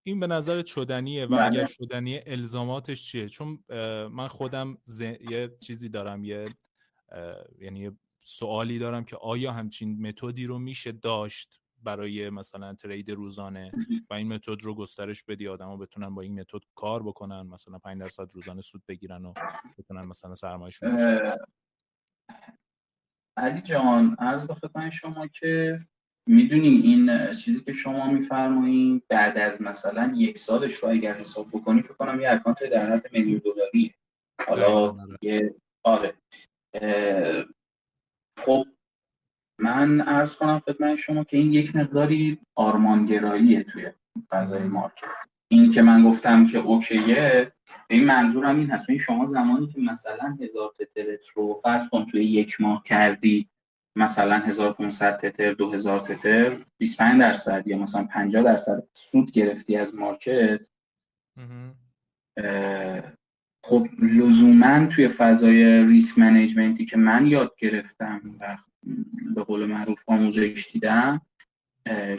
این 0.03 0.19
به 0.19 0.27
نظر 0.27 0.63
شدنیه 0.63 1.25
و 1.25 1.27
بله. 1.27 1.41
اگر 1.41 1.65
شدنیه 1.65 2.23
الزاماتش 2.27 3.03
چیه؟ 3.03 3.29
چون 3.29 3.63
من 4.11 4.27
خودم 4.27 4.77
یه 5.29 5.57
چیزی 5.59 5.89
دارم 5.89 6.23
یه 6.23 6.45
یعنی 7.59 7.91
سوالی 8.21 8.79
دارم 8.79 9.05
که 9.05 9.15
آیا 9.15 9.51
همچین 9.51 10.07
متدی 10.07 10.45
رو 10.45 10.59
میشه 10.59 10.91
داشت؟ 10.91 11.62
برای 11.83 12.29
مثلا 12.29 12.73
ترید 12.73 13.11
روزانه 13.11 13.71
و 14.09 14.13
این 14.13 14.33
متد 14.33 14.61
رو 14.61 14.75
گسترش 14.75 15.23
بدی 15.23 15.47
آدما 15.47 15.77
بتونن 15.77 16.15
با 16.15 16.21
این 16.21 16.39
متد 16.39 16.61
کار 16.75 17.03
بکنن 17.03 17.41
مثلا 17.41 17.79
5 17.79 17.99
درصد 17.99 18.29
روزانه 18.33 18.61
سود 18.61 18.83
بگیرن 18.87 19.25
و 19.25 19.33
بتونن 19.77 20.01
مثلا 20.01 20.35
سرمایه‌شون 20.35 20.97
علی 23.37 23.61
جان 23.61 24.15
عرض 24.19 24.47
به 24.47 24.53
خدمت 24.53 24.89
شما 24.89 25.27
که 25.27 25.79
می‌دونیم 26.27 26.81
این 26.81 27.33
چیزی 27.33 27.63
که 27.63 27.73
شما 27.73 28.11
میفرمایین 28.11 29.01
بعد 29.09 29.37
از 29.37 29.61
مثلا 29.61 30.13
یک 30.15 30.37
سالش 30.37 30.73
رو 30.73 30.89
اگر 30.89 31.13
حساب 31.13 31.47
بکنی 31.53 31.81
فکر 31.81 31.93
کنم 31.93 32.21
یه 32.21 32.31
اکانت 32.31 32.63
در 32.63 32.95
حد 32.95 33.13
میلیون 33.13 33.41
دلاریه 33.45 33.95
حالا 34.47 34.89
آره. 34.89 35.17
یه 35.21 35.55
آره. 35.83 36.13
خب 38.39 38.65
من 39.63 40.01
ارز 40.01 40.35
کنم 40.35 40.59
خدمت 40.59 40.95
شما 40.95 41.23
که 41.23 41.37
این 41.37 41.51
یک 41.51 41.75
مقداری 41.75 42.39
آرمانگراییه 42.55 43.63
توی 43.63 43.87
فضای 44.29 44.63
مارکت. 44.63 45.07
این 45.47 45.71
که 45.71 45.81
من 45.81 46.03
گفتم 46.03 46.45
که 46.45 46.57
اوکیه 46.57 47.51
این 47.89 48.03
منظورم 48.05 48.59
این 48.59 48.71
هست. 48.71 48.89
این 48.89 48.99
شما 48.99 49.25
زمانی 49.25 49.67
که 49.67 49.79
مثلا 49.81 50.37
هزار 50.41 50.71
تترت 50.79 51.27
رو 51.35 51.53
فرض 51.53 51.89
کن 51.89 52.05
توی 52.05 52.25
یک 52.25 52.61
ماه 52.61 52.83
کردی 52.83 53.49
مثلا 53.95 54.35
1500 54.35 55.17
تتر 55.17 55.53
2000 55.53 55.99
تتر 55.99 56.57
25 56.77 57.19
درصد 57.19 57.67
یا 57.67 57.77
مثلا 57.77 58.03
50 58.03 58.43
درصد 58.43 58.83
سود 58.93 59.31
گرفتی 59.31 59.75
از 59.75 59.95
market 59.95 60.67
خب 63.65 63.87
لزوما 63.99 64.85
توی 64.85 65.07
فضای 65.07 65.83
risk 65.85 66.19
management 66.19 66.79
ی 66.79 66.85
که 66.85 66.97
من 66.97 67.25
یاد 67.25 67.55
گرفتم 67.57 68.21
و 68.39 68.57
به 69.35 69.43
قول 69.43 69.65
معروف 69.65 70.03
آموزش 70.07 70.69
دیدم. 70.73 71.21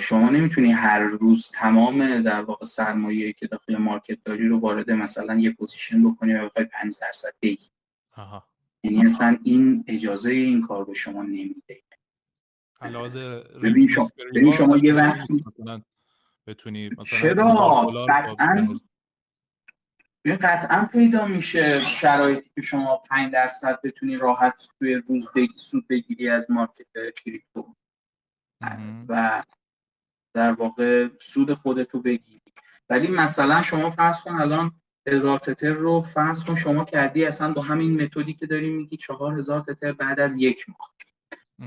شما 0.01 0.31
نمی‌تونی 0.31 0.73
هر 0.73 1.01
روز 1.01 1.51
تمام 1.55 2.23
در 2.23 2.41
واقع 2.41 2.65
سرمایه 2.65 3.33
که 3.33 3.47
داخل 3.47 3.77
market 3.77 4.19
داری 4.25 4.49
رو 4.49 4.59
وارد 4.59 4.91
مثلا 4.91 5.35
یه 5.35 5.51
position 5.53 6.03
بکنی 6.11 6.35
و 6.35 6.45
بخوای 6.45 6.65
5 6.65 6.97
درصد 7.01 7.35
بگی. 7.43 7.71
یعنی 8.83 9.05
اصلا 9.05 9.39
این 9.43 9.85
اجازه 9.87 10.31
این 10.31 10.63
کار 10.63 10.85
به 10.85 10.95
شما 10.95 11.23
نمیده. 11.23 11.83
ببین 13.63 13.87
شما, 13.87 14.09
شما 14.57 14.77
یه 14.77 14.95
وقتی 14.95 15.45
بتونی 16.47 16.91
مثلا 16.99 17.19
چرا؟ 17.21 17.87
قطعا 18.09 18.77
این 20.25 20.37
قطعا 20.37 20.89
پیدا 20.93 21.27
میشه 21.27 21.79
شرایطی 21.79 22.51
که 22.55 22.63
شما 22.63 23.03
5 23.11 23.33
درصد 23.33 23.81
بتونی 23.85 24.17
راحت 24.17 24.69
توی 24.79 24.95
روز 24.95 25.29
بگی 25.35 25.55
سود 25.57 25.89
بگیری 25.89 26.29
از 26.29 26.51
مارکت 26.51 26.87
کریپتو. 27.25 27.75
و 29.09 29.43
در 30.35 30.53
واقع 30.53 31.09
سود 31.21 31.55
خودتو 31.55 32.03
بگیری. 32.03 32.43
ولی 32.89 33.09
مثلا 33.09 33.63
شما 33.63 33.91
فرض 33.91 34.21
کن 34.21 34.35
الان 34.35 34.73
هزار 35.07 35.39
تتر 35.39 35.73
رو 35.73 36.03
فرض 36.03 36.45
کن 36.45 36.55
شما 36.55 36.85
کردی 36.85 37.25
اصلا 37.25 37.53
با 37.53 37.63
همین 37.63 38.03
متدی 38.03 38.35
که 38.35 38.47
داری 38.47 38.71
میگی 38.71 38.97
چهار 38.97 39.39
هزار 39.39 39.61
تتر 39.61 39.93
بعد 39.93 40.21
از 40.21 40.37
یک 40.37 40.67
ماه. 40.69 40.95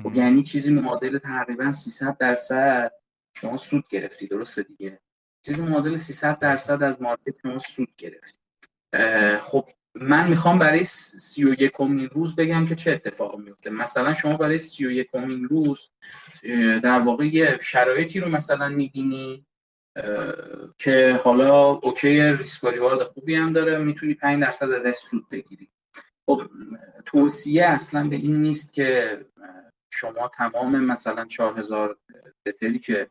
خب 0.04 0.16
یعنی 0.16 0.44
چیزی 0.44 0.74
معادل 0.74 1.18
تقریبا 1.18 1.72
300 1.72 2.18
درصد 2.18 2.92
شما 3.38 3.58
سود 3.58 3.88
گرفتی 3.90 4.28
درسته 4.28 4.64
دیگه؟ 4.64 5.00
چیزی 5.46 5.62
معادل 5.62 5.98
300 5.98 6.40
درصد 6.40 6.84
از 6.84 7.02
مارکت 7.02 7.40
شما 7.42 7.60
سود 7.60 7.96
گرفتی. 7.98 8.37
خب 9.42 9.66
من 10.02 10.30
می‌خوام 10.30 10.60
برای 10.60 10.84
سی 10.84 11.44
و 11.44 11.62
یکمین 11.62 12.10
روز 12.10 12.36
بگم 12.36 12.68
که 12.68 12.76
چه 12.76 12.92
اتفاقی 12.92 13.38
میفته. 13.38 13.70
مثلا 13.70 14.14
شما 14.14 14.38
برای 14.38 14.60
سی 14.60 14.86
و 14.86 14.92
یکمین 14.92 15.44
روز 15.44 15.92
در 16.84 17.00
واقع 17.00 17.26
یه 17.26 17.60
شرایطی 17.62 18.20
رو 18.20 18.30
مثلا 18.30 18.70
می‌بینی 18.70 19.46
که 20.78 21.20
حالا 21.24 21.66
OK 21.66 22.22
ریسک 22.22 22.80
خوبی 23.14 23.36
هم 23.36 23.54
داره 23.54 23.78
می‌تونی 23.78 24.14
5 24.14 24.42
درصد 24.42 24.72
ازش 24.72 24.98
سود 24.98 25.30
بگیری. 25.30 25.70
خب 26.26 26.42
توصیه 27.06 27.66
اصلا 27.66 28.08
به 28.08 28.16
این 28.16 28.42
نیست 28.42 28.74
که 28.74 29.20
شما 29.90 30.32
تمام 30.38 30.86
مثلا 30.86 31.26
4000 31.26 31.98
تتری 32.46 32.80
که 32.80 33.10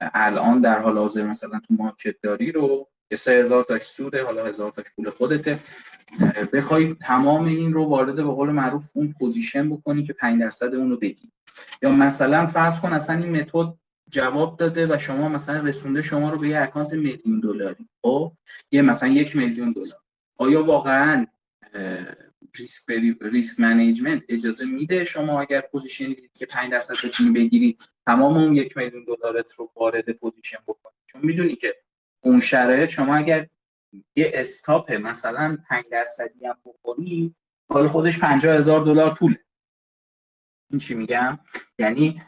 الان 0.00 0.60
در 0.60 0.78
حال 0.78 0.98
حاضر 0.98 1.22
مثلا 1.22 1.60
تو 1.68 1.74
market 1.74 2.20
داری 2.22 2.52
رو 2.52 2.88
که 3.08 3.16
3000 3.16 3.64
تاش 3.64 3.82
سوده 3.82 4.24
حالا 4.24 4.46
1000 4.46 4.70
تاش 4.70 4.86
پول 4.96 5.10
خودته. 5.10 5.58
بخوای 6.52 6.94
تمام 6.94 7.44
این 7.44 7.72
رو 7.72 7.84
وارد 7.84 8.16
به 8.16 8.22
قول 8.22 8.50
معروف 8.50 8.90
اون 8.94 9.14
position 9.18 9.70
بکنی 9.70 10.04
که 10.04 10.12
5 10.12 10.40
درصد 10.40 10.74
اون 10.74 10.90
رو 10.90 10.96
بگی 10.96 11.30
یا 11.82 11.90
مثلا 11.90 12.46
فرض 12.46 12.80
کن 12.80 12.92
اصلا 12.92 13.16
این 13.16 13.36
متد 13.36 13.74
جواب 14.10 14.56
داده 14.56 14.86
و 14.94 14.98
شما 14.98 15.28
مثلا 15.28 15.60
رسونده 15.60 16.02
شما 16.02 16.30
رو 16.30 16.38
به 16.38 16.48
یه 16.48 16.60
account 16.60 16.92
میلیون 16.92 17.40
دلاری. 17.40 17.88
خب؟ 18.02 18.32
یه 18.70 18.82
مثلا 18.82 19.08
یک 19.08 19.36
میلیون 19.36 19.70
دلار. 19.70 19.98
آیا 20.36 20.64
واقعا 20.64 21.26
risk 22.56 22.90
risk 23.20 23.60
management 23.60 24.22
اجازه 24.28 24.66
میده 24.66 25.04
شما 25.04 25.40
اگر 25.40 25.60
position 25.60 26.06
دید 26.06 26.30
که 26.38 26.46
5 26.46 26.70
درصد 26.70 27.08
بتونی 27.08 27.30
بگیری 27.30 27.76
تمام 28.06 28.36
اون 28.36 28.54
یک 28.54 28.76
میلیون 28.76 29.04
دلارت 29.04 29.52
رو 29.52 29.70
وارد 29.76 30.12
position 30.12 30.58
بکنی؟ 30.66 30.92
چون 31.06 31.20
می‌دونی 31.24 31.56
که 31.56 31.76
اون 32.20 32.40
شرایط 32.40 32.90
شما 32.90 33.16
اگر 33.16 33.46
یه 34.16 34.30
stop 34.34 34.92
مثلا 34.92 35.58
5 35.68 35.84
درصدی 35.90 36.46
هم 36.46 36.56
بخوری 36.64 37.34
حال 37.70 37.88
خودش 37.88 38.18
50 38.18 38.56
هزار 38.56 38.84
دلار 38.84 39.14
پوله. 39.14 39.38
این 40.70 40.80
چی 40.80 40.94
میگم؟ 40.94 41.38
یعنی 41.78 42.22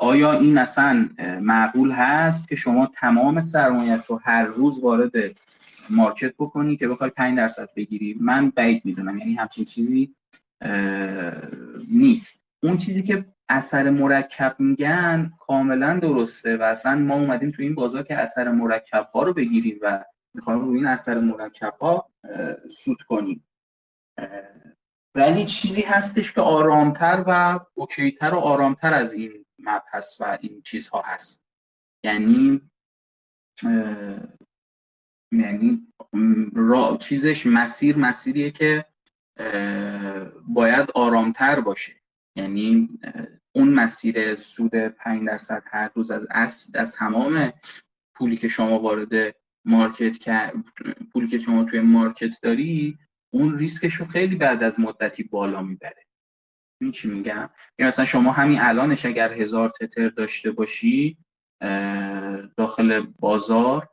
آیا 0.00 0.32
این 0.32 0.58
اصلا 0.58 1.08
معقول 1.40 1.92
هست 1.92 2.48
که 2.48 2.56
شما 2.56 2.90
تمام 2.94 3.40
سرمایت 3.40 4.06
رو 4.06 4.20
هر 4.24 4.44
روز 4.44 4.82
وارد 4.82 5.12
مارکت 5.90 6.34
بکنی 6.38 6.76
که 6.76 6.88
بخوای 6.88 7.10
5 7.10 7.36
درصد 7.36 7.68
بگیری؟ 7.76 8.16
من 8.20 8.50
بعید 8.50 8.84
می‌دونم 8.84 9.18
یعنی 9.18 9.34
همچین 9.34 9.64
چیزی 9.64 10.14
نیست. 11.90 12.41
اون 12.62 12.76
چیزی 12.76 13.02
که 13.02 13.24
اثر 13.48 13.90
مرکب 13.90 14.56
میگن 14.58 15.32
کاملا 15.40 15.98
درسته 15.98 16.56
و 16.56 16.62
اصلا 16.62 16.94
ما 16.94 17.14
اومدیم 17.14 17.50
تو 17.50 17.62
این 17.62 17.74
بازار 17.74 18.02
که 18.02 18.18
اثر 18.18 18.50
مرکب 18.50 19.10
ها 19.14 19.22
رو 19.22 19.34
بگیریم 19.34 19.78
و 19.82 20.04
می‌خوایم 20.34 20.60
روی 20.60 20.76
این 20.76 20.86
اثر 20.86 21.20
مرکب 21.20 21.74
ها 21.80 22.10
سود 22.70 23.02
کنیم. 23.02 23.48
ولی 25.14 25.44
چیزی 25.44 25.82
هستش 25.82 26.32
که 26.32 26.40
آرامتر 26.40 27.24
و 27.26 27.60
اوکیتر 27.74 28.34
و 28.34 28.38
آرامتر 28.38 28.94
از 28.94 29.12
این 29.12 29.44
مبحث 29.58 30.20
و 30.20 30.38
این 30.40 30.62
چیزها 30.62 31.02
هست. 31.02 31.42
یعنی 32.04 32.60
یعنی 35.32 35.92
را 36.54 36.96
چیزش 37.00 37.46
مسیر 37.46 37.98
مسیریه 37.98 38.50
که 38.50 38.84
باید 40.48 40.90
آرامتر 40.94 41.60
باشه. 41.60 42.01
یعنی 42.36 42.88
اون 43.54 43.68
مسیر 43.68 44.34
سود 44.34 44.74
5 44.74 45.26
درصد 45.26 45.62
هر 45.66 45.90
روز 45.94 46.10
از 46.10 46.26
اصل 46.30 46.78
از 46.78 46.96
تمام 46.96 47.52
پولی 48.14 48.36
که 48.36 48.48
شما 48.48 48.78
وارد 48.78 49.36
مارکت 49.64 50.52
پولی 51.12 51.26
که 51.26 51.38
شما 51.38 51.64
توی 51.64 51.80
market 51.80 52.40
داری 52.42 52.98
اون 53.32 53.58
ریسکش 53.58 53.94
رو 53.94 54.06
خیلی 54.06 54.36
بعد 54.36 54.62
از 54.62 54.80
مدتی 54.80 55.22
بالا 55.22 55.62
می‌بره. 55.62 56.06
این 56.80 56.90
چی 56.90 57.08
میگم؟ 57.08 57.50
یعنی 57.78 57.88
مثلا 57.88 58.04
شما 58.04 58.32
همین 58.32 58.60
الانش 58.60 59.06
اگر 59.06 59.32
هزار 59.32 59.70
تتر 59.70 60.08
داشته 60.08 60.50
باشی 60.50 61.18
داخل 62.56 63.00
بازار 63.18 63.88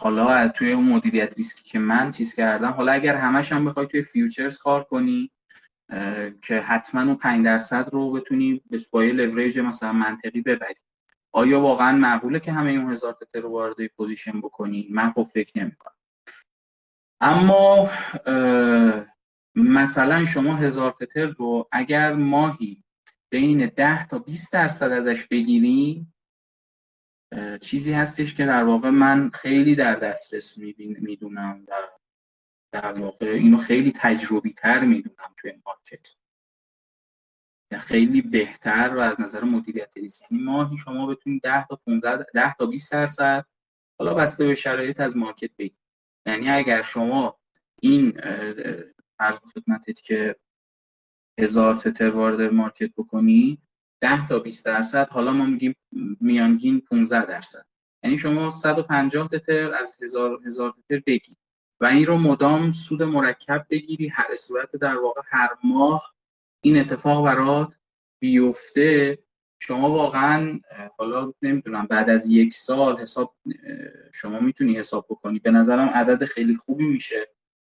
حالا 0.00 0.48
توی 0.48 0.72
اون 0.72 0.84
مدیریت 0.84 1.36
ریسکی 1.36 1.64
که 1.64 1.78
من 1.78 2.10
چیز 2.10 2.34
کردم 2.34 2.70
حالا 2.70 2.92
اگر 2.92 3.16
همش 3.16 3.52
هم 3.52 3.64
بخوای 3.64 3.86
توی 3.86 4.02
futures 4.02 4.58
کار 4.58 4.84
کنی 4.84 5.30
که 6.42 6.60
حتما 6.60 7.00
اون 7.00 7.14
5 7.14 7.44
درصد 7.44 7.88
رو 7.92 8.12
بتونی 8.12 8.62
به 8.70 8.80
پای 8.90 9.12
لوریج 9.12 9.58
مثلا 9.58 9.92
منطقی 9.92 10.40
ببری. 10.40 10.74
آیا 11.32 11.60
واقعا 11.60 11.96
معقوله 11.96 12.40
که 12.40 12.52
همه 12.52 12.70
اون 12.70 12.92
هزار 12.92 13.12
تتر 13.12 13.40
رو 13.40 13.48
وارد 13.48 13.86
position 13.86 14.40
بکنی؟ 14.40 14.88
من 14.90 15.10
خب 15.10 15.22
فکر 15.22 15.58
نمی‌کنم. 15.58 15.92
اما 17.20 17.90
مثلا 19.54 20.24
شما 20.24 20.56
هزار 20.56 20.90
تتر 20.90 21.26
رو 21.26 21.68
اگر 21.72 22.12
ماهی 22.12 22.84
بین 23.30 23.66
10 23.66 24.06
تا 24.06 24.18
20 24.18 24.52
درصد 24.52 24.90
ازش 24.90 25.26
بگیری 25.26 26.06
چیزی 27.60 27.92
هستش 27.92 28.34
که 28.34 28.46
در 28.46 28.64
واقع 28.64 28.90
من 28.90 29.30
خیلی 29.30 29.74
در 29.74 29.94
دسترس 29.94 30.58
می‌دونم 30.58 31.64
و 31.68 31.72
در 32.72 32.92
واقع 32.92 33.26
اینو 33.26 33.56
خیلی 33.56 33.92
تجربی 33.96 34.52
تر 34.52 34.84
می‌دونم 34.84 35.34
توی 35.36 35.52
market 35.66 36.08
خیلی 37.78 38.22
بهتر 38.22 38.94
و 38.96 38.98
از 38.98 39.20
نظر 39.20 39.44
مدیریت 39.44 39.96
ریسک. 39.96 40.22
یعنی 40.30 40.44
ماهی 40.44 40.76
شما 40.76 41.06
بتونید 41.06 41.42
10 41.42 41.66
تا 41.66 41.76
15 41.76 42.26
10 42.34 42.54
تا 42.54 42.66
20 42.66 42.92
درصد 42.92 43.46
حالا 43.98 44.14
بسته 44.14 44.46
به 44.46 44.54
شرایط 44.54 45.00
از 45.00 45.16
مارکت 45.16 45.50
بگیرید 45.58 45.78
یعنی 46.26 46.48
اگر 46.50 46.82
شما 46.82 47.38
این 47.80 48.18
عرض 49.18 49.38
خدمتت 49.54 50.00
که 50.00 50.36
هزار 51.40 51.76
تتر 51.76 52.10
وارد 52.10 52.52
مارکت 52.52 52.90
بکنی 52.96 53.62
10 54.02 54.28
تا 54.28 54.38
20 54.38 54.66
درصد 54.66 55.08
حالا 55.08 55.32
ما 55.32 55.44
میگیم 55.44 55.76
میانگین 56.20 56.80
15 56.80 57.26
درصد. 57.26 57.66
یعنی 58.02 58.18
شما 58.18 58.50
150 58.50 59.28
تتر 59.28 59.74
از 59.74 59.96
هزار 60.02 60.40
هزار 60.46 60.72
تتر 60.72 61.02
بگیر. 61.06 61.36
و 61.80 61.84
این 61.84 62.06
رو 62.06 62.18
مدام 62.18 62.70
سود 62.70 63.02
مرکب 63.02 63.66
بگیری 63.70 64.08
هر 64.08 64.36
صورت 64.36 64.76
در 64.76 64.96
واقع 64.96 65.20
هر 65.24 65.48
ماه 65.64 66.14
این 66.60 66.80
اتفاق 66.80 67.24
برات 67.24 67.76
بیفته. 68.20 69.18
شما 69.58 69.90
واقعا 69.90 70.60
حالا 70.98 71.32
نمی‌دونم 71.42 71.86
بعد 71.86 72.10
از 72.10 72.30
یک 72.30 72.54
سال 72.54 72.96
حساب 72.96 73.34
شما 74.14 74.40
می‌تونی 74.40 74.78
حساب 74.78 75.06
بکنی. 75.10 75.38
به 75.38 75.50
نظرم 75.50 75.88
عدد 75.88 76.24
خیلی 76.24 76.56
خوبی 76.56 76.84
میشه. 76.84 77.28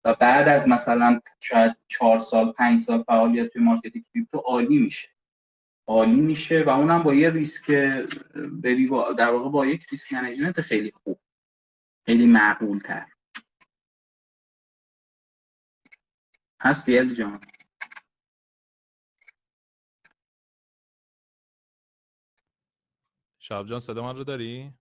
و 0.05 0.15
بعد 0.15 0.49
از 0.49 0.69
مثلا 0.69 1.21
شاید 1.41 1.77
چهار 1.89 2.19
سال 2.19 2.53
پنج 2.53 2.81
سال 2.81 3.03
فعالیت 3.03 3.53
توی 3.53 3.63
market 3.63 3.93
crypto 4.15 4.39
عالی 4.39 4.79
میشه. 4.79 5.09
عالی 5.87 6.21
میشه 6.21 6.63
و 6.63 6.69
اونم 6.69 7.03
با 7.03 7.15
یه 7.15 7.31
ریسک 7.31 7.71
بری 8.63 8.89
در 9.19 9.31
واقع 9.31 9.51
با 9.51 9.67
یک 9.67 9.87
risk 9.91 10.13
management 10.13 10.61
خیلی 10.61 10.93
خوب 11.05 11.21
خیلی 12.07 12.27
معقول 12.27 12.79
تر 12.79 13.07
هستی 16.61 16.99
الی 16.99 17.15
جان؟ 17.15 17.41
شاب 23.39 23.67
جان 23.67 23.81
صدا 23.81 24.03
من 24.03 24.17
رو 24.17 24.25
داری؟ 24.25 24.73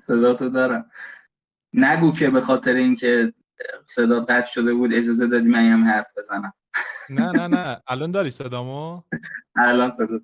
صدا 0.00 0.34
تو 0.34 0.48
دارم. 0.48 0.90
نگو 1.72 2.12
که 2.12 2.30
به 2.30 2.40
خاطر 2.40 2.74
اینکه 2.74 3.32
صدا 3.86 4.20
قطع 4.20 4.50
شده 4.50 4.74
بود 4.74 4.94
اجازه 4.94 5.26
دادی 5.26 5.48
من 5.48 5.72
هم 5.72 5.84
حرف 5.84 6.18
بزنم. 6.18 6.52
نه 7.10 7.32
نه 7.32 7.46
نه. 7.46 7.82
الان 7.86 8.10
داری 8.10 8.30
صدامو؟ 8.30 9.02
الان 9.56 9.90
صدا 9.90 10.18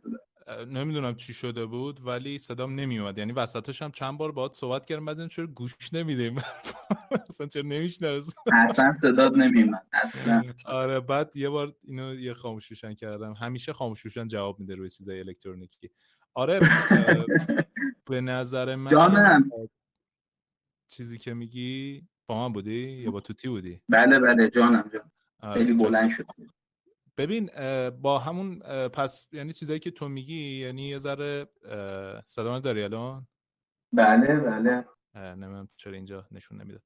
نمی‌دونم 0.68 1.14
چی 1.14 1.34
شده 1.34 1.66
بود 1.66 2.06
ولی 2.06 2.38
صدام 2.38 2.74
نمیومد 2.74 3.18
یعنی 3.18 3.32
وسطش 3.32 3.82
هم 3.82 3.90
چند 3.90 4.18
بار 4.18 4.32
باهات 4.32 4.54
صحبت 4.54 4.86
کردم 4.86 5.04
بعدن 5.04 5.28
چرا 5.28 5.46
گوش 5.46 5.92
نمیدیم. 5.92 6.36
اصلا 7.28 7.46
چرا 7.46 7.62
نمیشنوه 7.62 8.20
اصلا 8.52 8.92
صدات 8.92 9.32
نمیومد 9.32 9.86
اصلا. 9.92 10.42
آره 10.66 11.00
بعد 11.00 11.36
یه 11.36 11.48
بار 11.48 11.74
اینو 11.82 12.14
یه 12.14 12.34
خاموشوشن 12.34 12.94
کردم. 12.94 13.32
همیشه 13.32 13.72
خاموشوشن 13.72 14.28
جواب 14.28 14.60
میده 14.60 14.74
روی 14.74 14.90
چیزای 14.90 15.20
الکترونیکی. 15.20 15.90
آره 16.34 16.60
به 18.06 18.20
نظر 18.20 18.74
من 18.74 18.90
جانم. 18.90 19.50
چیزی 20.88 21.18
که 21.18 21.34
میگی 21.34 22.02
با 22.26 22.48
من 22.48 22.52
بودی؟ 22.52 22.80
یا 22.80 23.10
با 23.10 23.20
توتی 23.20 23.48
بودی؟ 23.48 23.80
بله 23.88 24.18
بله 24.18 24.50
جانم 24.50 24.90
جان 24.92 25.10
آره، 25.40 25.54
خیلی 25.54 25.72
بلند 25.72 26.10
شد. 26.10 26.26
ببین 27.16 27.50
با 27.90 28.18
همون 28.18 28.58
پس 28.88 29.28
یعنی 29.32 29.52
چیزایی 29.52 29.78
که 29.78 29.90
تو 29.90 30.08
میگی 30.08 30.60
یعنی 30.60 30.88
یه 30.88 30.98
ذره 30.98 31.48
صدا 32.24 32.58
داری 32.58 32.82
الان؟ 32.82 33.26
بله 33.92 34.36
بله. 34.40 34.84
نمی‌دونم 35.14 35.68
چرا 35.76 35.92
اینجا 35.92 36.26
نشون 36.30 36.60
نمیده 36.60 36.80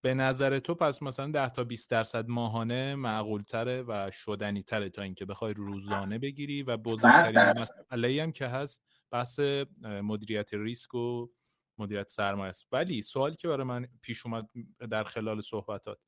به 0.00 0.14
نظر 0.14 0.58
تو 0.58 0.74
پس 0.74 1.02
مثلا 1.02 1.30
10 1.30 1.48
تا 1.48 1.64
20 1.64 1.90
درصد 1.90 2.28
ماهانه 2.28 2.94
معقول 2.94 3.42
تره 3.42 3.82
و 3.82 4.10
شدنی 4.12 4.62
تره 4.62 4.88
تا 4.88 5.02
اینکه 5.02 5.24
بخوای 5.24 5.54
روزانه 5.54 6.18
بگیری 6.18 6.62
و 6.62 6.76
بزرگترین 6.76 7.38
مسئله 7.38 8.22
هم 8.22 8.32
که 8.32 8.46
هست 8.46 8.84
بحث 9.10 9.40
مدیریت 9.82 10.54
ریسک 10.54 10.94
و 10.94 11.28
مدیریت 11.78 12.08
سرمایه 12.08 12.50
است. 12.50 12.66
ولی 12.72 13.02
سوالی 13.02 13.36
که 13.36 13.48
برای 13.48 13.66
من 13.66 13.86
پیش 14.02 14.26
اومد 14.26 14.46
در 14.90 15.04
خلال 15.04 15.40
صحبتات 15.40 15.98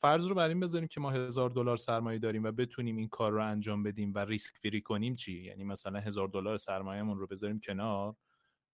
فرض 0.00 0.26
رو 0.26 0.34
بر 0.34 0.48
این 0.48 0.60
بذاریم 0.60 0.88
که 0.88 1.00
ما 1.00 1.10
هزار 1.10 1.50
دلار 1.50 1.76
سرمایه 1.76 2.18
داریم 2.18 2.44
و 2.44 2.52
بتونیم 2.52 2.96
این 2.96 3.08
کار 3.08 3.32
رو 3.32 3.44
انجام 3.44 3.82
بدیم 3.82 4.12
و 4.14 4.18
ریسک 4.18 4.56
فری 4.56 4.80
کنیم 4.80 5.14
چی؟ 5.14 5.42
یعنی 5.42 5.64
مثلا 5.64 6.00
هزار 6.00 6.28
دلار 6.28 6.56
سرمایهمون 6.56 7.18
رو 7.18 7.26
بذاریم 7.26 7.60
کنار 7.60 8.14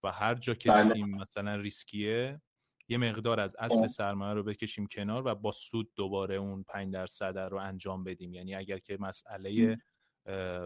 و 0.02 0.12
هر 0.12 0.34
جا 0.34 0.54
که 0.54 0.70
بله. 0.70 0.84
دیدیم 0.84 1.08
مثلا 1.08 1.56
ریسکیه 1.56 2.40
یه 2.88 2.98
مقدار 2.98 3.40
از 3.40 3.56
اصل 3.58 3.86
سرمایه 3.86 4.34
رو 4.34 4.42
بکشیم 4.42 4.86
کنار 4.86 5.26
و 5.26 5.34
با 5.34 5.52
سود 5.52 5.90
دوباره 5.96 6.34
اون 6.34 6.62
5 6.62 6.92
درصد 6.92 7.38
رو 7.38 7.56
انجام 7.56 8.04
بدیم. 8.04 8.34
یعنی 8.34 8.54
اگر 8.54 8.78
که 8.78 8.96
مسئله 9.00 9.78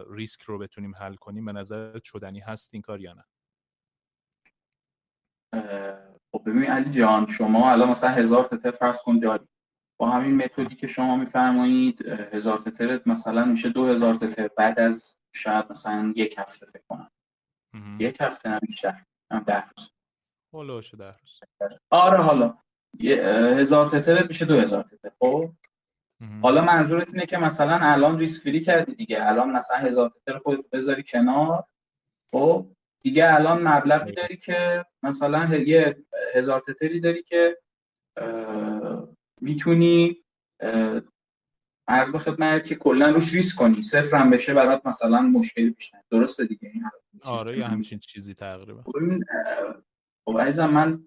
ریسک 0.09 0.41
رو 0.41 0.57
بتونیم 0.57 0.95
حل 0.95 1.15
کنیم 1.15 1.45
به 1.45 1.51
نظر 1.51 1.99
شدنی 2.03 2.39
هست 2.39 2.69
این 2.73 2.81
کار 2.81 3.01
یا 3.01 3.13
نه؟ 3.13 3.25
خب 6.31 6.43
ببین 6.45 6.63
علی 6.63 6.91
جان 6.91 7.27
شما 7.27 7.71
الان 7.71 7.89
مثلا 7.89 8.09
هزار 8.09 8.43
تتر 8.43 8.71
فرض 8.71 9.01
کن 9.01 9.19
داری. 9.19 9.47
با 9.97 10.09
همین 10.09 10.35
متدی 10.35 10.75
که 10.75 10.87
شما 10.87 11.15
میفرمایید 11.15 12.05
هزار 12.05 12.57
تترت 12.57 13.07
مثلا 13.07 13.45
میشه 13.45 13.69
دو 13.69 13.85
هزار 13.85 14.15
تتر 14.15 14.47
بعد 14.57 14.79
از 14.79 15.17
شاید 15.33 15.65
مثلا 15.69 16.13
یک 16.15 16.35
هفته 16.37 16.65
فکر 16.65 16.83
کنم. 16.89 17.11
یک 17.99 18.17
هفته 18.19 18.49
نه 18.49 18.59
بیشتر. 18.59 19.03
ده 19.47 19.63
روز. 19.77 19.91
حالا 20.53 20.81
ده 20.81 21.13
روز. 21.21 21.39
آره 21.89 22.17
حالا. 22.17 22.57
هزار 23.57 23.89
تتر 23.89 24.27
میشه 24.27 24.45
دو 24.45 24.59
هزار 24.59 24.83
تتر 24.83 25.11
خب؟ 25.19 25.51
حالا 26.41 26.65
منظورت 26.65 27.13
اینه 27.13 27.25
که 27.25 27.37
مثلا 27.37 27.79
الان 27.81 28.19
ریسک 28.19 28.43
فری 28.43 28.61
کردی 28.61 28.95
دیگه. 28.95 29.27
الان 29.27 29.51
مثلا 29.51 29.77
هزار 29.77 30.09
تتر 30.09 30.37
خود 30.37 30.69
بذاری 30.69 31.03
کنار. 31.03 31.63
خب؟ 32.31 32.67
دیگه 33.01 33.33
الان 33.33 33.67
مبلغی 33.67 34.11
داری 34.11 34.37
که 34.37 34.85
مثلا 35.03 35.55
یه 35.55 36.05
هزار 36.35 36.63
تتری 36.67 36.99
داری 36.99 37.23
که 37.23 37.57
می‌تونی 39.45 40.17
عرض 41.87 42.11
به 42.11 42.19
خدمت 42.19 42.65
که 42.65 42.75
کلا 42.75 43.09
روش 43.09 43.33
ریسک 43.33 43.57
کنی. 43.57 43.81
صفر 43.81 44.17
هم 44.17 44.29
بشه 44.29 44.53
برات 44.53 44.85
مثلا 44.85 45.21
مشکلی 45.21 45.69
پیش 45.69 45.91
درسته 46.11 46.45
دیگه؟ 46.45 46.71
این 46.73 46.83
آره 47.23 47.57
یا 47.57 47.67
همچین 47.67 47.99
چیزی 47.99 48.33
تقریبا. 48.33 48.83
خب 50.25 50.39
عزیزم 50.39 50.69
من 50.69 51.03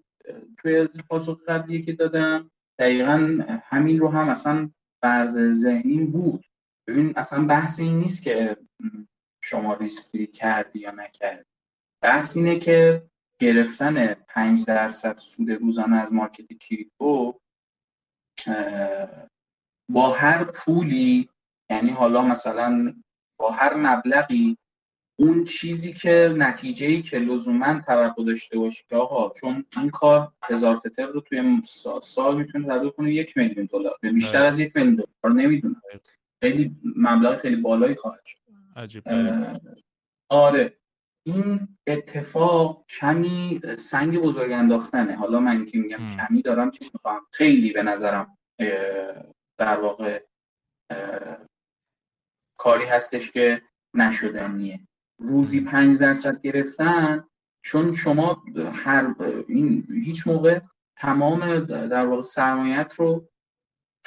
توی 0.57 0.87
پاسخ 1.09 1.43
قبلی 1.47 1.81
که 1.81 1.93
دادم 1.93 2.51
دقیقا 2.79 3.39
همین 3.63 3.99
رو 3.99 4.07
هم 4.07 4.29
اصلا 4.29 4.69
فرض 5.01 5.51
ذهنی 5.51 6.05
بود. 6.05 6.45
ببین 6.87 7.13
اصلا 7.15 7.45
بحث 7.45 7.79
این 7.79 7.99
نیست 7.99 8.23
که 8.23 8.57
شما 9.43 9.73
ریسک 9.73 10.31
کردی 10.31 10.79
یا 10.79 10.91
نکردی. 10.91 11.49
بحث 12.03 12.37
اینه 12.37 12.59
که 12.59 13.03
گرفتن 13.41 14.13
5 14.13 14.65
درصد 14.65 15.17
سود 15.17 15.51
روزانه 15.51 15.97
از 15.97 16.13
مارکت 16.13 16.53
کریپتو 16.53 17.39
با 19.91 20.13
هر 20.13 20.43
پولی 20.43 21.29
یعنی 21.69 21.89
حالا 21.89 22.21
مثلا 22.21 22.93
با 23.39 23.51
هر 23.51 23.73
مبلغی 23.73 24.57
اون 25.19 25.43
چیزی 25.43 25.93
که 25.93 26.33
نتیجه 26.37 26.87
ای 26.87 27.01
که 27.01 27.19
لزوما 27.19 27.81
توقع 27.85 28.23
داشته 28.23 28.57
باشی 28.57 28.83
که 28.89 28.95
آقا 28.95 29.33
چون 29.41 29.65
این 29.77 29.89
کار 29.89 30.31
هزار 30.43 30.77
تتر 30.77 31.05
رو 31.05 31.21
توی 31.21 31.61
سال 32.01 32.37
می‌تونه 32.37 32.67
تبدیل 32.67 32.89
کنه 32.89 33.13
یک 33.13 33.37
میلیون 33.37 33.69
دلار 33.71 33.93
بیشتر 34.01 34.45
از 34.45 34.59
یک 34.59 34.75
میلیون 34.75 34.95
دلار 34.95 35.35
نمی‌دونم. 35.35 35.81
خیلی 36.41 36.75
مبلغ 36.95 37.37
خیلی 37.37 37.55
بالایی 37.55 37.95
خواهد 37.95 38.25
شد. 38.25 38.37
آره. 40.29 40.78
این 41.33 41.77
اتفاق 41.87 42.85
کمی 42.89 43.61
سنگ 43.77 44.17
بزرگ 44.17 44.51
انداختنه. 44.51 45.15
حالا 45.15 45.39
من 45.39 45.65
که 45.65 45.77
میگم 45.77 46.07
کمی 46.17 46.41
دارم 46.41 46.71
چیز 46.71 46.89
می‌خوام. 46.93 47.21
خیلی 47.31 47.73
به 47.73 47.83
نظرم 47.83 48.37
در 49.57 49.79
واقع 49.79 50.23
کاری 52.57 52.85
هستش 52.85 53.31
که 53.31 53.61
نشدنیه 53.93 54.79
روزی 55.19 55.61
پنج 55.61 55.99
درصد 55.99 56.41
گرفتن 56.41 57.23
چون 57.61 57.93
شما 57.93 58.43
هر 58.73 59.15
این 59.47 59.87
هیچ 60.05 60.27
موقع 60.27 60.59
تمام 60.97 61.59
در 61.65 62.05
واقع 62.05 62.21
سرمایت 62.21 62.93
رو 62.97 63.29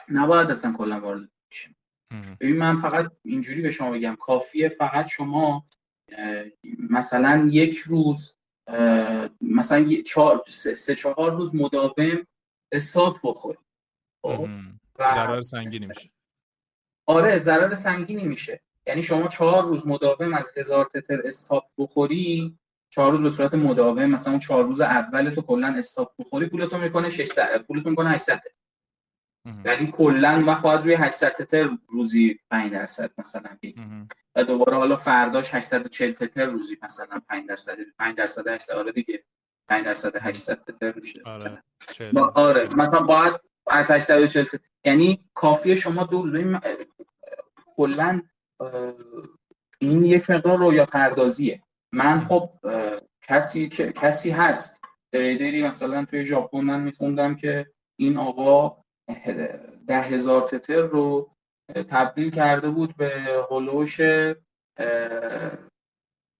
نباید 0.09 0.51
اصلا 0.51 0.73
کلا 0.73 1.01
وارد 1.01 1.29
بشیم 1.51 1.77
ببین 2.41 2.57
من 2.57 2.77
فقط 2.77 3.12
اینجوری 3.25 3.62
به 3.62 3.70
شما 3.70 3.91
بگم 3.91 4.16
کافیه 4.20 4.68
فقط 4.68 5.07
شما 5.07 5.66
مثلا 6.78 7.48
یک 7.50 7.78
روز 7.78 8.34
مثلا 9.40 9.86
سه 10.48 10.94
چهار 10.94 11.32
روز 11.32 11.55
مداوم 11.55 12.26
استاپ 12.72 13.18
بخوری. 13.22 13.59
خب؟ 14.22 14.48
ضرر 14.98 15.42
سنگینی 15.42 15.86
میشه. 15.86 16.11
آره 17.07 17.38
ضرر 17.38 17.74
سنگینی 17.74 18.24
میشه. 18.24 18.61
یعنی 18.86 19.03
شما 19.03 19.28
چهار 19.28 19.64
روز 19.64 19.86
مداوم 19.86 20.34
از 20.34 20.53
هزار 20.57 20.84
تتر 20.84 21.22
استاپ 21.24 21.64
بخوری 21.78 22.59
چهار 22.90 23.11
روز 23.11 23.22
به 23.22 23.30
صورت 23.30 23.55
مداوم 23.55 24.07
مثلا 24.07 24.38
چهار 24.38 24.64
روز 24.64 24.80
اول 24.80 25.30
تو 25.30 25.42
کلا 25.42 25.74
استاپ 25.78 26.12
بخوری 26.18 26.46
پولتون 26.46 26.80
می‌کنه 26.80 27.11
600 27.11 27.62
پولتون 27.62 27.90
می‌کنه 27.90 28.11
800 28.11 28.40
یعنی 29.64 29.86
کلا 29.86 30.45
وقت 30.47 30.62
باید 30.62 30.80
روی 30.80 30.95
800 30.95 31.32
تتر 31.32 31.70
روزی 31.88 32.40
5 32.51 32.72
درصد 32.72 33.11
مثلا 33.18 33.59
بگی 33.62 33.74
و 34.36 34.45
دوباره 34.45 34.76
حالا 34.76 34.97
فرداش 34.97 35.55
840 35.55 36.12
تتر 36.12 36.47
روزی 36.47 36.78
مثلا 36.82 37.20
5 37.28 37.49
درصد 37.49 37.76
5 37.99 38.16
درصد 38.16 38.49
800 38.49 38.74
آره 38.74 38.93
دیگه. 38.93 39.24
5 39.68 39.84
درصد 39.84 40.16
800 40.16 40.64
تتر 40.64 40.93
میشه. 40.97 41.22
آره 41.24 41.62
آره 42.34 42.74
مثلا 42.74 43.01
باید 43.01 43.34
از 43.66 43.90
840 43.90 44.45
تتر 44.45 44.59
یعنی 44.84 45.24
کافیه 45.34 45.74
شما 45.74 46.05
دو 46.05 46.22
روز 46.22 46.57
کلا 47.76 48.22
این 49.78 50.05
یک 50.05 50.30
مقدار 50.30 50.59
رویا 50.59 50.86
پردازیه. 50.86 51.62
من 51.93 52.20
خب 52.20 52.51
کسی 53.22 53.68
کسی 53.68 54.30
هست. 54.30 54.82
تریدری 55.12 55.62
مثلا 55.62 56.05
توی 56.05 56.26
ژاپن 56.26 56.61
من 56.61 56.80
میخوندم 56.80 57.34
که 57.34 57.66
این 57.97 58.16
آقا 58.16 58.82
ده 59.86 60.00
هزار 60.03 60.42
تتر 60.42 60.80
رو 60.80 61.30
تبدیل 61.90 62.30
کرده 62.30 62.70
بود 62.70 62.96
به 62.96 63.44
هلوش 63.50 64.00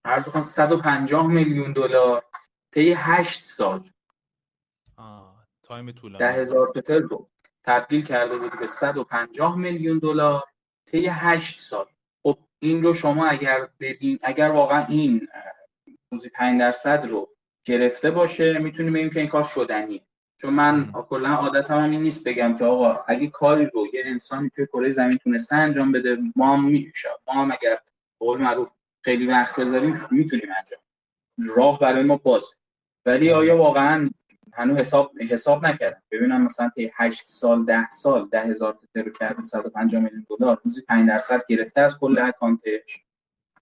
عرض 0.05 0.25
کنم 0.25 0.43
150 0.43 1.27
میلیون 1.27 1.73
دلار 1.73 2.25
طی 2.75 2.93
8 2.93 3.45
سال. 3.45 3.91
تایم 5.63 5.93
طولانی. 5.93 6.19
ده 6.19 6.33
هزار 6.33 6.69
تتر 6.69 6.99
رو 6.99 7.29
تبدیل 7.65 8.05
کرده 8.05 8.39
بود 8.39 8.59
به 8.61 8.67
150 8.67 9.59
میلیون 9.59 9.99
دلار 9.99 10.43
طی 10.87 11.07
8 11.07 11.61
سال. 11.61 11.87
خب 12.23 12.39
این 12.59 12.83
رو 12.83 12.95
شما 12.95 13.27
اگر 13.27 13.69
ببین 13.81 14.19
اگر 14.23 14.51
واقعا 14.51 14.87
این 14.87 15.29
روزی 16.13 16.31
5 16.31 16.61
درصد 16.61 17.07
رو 17.07 17.29
گرفته 17.65 18.11
باشه 18.11 18.59
می‌تونیم 18.59 18.93
بگیم 18.93 19.11
که 19.11 19.21
این 19.21 19.29
کار 19.29 19.43
شدنی 19.43 20.07
چون 20.43 20.55
من 20.55 20.93
کلا 20.93 21.29
عادتم 21.29 21.79
هم 21.79 21.91
این 21.91 22.03
نیست 22.03 22.29
بگم 22.29 22.59
که 22.59 22.65
آقا 22.65 23.05
اگه 23.09 23.27
کاری 23.27 23.67
رو 23.75 23.87
یه 23.95 24.03
انسانی 24.05 24.51
توی 24.51 24.67
کره 24.67 24.91
زمین 24.91 25.17
تونسته 25.17 25.57
انجام 25.57 25.93
بده 25.93 26.19
ما 26.37 26.57
هم 26.57 26.65
میشه 26.65 27.09
ما 27.27 27.35
هم 27.35 27.51
اگر 27.53 27.79
قول 28.19 28.41
معروف 28.41 28.69
خیلی 29.05 29.27
وقت 29.27 29.61
بذاریم 29.61 30.07
می‌تونیم 30.11 30.49
انجام 30.59 30.81
راه 31.57 31.79
برای 31.79 32.03
ما 32.03 32.17
باز. 32.17 32.45
ولی 33.07 33.33
آیا 33.33 33.57
واقعا 33.57 34.11
هنوز 34.53 34.79
حساب 34.81 35.13
حساب 35.31 35.67
نکردم. 35.67 36.03
ببینم 36.11 36.43
مثلا 36.43 36.71
تا 36.77 36.83
8 36.97 37.23
سال 37.27 37.65
10 37.65 37.91
سال 37.91 38.29
10000 38.29 38.51
هزار 38.51 38.73
تتر 38.73 39.03
رو 39.03 39.13
کرده 39.13 39.43
150 39.43 40.03
میلیون 40.03 40.27
دلار 40.31 40.61
روزی 40.65 40.83
5 40.83 41.09
درصد 41.09 41.43
گرفته 41.49 41.81
از 41.81 41.99
کل 41.99 42.19
اکانتش 42.19 43.05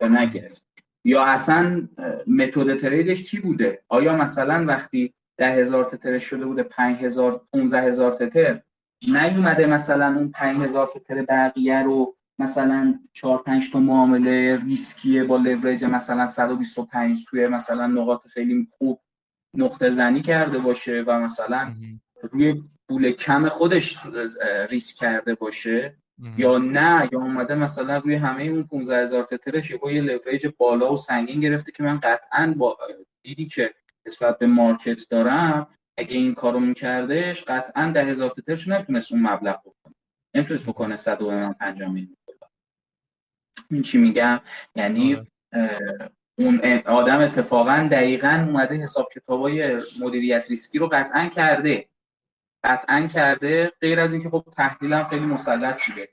یا 0.00 0.08
نگرفت. 0.08 0.64
یا 1.04 1.22
اصلا 1.22 1.88
متد 2.26 2.76
تریدش 2.76 3.30
چی 3.30 3.40
بوده؟ 3.40 3.82
آیا 3.88 4.16
مثلا 4.16 4.64
وقتی 4.64 5.14
ده 5.40 5.50
هزار 5.50 5.84
تتر 5.84 6.18
شده 6.18 6.46
بوده 6.46 6.62
پنج 6.62 6.96
هزار 6.96 7.46
پونزه 7.52 7.80
هزار 7.80 8.12
تتر. 8.12 8.60
نیومده 9.08 9.66
مثلا 9.66 10.06
اون 10.06 10.30
پنج 10.30 10.62
هزار 10.62 10.86
تتر 10.94 11.22
بقیه 11.22 11.82
رو 11.82 12.16
مثلا 12.38 13.00
چهار 13.12 13.42
پنج 13.42 13.72
تا 13.72 13.80
معامله 13.80 14.56
ریسکیه 14.56 15.24
با 15.24 15.36
لورج 15.36 15.84
مثلا 15.84 16.26
125 16.26 17.24
توی 17.28 17.46
مثلا 17.46 17.86
نقاط 17.86 18.26
خیلی 18.26 18.68
خوب 18.70 19.00
نقطه 19.56 19.90
زنی 19.90 20.22
کرده 20.22 20.58
باشه 20.58 21.04
و 21.06 21.20
مثلا 21.20 21.74
روی 22.32 22.62
پول 22.88 23.12
کم 23.12 23.48
خودش 23.48 23.98
ریسک 24.70 24.96
کرده 24.96 25.34
باشه. 25.34 25.96
یا 26.36 26.58
نه 26.58 27.08
یا 27.12 27.20
اومده 27.20 27.54
مثلا 27.54 27.98
روی 27.98 28.14
همه 28.14 28.42
اون 28.42 28.62
15 28.62 29.02
هزار 29.02 29.24
تترش 29.24 29.70
یه 29.70 30.00
لورج 30.00 30.46
بالا 30.58 30.92
و 30.92 30.96
سنگین 30.96 31.40
گرفته 31.40 31.72
که 31.72 31.82
من 31.82 31.98
قطعا 31.98 32.54
با 32.56 32.78
دیدی 33.22 33.46
که 33.46 33.74
نسبت 34.06 34.38
به 34.38 34.46
مارکت 34.46 35.08
دارم 35.08 35.66
اگه 35.98 36.16
این 36.16 36.34
کارو 36.34 36.60
میکردش 36.60 37.44
قطعا 37.44 37.92
ده 37.94 38.04
هزار 38.04 38.30
تترش 38.30 38.68
نمی‌تونست 38.68 39.12
اون 39.12 39.22
مبلغ 39.22 39.60
بکنه. 39.60 39.94
نمی‌تونست 40.34 40.66
بکنه 40.66 40.96
150 40.96 41.90
میلیون 41.92 42.16
دلار. 42.26 42.50
این 43.70 43.82
چی 43.82 43.98
میگم؟ 43.98 44.40
یعنی 44.74 45.14
آره. 45.14 45.26
اون 46.38 46.60
آدم 46.86 47.18
اتفاقا 47.20 47.88
دقیقا 47.90 48.44
اومده 48.46 48.74
حساب 48.74 49.08
کتابای 49.14 49.80
مدیریت 50.00 50.46
ریسکی 50.48 50.78
رو 50.78 50.88
قطعا 50.92 51.28
کرده. 51.28 51.88
قطعا 52.64 53.06
کرده 53.06 53.72
غیر 53.80 54.00
از 54.00 54.12
اینکه 54.12 54.30
خب 54.30 54.44
تحلیلم 54.56 55.04
خیلی 55.04 55.26
مسلط 55.26 55.78
شده 55.78 56.08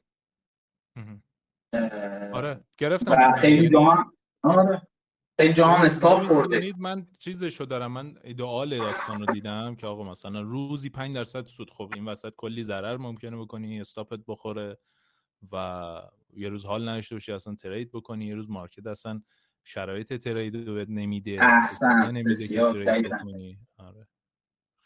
آره 2.33 2.59
گرفتم. 2.77 3.31
خیلی 3.31 3.69
جا 3.69 4.05
آره. 4.43 4.81
خیلی 5.39 5.53
جا 5.53 5.67
هم 5.67 5.81
استاپ 5.85 6.23
خورده. 6.23 6.73
من 6.77 7.07
چیزشو 7.19 7.65
دارم 7.65 7.91
من 7.91 8.15
ایدئال 8.23 8.77
داستان 8.77 9.19
رو 9.19 9.33
دیدم 9.33 9.75
که 9.75 9.87
آقا 9.87 10.03
مثلا 10.03 10.41
روزی 10.41 10.89
5 10.89 11.15
درصد 11.15 11.45
سود 11.45 11.71
خب 11.71 11.91
این 11.95 12.05
وسط 12.05 12.33
کلی 12.37 12.63
ضرر 12.63 12.97
ممکنه 12.97 13.37
بکنی 13.37 13.81
استاپت 13.81 14.19
بخوره 14.27 14.77
و 15.51 16.01
یه 16.33 16.49
روز 16.49 16.65
حال 16.65 16.89
نداشته 16.89 17.15
باشی 17.15 17.31
اصلا 17.31 17.55
ترید 17.55 17.91
بکنی 17.91 18.25
یه 18.25 18.35
روز 18.35 18.49
مارکت 18.49 18.87
اصلا 18.87 19.21
شرایط 19.63 20.13
ترید 20.13 20.55
رو 20.55 20.85
نمیده 20.89 21.37
احسن 21.41 22.11
نمیده 22.11 22.47
که 22.47 22.55
ترید 22.85 23.13
آره. 23.77 24.07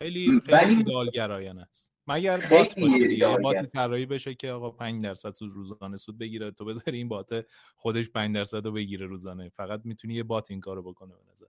خیلی 0.02 0.42
خیلی 0.46 0.76
ایدئال 0.76 1.10
گرایانه 1.10 1.62
است. 1.62 1.91
مگر 2.12 2.38
بات 2.52 2.80
باشه 2.80 3.38
بات 3.44 3.66
طراحی 3.66 4.06
بشه 4.06 4.36
که 4.36 4.52
آقا 4.52 4.72
5 4.72 5.04
درصد 5.04 5.32
سود 5.32 5.54
روزانه 5.54 5.98
سود 5.98 6.18
بگیره 6.18 6.52
تو 6.52 6.66
بذاری 6.66 6.98
این 6.98 7.08
بات 7.08 7.46
خودش 7.76 8.10
5 8.10 8.36
درصد 8.36 8.66
رو 8.66 8.72
بگیره 8.72 9.06
روزانه. 9.06 9.50
فقط 9.50 9.82
می‌تونی 9.84 10.14
یه 10.14 10.24
بات 10.24 10.52
این 10.52 10.60
کارو 10.60 10.84
بکنه 10.84 11.14
به 11.16 11.32
نظر. 11.32 11.46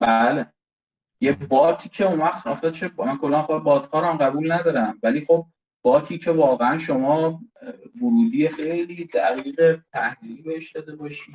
بله. 0.00 0.52
یه 1.20 1.32
باتی 1.32 1.88
که 1.88 2.06
اون 2.06 2.18
وقت 2.18 2.46
آخه 2.46 2.90
من 2.98 3.18
کلا 3.18 3.42
خود 3.42 3.62
بات 3.62 3.94
هم 3.94 4.16
قبول 4.16 4.52
ندارم 4.52 4.98
ولی 5.02 5.24
خب 5.26 5.46
باتی 5.84 6.18
که 6.18 6.30
واقعا 6.30 6.78
شما 6.78 7.40
ورودی 8.02 8.48
خیلی 8.48 9.04
دقیق 9.04 9.80
تحلیلی 9.92 10.42
بهش 10.42 10.72
داده 10.72 10.96
باشی 10.96 11.32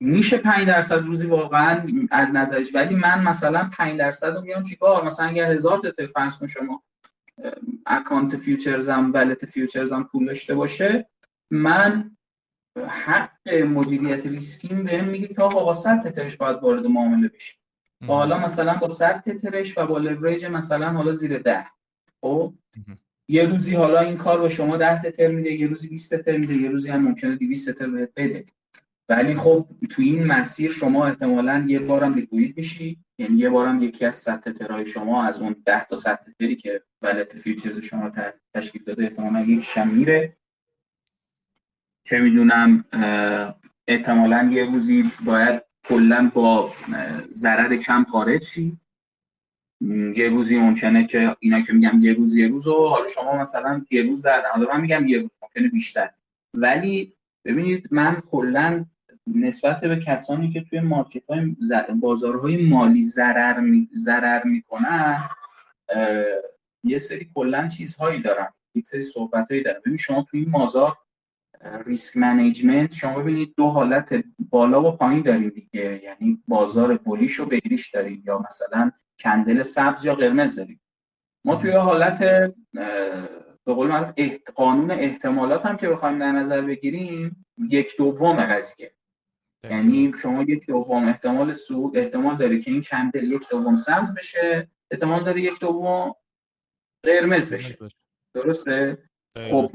میشه 0.00 0.38
5 0.38 0.66
درصد 0.66 1.04
روزی 1.04 1.26
واقعا 1.26 1.86
از 2.10 2.34
نظرش 2.34 2.74
ولی 2.74 2.94
من 2.94 3.24
مثلا 3.24 3.70
5 3.72 3.98
درصد 3.98 4.36
رو 4.36 4.40
میام 4.40 4.62
چیکار؟ 4.62 5.04
مثلا 5.04 5.26
اگر 5.26 5.52
هزار 5.52 5.78
تا 5.78 6.06
فرض 6.14 6.38
کن 6.38 6.46
شما 6.46 6.82
اکانت 7.86 8.36
فیوچرزم 8.36 9.10
ولت 9.14 9.46
فیوچرزم 9.46 10.02
پول 10.02 10.26
داشته 10.26 10.54
باشه 10.54 11.06
من 11.50 12.16
حق 12.86 13.48
مدیریت 13.48 14.26
ریسکیم 14.26 14.84
بهم 14.84 15.04
میگه 15.04 15.28
که 15.28 15.42
آقا 15.42 15.64
با 15.64 15.74
100 15.74 16.02
تترش 16.02 16.36
باید 16.36 16.56
وارد 16.56 16.86
معامله 16.86 17.28
بشی. 17.28 17.56
حالا 18.06 18.38
مثلا 18.38 18.74
با 18.74 18.88
100 18.88 19.22
تترش 19.26 19.78
و 19.78 19.86
با 19.86 19.98
لوریج 19.98 20.44
مثلا 20.44 20.90
حالا 20.90 21.12
زیر 21.12 21.38
10 21.38 21.66
خب؟ 22.20 22.54
یه 23.28 23.46
روزی 23.46 23.74
حالا 23.74 24.00
این 24.00 24.16
کار 24.16 24.40
به 24.40 24.48
شما 24.48 24.76
10 24.76 25.02
تتر 25.02 25.28
میده 25.28 25.52
یه 25.52 25.66
روزی 25.66 25.88
20 25.88 26.14
تتر 26.14 26.36
میده 26.36 26.54
یه 26.54 26.70
روزی 26.70 26.90
هم 26.90 27.02
ممکنه 27.02 27.36
200 27.36 27.70
تتر 27.70 27.86
بهت 27.86 28.10
بده. 28.16 28.44
ولی 29.10 29.34
خب 29.34 29.66
تو 29.90 30.02
این 30.02 30.26
مسیر 30.26 30.72
شما 30.72 31.06
احتمالا 31.06 31.64
یه 31.68 31.78
بارم 31.78 32.14
liquid 32.14 32.56
میشی. 32.56 32.98
یعنی 33.18 33.36
یه 33.36 33.50
بارم 33.50 33.82
یکی 33.82 34.04
از 34.04 34.16
100 34.16 34.40
تترهای 34.40 34.86
شما 34.86 35.24
از 35.24 35.40
اون 35.40 35.56
10 35.66 35.84
تا 35.84 35.96
100 35.96 36.16
تتری 36.16 36.56
که 36.56 36.82
wallet 37.02 37.36
futures 37.36 37.78
شما 37.78 38.12
تشکیل 38.54 38.82
داده 38.84 39.02
احتمالا 39.02 39.40
یکیش 39.40 39.60
میره 39.60 40.36
چه 42.04 42.20
می‌دونم 42.20 42.84
احتمالا 43.88 44.50
یه 44.52 44.64
روزی 44.64 45.04
باید 45.24 45.62
کلا 45.88 46.30
با 46.34 46.72
ضرر 47.34 47.76
کم 47.76 48.04
خارج 48.04 48.44
شی. 48.44 48.78
یه 50.16 50.28
روزی 50.28 50.58
ممکنه 50.58 51.06
که 51.06 51.36
اینا 51.40 51.60
که 51.60 51.72
میگم 51.72 52.02
یه 52.02 52.12
روز 52.12 52.36
یه 52.36 52.48
روز 52.48 52.66
و 52.66 52.88
حالا 52.88 53.06
شما 53.06 53.36
مثلا 53.36 53.84
یه 53.90 54.02
روز 54.02 54.22
در 54.22 54.42
حالا 54.52 54.74
من 54.74 54.80
میگم 54.80 55.08
یه 55.08 55.18
روز 55.18 55.30
ممکنه 55.42 55.68
بیشتر. 55.68 56.10
ولی 56.54 57.12
ببینید 57.44 57.88
من 57.90 58.20
کلا 58.30 58.84
نسبت 59.34 59.80
به 59.80 59.96
کسانی 59.96 60.50
که 60.50 60.60
توی 60.60 60.80
مارکت 60.80 61.22
های 61.30 61.56
بازارهای 62.00 62.66
مالی 62.68 63.02
ضرر 63.02 63.60
می، 63.60 63.88
ضرر 63.94 64.44
می‌کنن 64.44 65.28
یه 66.84 66.98
سری 66.98 67.30
کلا 67.34 67.68
چیزهایی 67.68 68.22
دارم 68.22 68.54
یک 68.74 68.86
سری 68.86 69.02
صحبتهایی 69.02 69.62
دارم 69.62 69.80
ببین 69.86 69.96
شما 69.96 70.26
توی 70.30 70.40
این 70.40 70.50
بازار 70.50 70.96
ریسک 71.86 72.16
منیجمنت 72.16 72.92
شما 72.92 73.18
ببینید 73.18 73.54
دو 73.56 73.66
حالت 73.66 74.24
بالا 74.50 74.88
و 74.88 74.96
پایین 74.96 75.22
داریم 75.22 75.48
دیگه. 75.48 76.00
یعنی 76.04 76.42
بازار 76.48 76.96
بولیش 76.96 77.40
و 77.40 77.46
بیریش 77.46 77.90
داریم 77.90 78.22
یا 78.26 78.38
مثلا 78.38 78.90
کندل 79.20 79.62
سبز 79.62 80.04
یا 80.04 80.14
قرمز 80.14 80.56
داریم. 80.56 80.80
ما 81.44 81.56
توی 81.56 81.70
حالت 81.70 82.18
به 83.64 83.74
قول 83.74 83.88
معروف 83.88 84.10
قانون 84.54 84.90
احتمالات 84.90 85.66
هم 85.66 85.76
که 85.76 85.88
بخوایم 85.88 86.18
در 86.18 86.32
نظر 86.32 86.60
بگیریم 86.60 87.46
یک 87.58 87.96
دوم 87.98 88.36
قضیه. 88.36 88.92
یعنی 89.64 90.12
شما 90.22 90.42
یک 90.42 90.66
دوم 90.66 91.08
احتمال 91.08 91.52
سود 91.52 91.96
احتمال 91.96 92.36
داره 92.36 92.60
که 92.60 92.70
این 92.70 92.82
کندل 92.82 93.32
یک 93.32 93.48
دوم 93.48 93.76
سبز 93.76 94.14
بشه 94.14 94.68
احتمال 94.90 95.24
داره 95.24 95.40
یک 95.40 95.60
دوم 95.60 96.14
قرمز 97.04 97.50
بشه. 97.50 97.78
درسته؟ 98.34 98.98
خب 99.50 99.72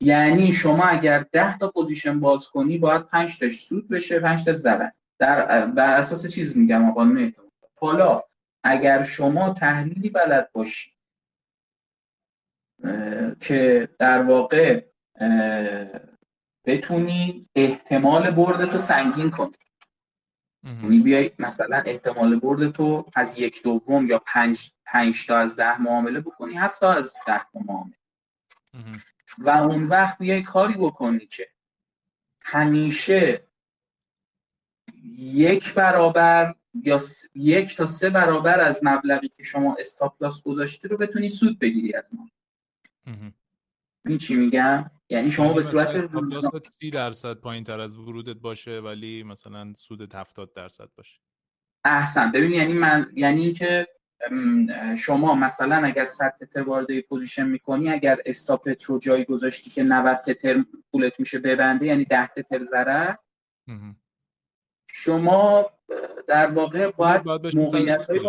یعنی 0.00 0.52
شما 0.52 0.84
اگر 0.84 1.26
10 1.32 1.58
تا 1.58 1.70
پوزیشن 1.70 2.20
باز 2.20 2.48
کنی 2.48 2.78
باید 2.78 3.06
5 3.06 3.38
تاش 3.38 3.60
سود 3.60 3.88
بشه 3.88 4.20
5 4.20 4.44
تا 4.44 4.52
ضرر 4.52 4.90
در 5.18 5.66
بر 5.66 5.94
اساس 5.94 6.26
چیز 6.26 6.56
میگم 6.56 6.90
قانون 6.90 7.18
احتمال. 7.18 7.50
حالا 7.80 8.22
اگر 8.64 9.02
شما 9.02 9.54
تحلیلی 9.54 10.10
بلد 10.10 10.50
باشی 10.52 10.90
که 13.40 13.88
در 13.98 14.22
واقع 14.22 14.84
بتونی 16.64 17.48
احتمال 17.54 18.30
برد 18.30 18.70
تو 18.70 18.78
سنگین 18.78 19.30
کنی. 19.30 19.52
یعنی 20.82 20.98
بیای 20.98 21.30
مثلا 21.38 21.82
احتمال 21.86 22.40
برد 22.40 22.70
تو 22.70 23.04
از 23.16 23.38
یک 23.38 23.62
دوم 23.62 24.06
یا 24.06 24.22
پنج, 24.26 24.70
پنج 24.84 25.26
تا 25.26 25.38
از 25.38 25.56
ده 25.56 25.80
معامله 25.80 26.20
بکنی 26.20 26.54
هفت 26.54 26.80
تا 26.80 26.92
از 26.92 27.14
ده 27.26 27.46
معامله. 27.54 27.96
و 29.38 29.50
اون 29.50 29.82
وقت 29.82 30.18
بیای 30.18 30.42
کاری 30.42 30.74
بکنی 30.74 31.26
که 31.26 31.48
همیشه 32.42 33.46
یک 35.18 35.74
برابر 35.74 36.54
یا 36.74 37.00
یک 37.34 37.76
تا 37.76 37.86
سه 37.86 38.10
برابر 38.10 38.60
از 38.60 38.80
مبلغی 38.82 39.28
که 39.28 39.42
شما 39.42 39.76
استاپ 39.78 40.22
لاس 40.22 40.42
گذاشتی 40.42 40.88
رو 40.88 40.96
بتونی 40.96 41.28
سود 41.28 41.58
بگیری 41.58 41.94
از 41.94 42.08
ما. 42.12 42.30
این 44.06 44.18
چی 44.18 44.34
میگم؟ 44.36 44.90
یعنی 45.10 45.30
شما 45.30 45.52
به 45.52 45.62
صورت 45.62 45.94
روزانه 45.94 46.60
30 46.80 46.90
درصد 46.90 47.34
پایین 47.34 47.64
تر 47.64 47.80
از 47.80 47.96
ورودت 47.96 48.36
باشه 48.36 48.80
ولی 48.80 49.22
مثلا 49.22 49.72
سود 49.74 50.14
70 50.14 50.52
درصد 50.52 50.88
باشه. 50.96 51.20
احسن. 51.84 52.32
ببین 52.32 52.50
یعنی 52.50 52.72
من 52.72 53.10
یعنی 53.14 53.40
اینکه 53.40 53.88
شما 54.98 55.34
مثلا 55.34 55.76
اگر 55.76 56.04
100 56.04 56.34
تتر 56.40 56.62
وارد 56.62 57.00
position 57.00 57.46
می‌کنی 57.46 57.90
اگر 57.90 58.18
استاپت 58.26 58.84
رو 58.84 58.98
جایی 58.98 59.24
گذاشتی 59.24 59.70
که 59.70 59.82
90 59.82 60.16
تتر 60.16 60.64
پولت 60.92 61.20
میشه 61.20 61.38
ببنده 61.38 61.86
یعنی 61.86 62.04
10 62.04 62.26
تتر 62.26 62.64
ضرر 62.64 63.14
شما 64.90 65.70
در 66.28 66.50
واقع 66.50 66.90
باید 66.90 67.22
موقعیت 67.56 68.10
های 68.10 68.20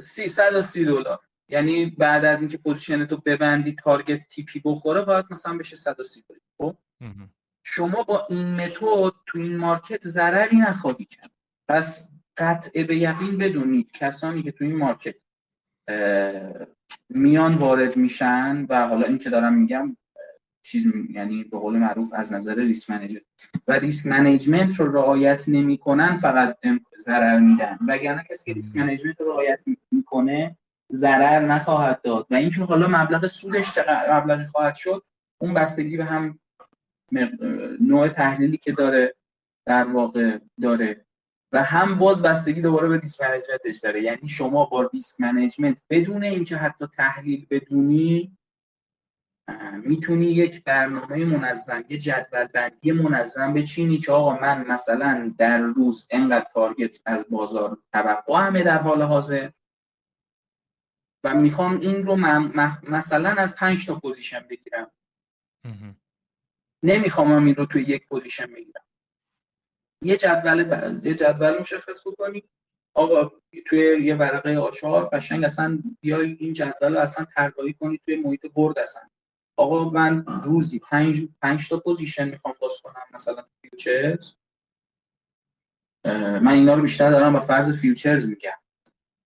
330 0.00 0.84
دلار. 0.84 1.18
یعنی 1.52 1.86
بعد 1.86 2.24
از 2.24 2.40
اینکه 2.40 2.58
position 2.58 3.04
تو 3.04 3.16
ببندی 3.16 3.72
target 3.72 4.28
TP 4.28 4.51
ی 4.51 4.62
بخوره 4.64 5.02
باید 5.04 5.24
مثلا 5.30 5.58
بشه 5.58 5.76
130 5.76 6.24
دلار 6.28 6.40
خب؟ 6.58 6.76
شما 7.64 8.02
با 8.02 8.26
این 8.30 8.54
متد 8.54 9.12
تو 9.26 9.38
این 9.38 9.56
market 9.56 10.08
ضرری 10.08 10.56
نخواهی 10.56 11.04
کرد. 11.04 11.30
پس 11.68 12.10
قطع 12.36 12.82
به 12.82 12.96
یقین 12.96 13.38
بدونید 13.38 13.92
کسانی 13.92 14.42
که 14.42 14.52
تو 14.52 14.64
این 14.64 14.76
market 14.76 15.14
میان 17.08 17.54
وارد 17.54 17.96
میشن 17.96 18.66
و 18.68 18.88
حالا 18.88 19.06
این 19.06 19.18
که 19.18 19.30
دارم 19.30 19.54
میگم 19.54 19.96
چیز 20.62 20.86
یعنی 21.10 21.44
به 21.44 21.58
قول 21.58 21.78
معروف 21.78 22.12
از 22.12 22.32
نظر 22.32 22.54
risk 22.54 22.90
management 22.90 23.24
و 23.68 23.72
risk 23.72 24.06
management 24.06 24.80
رو 24.80 24.92
رعایت 24.92 25.48
نمی‌کنن 25.48 26.16
فقط 26.16 26.58
ضرر 26.98 27.38
میدن. 27.38 27.78
وگرنه 27.88 28.24
کسی 28.30 28.44
که 28.44 28.52
risk 28.52 28.76
management 28.76 29.20
رو 29.20 29.32
رعایت 29.32 29.60
می‌کنه 29.90 30.56
ضرر 30.92 31.38
نخواهد 31.38 32.02
داد. 32.02 32.26
و 32.30 32.34
اینکه 32.34 32.60
حالا 32.60 32.88
مبلغ 32.88 33.26
سودش 33.26 33.78
مبلغی 34.10 34.46
خواهد 34.46 34.74
شد 34.74 35.04
اون 35.38 35.54
بستگی 35.54 35.96
به 35.96 36.04
هم 36.04 36.38
نوع 37.80 38.08
تحلیلی 38.08 38.56
که 38.56 38.72
داره 38.72 39.14
در 39.66 39.84
واقع 39.84 40.38
داره. 40.62 41.06
و 41.52 41.62
هم 41.62 41.98
باز 41.98 42.22
بستگی 42.22 42.60
دوباره 42.60 42.88
به 42.88 42.98
risk 42.98 43.20
management 43.20 43.68
ش 43.68 43.78
داره. 43.78 44.02
یعنی 44.02 44.28
شما 44.28 44.64
با 44.64 44.90
risk 44.92 45.20
management 45.20 45.78
بدون 45.90 46.24
اینکه 46.24 46.56
حتی 46.56 46.86
تحلیل 46.86 47.46
بدونی 47.50 48.36
می‌تونی 49.84 50.26
یک 50.26 50.64
برنامه 50.64 51.24
منظم 51.24 51.84
یه 51.88 51.98
جدول 51.98 52.44
بندی 52.44 52.92
منظم 52.92 53.52
بچینی 53.52 53.98
که 53.98 54.12
آقا 54.12 54.38
من 54.38 54.66
مثلا 54.66 55.34
در 55.38 55.58
روز 55.58 56.08
انقدر 56.10 56.46
target 56.54 56.90
از 57.06 57.26
بازار 57.30 57.78
توقع 57.92 58.46
همه 58.46 58.62
در 58.62 58.78
حال 58.78 59.02
حاضر. 59.02 59.50
و 61.24 61.34
می‌خوام 61.34 61.80
این 61.80 62.06
رو 62.06 62.16
مثلا 62.82 63.28
از 63.28 63.56
پنج 63.56 63.86
تا 63.86 64.00
position 64.00 64.46
بگیرم. 64.50 64.90
نمی‌خوام 66.82 67.46
این 67.46 67.54
رو 67.54 67.66
توی 67.66 67.82
یک 67.82 68.08
position 68.08 68.46
بگیرم. 68.46 68.84
یه 70.02 70.16
جدول 70.16 70.64
ب... 70.64 71.04
یه 71.06 71.14
جدول 71.14 71.58
مشخص 71.58 72.06
بکنی. 72.06 72.44
آقا 72.94 73.32
توی 73.66 74.04
یه 74.04 74.14
ورقه 74.14 74.58
آچار 74.58 75.08
قشنگ 75.08 75.44
اصلا 75.44 75.78
بیای 76.00 76.36
این 76.40 76.52
جدول 76.52 76.94
رو 76.94 77.00
اصلا 77.00 77.24
طراحی 77.24 77.72
کنی 77.72 77.98
توی 77.98 78.16
محیط 78.16 78.46
Word 78.46 78.78
اصلا. 78.78 79.02
آقا 79.56 79.90
من 79.90 80.24
روزی 80.44 80.78
پنج, 80.78 81.28
پنج 81.42 81.68
تا 81.68 81.80
position 81.80 82.28
می‌خوام 82.28 82.54
باز 82.60 82.72
کنم 82.82 83.02
مثلا 83.12 83.44
futures. 83.60 84.32
من 86.04 86.48
اینا 86.48 86.74
رو 86.74 86.82
بیشتر 86.82 87.10
دارم 87.10 87.32
با 87.32 87.40
فرض 87.40 87.80
futures 87.80 88.28
میگم. 88.28 88.61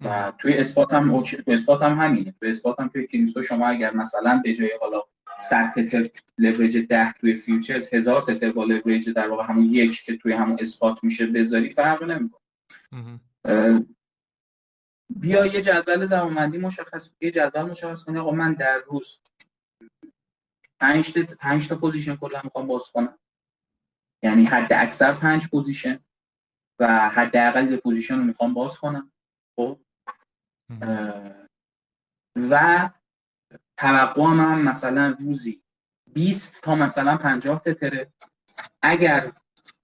و 0.05 0.33
توی 0.39 0.55
spot 0.55 0.93
هم 0.93 1.11
OK 1.11 1.37
توی 1.37 1.55
spot 1.55 1.83
هم 1.83 1.99
همینه. 1.99 2.35
توی 2.41 2.49
spot 2.49 2.81
هم 2.81 2.89
توی 2.89 3.07
crypto 3.07 3.43
شما 3.43 3.69
اگر 3.69 3.95
مثلا 3.95 4.41
به 4.45 4.55
جای 4.55 4.71
حالا 4.81 5.03
100 5.41 5.71
تتر 5.71 6.03
leverage 6.39 6.79
10 6.79 7.13
توی 7.13 7.35
futures 7.35 7.95
هزار 7.95 8.23
تتر 8.23 8.53
با 8.53 8.65
لورج 8.65 9.11
در 9.11 9.29
واقع 9.29 9.45
همون 9.45 9.65
یک 9.65 10.03
که 10.03 10.17
توی 10.17 10.33
همون 10.33 10.57
spot 10.61 11.05
میشه 11.05 11.27
بذاری 11.27 11.71
فرق 11.71 12.03
نمی‌کنه. 12.03 12.43
بیا 15.21 15.47
یه 15.47 15.61
جدول 15.61 16.07
زمانبندی 16.07 16.59
مشخص 16.59 17.15
یه 17.21 17.31
جدول 17.31 17.63
مشخص 17.63 18.05
کنی. 18.05 18.19
آقا 18.19 18.31
من 18.31 18.53
در 18.53 18.79
روز 18.79 19.21
5 20.81 21.13
تا 21.13 21.35
5 21.39 21.69
تا 21.69 21.77
position 21.77 22.17
کلا 22.17 22.41
می‌خوام 22.45 22.67
باز 22.67 22.91
کنم. 22.91 23.19
یعنی 24.23 24.45
حد 24.45 24.73
اکثر 24.73 25.13
5 25.13 25.49
position 25.49 26.01
و 26.81 27.09
حداقل 27.09 27.71
یه 27.71 27.77
position 27.77 28.19
رو 28.19 28.25
می‌خوام 28.25 28.55
باز 28.55 28.79
کنم. 28.79 29.13
خب؟ 29.57 29.81
و 32.51 32.91
توقعم 33.77 34.41
هم 34.41 34.63
مثلا 34.63 35.17
روزی 35.21 35.63
20 36.13 36.63
تا 36.63 36.75
مثلا 36.75 37.17
50 37.17 37.61
تتره 37.61 38.13
اگر 38.83 39.33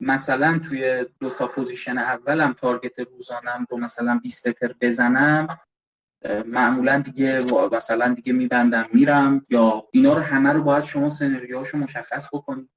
مثلا 0.00 0.58
توی 0.58 1.06
دو 1.20 1.30
تا 1.30 1.46
position 1.46 1.98
اولم 1.98 2.52
target 2.52 2.98
روزانم 2.98 3.66
رو 3.70 3.80
مثلا 3.80 4.20
20 4.22 4.48
تتر 4.48 4.74
بزنم 4.80 5.48
معمولا 6.46 6.98
دیگه 6.98 7.40
مثلا 7.72 8.14
دیگه 8.14 8.32
میبندم 8.32 8.88
میرم. 8.92 9.42
یا 9.50 9.88
اینا 9.92 10.12
رو 10.12 10.20
همه 10.22 10.52
رو 10.52 10.62
باید 10.62 10.84
شما 10.84 11.10
سناریوهاشو 11.10 11.78
مشخص 11.78 12.28
بکنید 12.32 12.70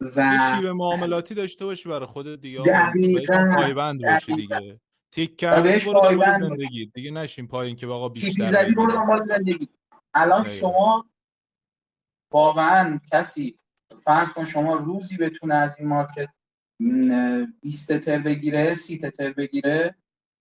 و 0.00 0.38
شیوه 0.38 0.72
معاملاتی 0.72 1.34
داشته 1.34 1.64
باشی 1.64 1.88
برای 1.88 2.06
خود 2.06 2.40
دیگه 2.40 2.62
دقیقاً. 2.62 3.52
پایبند 3.54 4.00
باشی 4.02 4.34
دیگه. 4.36 4.80
تیک 5.14 5.36
کردی 5.36 5.90
برو 5.90 6.00
دنبال 6.00 6.38
زندگی. 6.38 6.86
دیگه 6.94 7.10
نشین 7.10 7.48
پایین 7.48 7.76
که 7.76 7.86
آقا 7.86 8.08
بیشتر 8.08 8.46
زدی 8.46 8.74
برو 8.74 8.92
دنبال 8.92 9.22
زندگی. 9.22 9.68
الان 10.14 10.44
شما 10.44 11.04
واقعا 12.32 13.00
کسی 13.12 13.56
فرض 14.04 14.28
کن 14.32 14.44
شما 14.44 14.74
روزی 14.74 15.16
بتونه 15.16 15.54
از 15.54 15.76
این 15.78 15.88
مارکت 15.88 16.28
20 17.60 17.98
تر 17.98 18.18
بگیره 18.18 18.74
30 18.74 18.98
تر 18.98 19.32
بگیره 19.32 19.94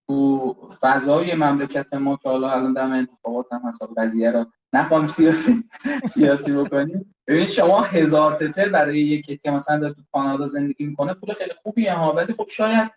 تو 0.08 0.56
فضای 0.82 1.36
مملکت 1.36 1.94
ما 1.94 2.18
که 2.18 2.30
حالا 2.30 2.52
الان 2.52 2.74
دم 2.74 2.92
انتخابات 2.92 3.54
هم 3.54 3.62
هست 3.66 3.82
قضیه 3.98 4.32
رو 4.32 4.46
نخوام 4.74 5.08
سیاسی 5.08 5.64
سیاسی 6.10 6.52
بکنیم. 6.54 7.16
ببینید 7.28 7.50
شما 7.50 7.82
هزار 7.82 8.34
تتر 8.34 8.70
برای 8.70 9.00
یکی 9.00 9.38
که 9.38 9.52
مثلا 9.52 9.80
در 9.80 9.96
کانادا 10.12 10.46
زندگی 10.46 10.86
می‌کنه 10.86 11.14
پول 11.14 11.34
خیلی 11.34 11.54
خوبیه 11.64 11.94
ها 11.94 12.14
ولی 12.14 12.34
خب 12.34 12.48
شاید 12.50 12.92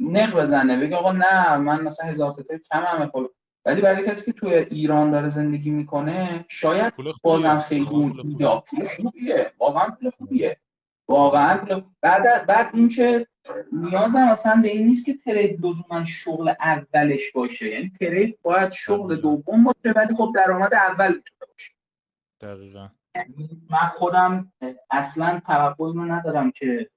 نق 0.00 0.40
بزنه 0.40 0.80
بگه 0.80 0.96
آقا 0.96 1.12
نه 1.12 1.56
من 1.56 1.82
مثلا 1.82 2.06
هزار 2.06 2.32
تتر 2.32 2.58
کم 2.58 2.82
همه 2.86 3.06
خب 3.06 3.30
ولی 3.64 3.80
برای 3.80 4.08
کسی 4.08 4.24
که 4.24 4.32
تو 4.32 4.46
ایران 4.46 5.10
داره 5.10 5.28
زندگی 5.28 5.70
می‌کنه 5.70 6.44
شاید 6.48 6.94
بازم 7.22 7.58
خیلی 7.58 7.84
پول 7.84 8.22
خوبیه. 8.96 9.52
واقعا 9.58 9.90
پول 9.90 10.10
خوبیه. 10.10 10.56
واقعا 11.08 11.82
بعد 12.00 12.46
بعد 12.46 12.70
اینکه 12.74 13.26
نیازم 13.72 14.28
اصلا 14.28 14.60
به 14.62 14.68
این 14.68 14.86
نیست 14.86 15.04
که 15.04 15.14
ترید 15.24 15.66
لزوما 15.66 16.04
شغل 16.04 16.52
اولش 16.60 17.32
باشه. 17.32 17.70
یعنی 17.70 17.88
ترید 17.88 18.38
باید 18.42 18.72
شغل 18.72 19.16
دوم 19.16 19.64
باشه 19.64 19.92
ولی 19.96 20.14
خب 20.14 20.32
درآمد 20.34 20.74
اول 20.74 21.08
می‌تونه 21.08 21.52
باشه. 21.52 21.72
دقیقا. 22.40 22.88
یعنی 23.16 23.62
من 23.70 23.78
خودم 23.78 24.52
اصلا 24.90 25.40
توقعی 25.46 25.92
رو 25.92 26.04
ندارم 26.04 26.50
که 26.50 26.90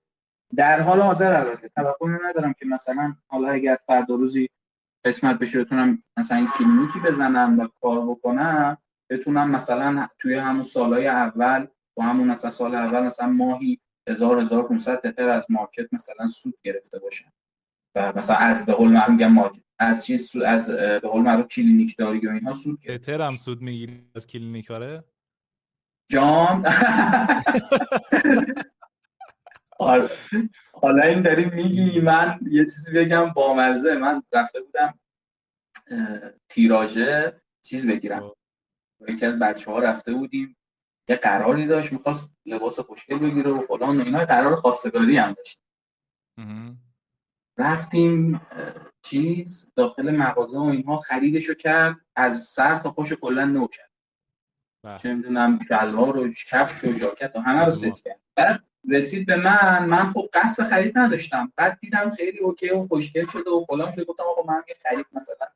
در 0.58 0.82
حال 0.82 1.02
حاضر 1.02 1.34
البته. 1.34 1.70
توقعی 1.70 2.14
رو 2.14 2.26
ندارم 2.26 2.54
که 2.54 2.66
مثلا 2.66 3.16
حالا 3.28 3.50
اگر 3.50 3.78
فردا 3.88 4.16
روزی 4.16 4.50
قسمت 5.06 5.40
بشه 5.40 5.64
بتونم 5.64 6.04
مثلا 6.18 6.48
کلینیکی 6.58 7.00
بزنم 7.00 7.60
و 7.60 7.68
کار 7.82 8.02
بکنم 8.02 8.78
بتونم 9.10 9.52
مثلا 9.52 10.08
توی 10.20 10.36
همون 10.36 10.64
سالهای 10.64 11.08
اول 11.08 11.68
و 11.98 12.02
همون 12.02 12.28
مثلا 12.28 12.52
سال 12.52 12.76
اول 12.76 13.00
مثلا 13.00 13.28
ماهی 13.28 13.80
1000 14.10 14.40
1500 14.40 15.00
تتر 15.00 15.30
از 15.30 15.46
market 15.50 15.94
مثلا 15.94 16.28
سود 16.28 16.54
گرفته 16.64 17.00
باشن 17.00 17.32
و 17.96 18.14
مثلا 18.16 18.36
از 18.36 18.66
به 18.66 18.74
قول 18.74 18.92
معروف 18.92 19.10
میگم 19.10 19.32
market 19.32 19.62
از 19.80 20.06
چیز 20.06 20.30
سود 20.30 20.44
از 20.44 20.72
به 20.72 21.00
قول 21.00 21.22
معروف 21.22 21.48
کلینیک 21.48 21.96
داری 21.98 22.28
و 22.28 22.30
اینها 22.30 22.54
سود 22.54 22.80
تتر 22.88 23.22
هم 23.22 23.38
سود 23.38 23.62
می‌گیری 23.62 24.12
از 24.16 24.28
کلینیک 24.28 24.72
آره 24.72 25.04
جان. 26.12 26.66
حالا 30.74 31.04
این 31.04 31.22
داری 31.22 31.46
میگی 31.46 32.02
من 32.02 32.40
یه 32.52 32.66
چیزی 32.66 32.92
بگم 32.94 33.30
با 33.30 33.54
مزه 33.54 33.96
من 33.96 34.24
رفته 34.32 34.62
بودم 34.62 35.00
تیراژه 36.50 37.42
چیز 37.62 37.90
بگیرم. 37.90 38.32
یکی 39.08 39.26
از 39.26 39.40
بچه 39.40 39.72
ها 39.72 39.80
رفته 39.80 40.14
بودیم 40.14 40.58
یه 41.10 41.16
قراری 41.16 41.68
داشت 41.68 41.94
می‌خواست 41.94 42.30
لباس 42.46 42.80
خوشگل 42.80 43.20
بگیره 43.20 43.52
و 43.52 43.62
فلان 43.62 44.02
و 44.02 44.04
اینا. 44.04 44.26
قرار 44.26 44.56
خواستگاری 44.56 45.18
هم 45.18 45.34
داشت. 45.34 45.60
رفتیم 47.58 48.42
چیز 49.02 49.72
داخل 49.76 50.16
مغازه 50.16 50.58
و 50.58 50.62
اینها 50.62 51.00
خریدشو 51.00 51.54
کرد 51.54 51.98
از 52.16 52.40
سر 52.40 52.80
تا 52.80 52.92
پاش 52.92 53.14
کلا 53.14 53.46
نو 53.46 53.68
کرد. 53.68 53.92
بله. 54.84 54.98
چه 54.98 55.14
می‌دونم 55.14 55.60
شلوار 55.60 56.18
و 56.18 56.34
کفش 56.48 56.84
و 56.84 56.92
ژاکت 56.92 57.36
و 57.36 57.40
همه 57.40 57.66
رو 57.66 57.72
ست 57.72 58.04
کرد. 58.04 58.20
بعد 58.36 58.64
رسید 58.90 59.26
به 59.26 59.36
من 59.36 59.86
من 59.86 60.10
خب 60.10 60.30
قصد 60.34 60.64
خرید 60.64 60.98
نداشتم. 60.98 61.52
بعد 61.56 61.78
دیدم 61.80 62.10
خیلی 62.10 62.40
OK 62.40 62.70
و 62.70 62.88
خوشگل 62.88 63.26
شده 63.26 63.50
و 63.50 63.66
فلان 63.66 63.92
شده. 63.92 64.04
گفتم 64.04 64.24
آقا 64.24 64.54
من 64.54 64.64
یه 64.70 64.76
خرید 64.84 65.06
مثلا 65.14 65.48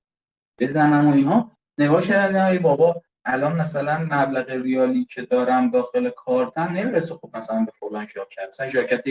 بزنم 0.60 1.08
و 1.08 1.14
اینها 1.14 1.52
نگاه 1.78 2.02
کردم 2.02 2.46
ای 2.46 2.60
بابا 2.60 3.02
الان 3.26 3.56
مثلا 3.56 3.98
مبلغ 3.98 4.50
ریالی 4.50 5.06
که 5.06 5.22
دارم 5.22 5.72
داخل 5.72 6.10
کارتم 6.10 6.62
نمی‌رسه 6.62 7.16
خب 7.16 7.30
مثلا 7.34 7.66
به 7.66 7.72
فلان 7.80 8.08
ژاکت. 8.08 8.40
مثلا 8.50 8.68
ژاکت 8.68 9.04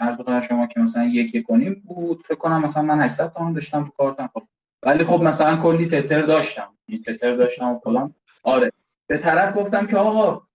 هر 0.00 0.12
دو 0.12 0.40
شما 0.40 0.66
که 0.66 0.80
مثلا 0.80 1.04
یک 1.04 1.46
کنیم 1.46 1.82
بود. 1.86 2.22
فکر 2.26 2.34
کنم 2.34 2.62
مثلا 2.62 2.82
من 2.82 3.00
800 3.00 3.32
تومان 3.32 3.52
داشتم 3.52 3.84
تو 3.84 3.90
کارتم. 3.90 4.30
خب 4.34 4.42
ولی 4.82 5.04
خب 5.04 5.22
مثلا 5.22 5.56
کلی 5.56 5.86
تتر 5.86 6.22
داشتم. 6.22 6.74
این 6.86 7.02
تتر 7.02 7.36
داشتم 7.36 7.68
و 7.68 7.78
فلان. 7.78 8.14
آره. 8.42 8.72
به 9.06 9.18
طرف 9.18 9.56
گفتم 9.56 9.86
که 9.86 9.96
آقا 9.96 10.47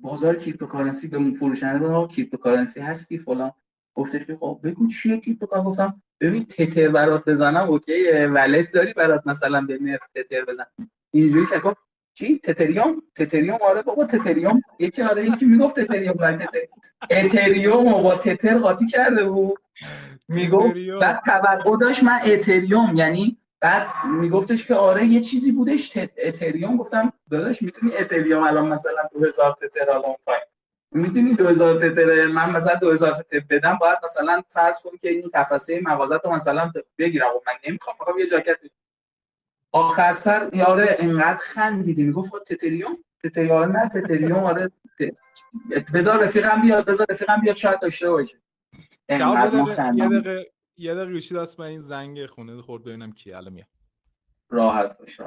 بازار 0.00 0.36
cryptocurrency 0.36 1.08
به 1.08 1.32
فروشنده 1.32 1.86
آقا 1.86 2.08
cryptocurrency 2.08 2.80
هستی 2.80 3.18
فلان. 3.18 3.52
گفتش 3.94 4.24
که 4.24 4.36
خب 4.36 4.60
بگو 4.64 4.86
چیه 4.86 5.20
cryptocurrency 5.20 5.68
گفتم 5.68 6.02
ببین 6.20 6.44
تتر 6.44 6.88
برات 6.88 7.24
بزنم 7.24 7.68
OK 7.68 8.10
wallet 8.10 8.72
داری 8.72 8.92
برات 8.92 9.26
مثلا 9.26 9.60
به 9.60 9.78
نرخ 9.80 10.08
تتر 10.14 10.44
بزن. 10.44 10.64
اینجوری 11.10 11.46
که 11.46 11.60
چی؟ 12.14 12.38
تتریوم؟ 12.38 13.02
تتریوم؟ 13.16 13.58
آره 13.62 13.82
بابا 13.82 14.04
تتریوم. 14.04 14.60
یکی 14.78 15.02
آره 15.02 15.26
یکی 15.26 15.44
می‌گفت 15.44 15.80
تتریوم 15.80 16.12
بعد 16.12 16.36
تتر... 16.36 16.58
اتریوم 17.10 18.02
با 18.02 18.14
تتر 18.14 18.58
قاطی 18.58 18.86
کرده 18.86 19.24
بود. 19.24 19.58
می‌گفت 20.28 20.76
بعد 21.00 21.20
توقع 21.24 21.76
داشت 21.80 22.02
من 22.02 22.20
اتریوم 22.26 22.96
یعنی 22.96 23.38
بعد 23.62 23.86
میگفتش 24.04 24.66
که 24.66 24.74
آره 24.74 25.04
یه 25.04 25.20
چیزی 25.20 25.52
بودش 25.52 25.88
تت... 25.88 26.10
اتریوم. 26.16 26.76
گفتم 26.76 27.12
داداش 27.30 27.62
می‌تونی 27.62 27.96
اتریوم 27.96 28.42
الان 28.42 28.68
مثلا 28.68 29.02
2000 29.12 29.56
تتر 29.60 29.90
الان 29.90 30.14
پایین. 30.26 30.42
می‌دونی 30.90 31.34
2000 31.34 31.78
تتر 31.78 32.26
من 32.26 32.50
مثلا 32.50 32.74
2000 32.74 33.12
تتر 33.14 33.40
بدم 33.50 33.78
باید 33.80 33.98
مثلا 34.04 34.42
فرض 34.48 34.80
کنی 34.80 34.98
که 34.98 35.08
این 35.08 35.30
تفسه 35.34 35.80
رو 36.24 36.32
مثلا 36.32 36.72
بگیرم. 36.98 37.26
و 37.26 37.40
من 37.46 37.52
نمی‌خوام 37.68 37.96
می‌خوام 38.00 38.18
یه 38.18 38.26
جاکت 38.26 38.56
آخر 39.72 40.12
سر 40.12 40.50
یاره 40.52 40.96
انقدر 40.98 41.36
خندیدی. 41.36 42.04
می‌گفت 42.04 42.30
خب 42.30 42.38
تتریوم؟ 42.46 42.98
تتریوم 43.24 43.76
نه 43.76 43.88
تتریوم 43.88 44.44
آره. 44.44 44.70
بذار 45.94 46.24
رفیقم 46.24 46.60
بیاد 46.60 46.84
بذار 46.84 47.06
رفیقم 47.10 47.40
بیاد 47.40 47.56
شاید 47.56 47.80
داشته 47.80 48.10
باشه. 48.10 48.36
یه 49.08 49.18
دقیقه 50.08 50.52
یه 50.76 50.94
دقیقه 50.94 51.12
گوشی 51.12 51.34
دست 51.34 51.60
من 51.60 51.66
این 51.66 51.80
زنگ 51.80 52.26
خونه 52.26 52.62
خورد 52.62 52.84
ببینم 52.84 53.12
کی 53.12 53.32
الان 53.32 53.52
میاد. 53.52 53.68
راحت 54.48 54.98
باش 54.98 55.20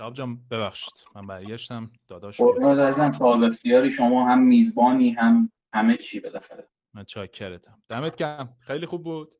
شاب 0.00 0.14
جان 0.14 0.48
ببخشید 0.50 0.94
من 1.14 1.26
برگشتم. 1.26 1.92
داداش 2.08 2.40
ازم 2.40 3.10
صاحب 3.10 3.42
اختیاری 3.42 3.90
شما 3.90 4.28
هم 4.28 4.42
میزبانی 4.42 5.10
هم 5.10 5.52
همه 5.74 5.96
چی 5.96 6.20
بالاخره. 6.20 6.68
من 6.94 7.04
چاکرتم 7.04 7.82
دمت 7.88 8.16
گرم. 8.16 8.56
خیلی 8.60 8.86
خوب 8.86 9.02
بود. 9.02 9.34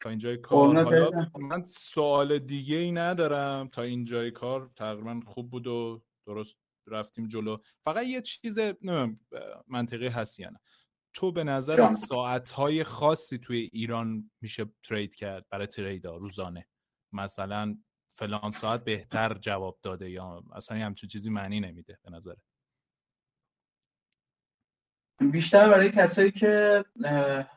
تا 0.00 0.10
اینجای 0.10 0.36
کار. 0.36 0.84
حالا 0.84 1.10
من 1.38 1.64
سوال 1.64 2.38
دیگه 2.38 2.76
ای 2.76 2.92
ندارم. 2.92 3.68
تا 3.68 3.82
اینجای 3.82 4.30
کار 4.30 4.70
تقریبا 4.76 5.20
خوب 5.26 5.50
بود 5.50 5.66
و 5.66 6.02
درست 6.26 6.58
رفتیم 6.86 7.26
جلو. 7.26 7.56
فقط 7.84 8.06
یه 8.06 8.20
چیز 8.20 8.58
منطقی 9.66 10.08
هست 10.08 10.40
یا 10.40 10.50
نه. 10.50 10.60
تو 11.14 11.32
به 11.32 11.44
نظر 11.44 11.92
ساعت 11.92 12.50
های 12.50 12.84
خاصی 12.84 13.38
توی 13.38 13.70
ایران 13.72 14.30
میشه 14.40 14.66
ترید 14.82 15.14
کرد 15.14 15.46
برای 15.50 15.66
تریدا 15.66 16.16
روزانه؟ 16.16 16.66
مثلا 17.12 17.76
فلان 18.16 18.50
ساعت 18.50 18.84
بهتر 18.84 19.34
جواب 19.34 19.78
داده 19.82 20.10
یا 20.10 20.42
اصلا 20.52 20.78
همچین 20.78 21.08
چیزی 21.08 21.30
معنی 21.30 21.60
نمیده 21.60 21.98
به 22.04 22.10
نظره 22.10 22.36
بیشتر 25.20 25.68
برای 25.68 25.90
کسایی 25.90 26.30
که 26.30 26.84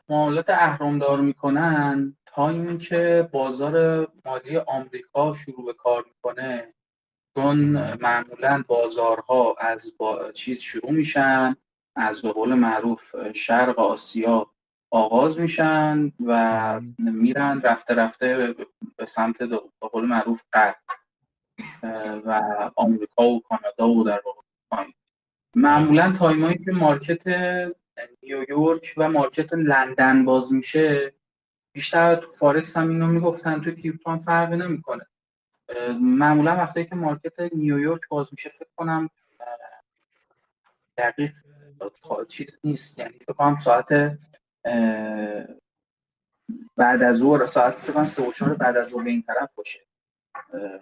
معاملات 0.08 0.50
اهرمدار 0.50 1.20
می‌کنن 1.20 2.16
تا 2.26 2.48
اینکه 2.48 3.28
بازار 3.32 4.06
مالی 4.24 4.56
آمریکا 4.56 5.32
شروع 5.32 5.66
به 5.66 5.72
کار 5.72 6.04
می‌کنه 6.08 6.74
چون 7.34 7.56
معمولا 7.94 8.64
بازارها 8.68 9.54
از 9.58 9.96
با 9.98 10.32
چیز 10.32 10.60
شروع 10.60 10.92
میشن 10.92 11.56
از 11.96 12.22
به 12.22 12.32
قول 12.32 12.54
معروف 12.54 13.32
شرق 13.32 13.78
آسیا 13.78 14.50
آغاز 14.90 15.40
میشن 15.40 16.12
و 16.26 16.80
میرن 16.98 17.60
رفته 17.60 17.94
رفته 17.94 18.54
به 18.96 19.06
سمت 19.06 19.38
به 19.42 19.60
قول 19.80 20.04
معروف 20.04 20.42
غرب 20.52 20.76
و 22.26 22.42
آمریکا 22.76 23.22
و 23.22 23.40
کانادا 23.40 23.88
و 23.88 24.04
در 24.04 24.20
واقع 24.24 24.40
پایین. 24.70 24.94
معمولا 25.54 26.12
time 26.12 26.43
ایی 26.43 26.58
که 26.58 26.72
market 26.72 27.22
نیویورک 28.22 28.94
و 28.96 29.08
market 29.08 29.52
لندن 29.52 30.24
باز 30.24 30.52
میشه 30.52 31.12
بیشتر 31.72 32.14
تو 32.16 32.30
فارکس 32.30 32.76
هم 32.76 32.88
اینو 32.88 33.06
می‌گفتن 33.06 33.60
تو 33.60 33.70
crypto 33.70 34.10
هم 34.10 34.18
فرقی 34.18 34.56
نمی‌کنه. 34.56 35.06
معمولا 36.00 36.56
وقتی 36.56 36.84
که 36.84 36.94
market 36.94 37.40
نیویورک 37.54 38.08
باز 38.08 38.28
میشه 38.32 38.48
فکر 38.48 38.68
کنم 38.76 39.10
دقیق 40.96 41.32
چیز 42.28 42.60
نیست. 42.64 42.98
یعنی 42.98 43.18
فکر 43.18 43.32
کنم 43.32 43.58
ساعت 43.58 44.18
بعد 46.76 47.02
از 47.02 47.16
ظهر 47.16 47.46
ساعت 47.46 47.78
سه 47.78 48.04
سه 48.04 48.28
و 48.28 48.32
چهار 48.32 48.54
بعد 48.54 48.76
از 48.76 48.88
ظهر 48.88 49.04
به 49.04 49.10
این 49.10 49.22
طرف 49.22 49.54
باشه. 49.54 49.80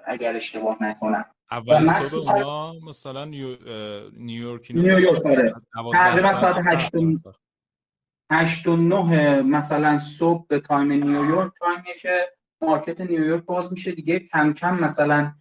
اگر 0.06 0.36
اشتباه 0.36 0.82
نکنم. 0.82 1.24
اول 1.50 2.02
صبح 2.02 2.88
مثلا 2.88 3.24
نیویورک 3.24 4.70
نیویورک 4.74 5.26
آره. 5.26 5.54
تقریبا 5.92 6.32
ساعت 6.32 6.56
هشت 6.66 6.92
هشت 8.32 8.66
و 8.66 8.76
نه 8.76 9.42
مثلا 9.42 9.96
صبح 9.96 10.46
به 10.48 10.60
time 10.60 10.92
نیویورک 10.92 11.52
time 11.58 11.82
یه 11.82 11.94
که 12.00 12.32
market 12.62 13.00
نیویورک 13.00 13.44
باز 13.44 13.72
میشه 13.72 13.92
دیگه. 13.92 14.18
کم 14.18 14.52
کم 14.52 14.80
مثلا 14.80 15.32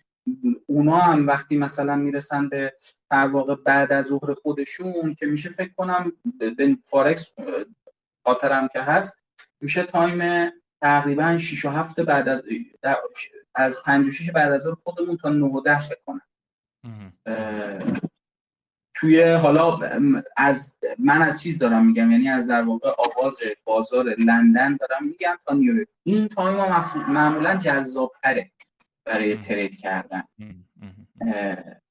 اونا 0.66 0.98
هم 0.98 1.28
وقتی 1.28 1.58
مثلا 1.58 1.96
می‌رسن 1.96 2.50
به 2.50 2.74
در 3.12 3.28
واقع 3.28 3.56
بعد 3.56 3.92
از 3.92 4.06
ظهر 4.06 4.34
خودشون 4.34 5.14
که 5.14 5.26
میشه 5.26 5.50
فکر 5.50 5.74
کنم 5.74 6.12
به 6.40 6.78
فارکس 6.86 7.32
خاطرم 8.28 8.67
که 8.67 8.82
هست 8.82 9.17
میشه 9.61 9.84
time 9.84 10.51
تقریبا 10.82 11.38
6 11.38 11.65
و 11.65 11.69
7 11.69 11.99
بعد 11.99 12.30
از 12.30 12.43
از 13.55 13.84
5 13.86 14.07
و 14.07 14.11
6 14.11 14.32
بعد 14.32 14.51
از 14.51 14.61
ظهر 14.61 14.75
خودمون 14.84 15.17
تا 15.17 15.30
9 15.30 15.45
و 15.45 15.61
10 15.61 15.80
کنم 16.05 16.21
توی 18.95 19.23
حالا 19.23 19.80
از 20.38 20.80
من 20.99 21.21
از 21.21 21.41
چیز 21.41 21.59
دارم 21.59 21.86
میگم 21.86 22.11
یعنی 22.11 22.30
از 22.30 22.47
در 22.47 22.61
واقع 22.61 22.89
آغاز 22.89 23.39
بازار 23.63 24.05
لندن 24.05 24.78
دارم 24.78 25.07
میگم 25.07 25.38
تا 25.45 25.53
نیویورک 25.53 25.88
این 26.03 26.28
time 26.28 26.58
ها 26.57 26.86
معمولا 27.07 27.55
جذابتره 27.55 28.51
برای 29.05 29.38
trade 29.38 29.78
کردن. 29.78 30.23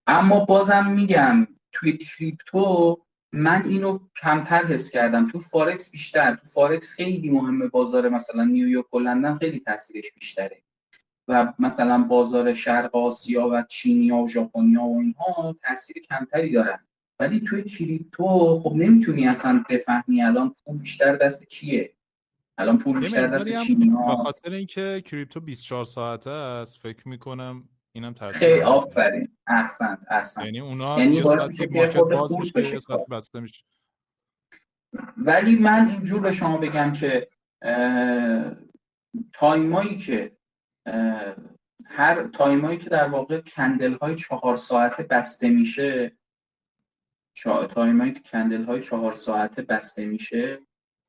اما 0.07 0.45
بازم 0.45 0.87
میگم 0.87 1.47
توی 1.73 1.99
crypto 1.99 3.06
من 3.33 3.63
اینو 3.69 3.99
کمتر 4.23 4.65
حس 4.65 4.91
کردم. 4.91 5.29
تو 5.29 5.41
فارکس 5.41 5.91
بیشتر. 5.91 6.35
تو 6.35 6.49
فارکس 6.49 6.91
خیلی 6.91 7.31
مهمه 7.31 7.67
بازار 7.67 8.09
مثلا 8.09 8.45
نیویورک 8.45 8.95
و 8.95 8.99
لندن 8.99 9.39
خیلی 9.39 9.61
تاثیرش 9.61 10.13
بیشتره. 10.15 10.63
و 11.29 11.53
مثلا 11.59 11.99
بازار 11.99 12.55
شرق 12.55 12.97
آسیا 12.97 13.49
و 13.49 13.65
چینیا 13.69 14.17
و 14.17 14.29
ژاپنیا 14.29 14.83
و 14.83 15.01
اینها 15.01 15.57
تاثیر 15.63 15.97
کمتری 16.03 16.53
دارن. 16.53 16.79
ولی 17.21 17.41
توی 17.41 17.63
crypto 17.63 18.59
خب 18.59 18.73
نمی‌تونی 18.77 19.29
اصلا 19.29 19.65
بفهمی 19.71 20.23
الان 20.23 20.55
پول 20.65 20.79
بیشتر 20.79 21.17
دست 21.17 21.45
کیه. 21.45 21.93
الان 22.59 22.79
پول 22.79 23.01
بیشتر 23.01 23.27
دست 23.27 23.63
چینیه 23.63 23.91
به 23.91 24.17
خاطر 24.17 24.51
اینکه 24.51 25.03
crypto 25.05 25.41
24 25.41 25.85
ساعته 25.85 26.31
است 26.31 26.79
فکر 26.79 27.09
می‌کنم 27.09 27.69
اینم 27.97 28.13
تاثیر 28.13 28.39
خیلی 28.39 28.61
آفرین. 28.61 29.37
احسنت 29.47 29.99
احسنت. 30.11 30.45
یعنی 30.45 30.61
اونا 30.61 30.99
یعنی 30.99 31.21
باعث 31.21 31.47
میشه 31.47 31.89
که 31.89 32.01
باز 32.01 32.33
میشه 32.33 32.79
بسته 33.11 33.41
میشه. 33.41 33.65
ولی 35.17 35.57
من 35.57 35.89
اینجور 35.89 36.21
به 36.21 36.33
شما 36.33 36.57
بگم 36.57 36.93
که 36.93 37.29
time 39.33 39.75
ایی 39.75 39.97
که 39.97 40.37
هر 41.87 42.27
time 42.29 42.62
ایی 42.62 42.79
که 42.79 42.91
در 42.91 43.09
واقع 43.09 43.41
candle 43.41 43.95
های 43.95 44.15
چهار 44.15 44.57
ساعته 44.57 45.03
بسته 45.03 45.51
میشه 45.51 46.17
time 47.71 47.99
ایی 47.99 48.13
که 48.13 48.21
candle 48.21 48.65
های 48.65 48.83
چهار 48.83 49.13
ساعته 49.13 49.63
بسته 49.63 50.05
میشه 50.05 50.59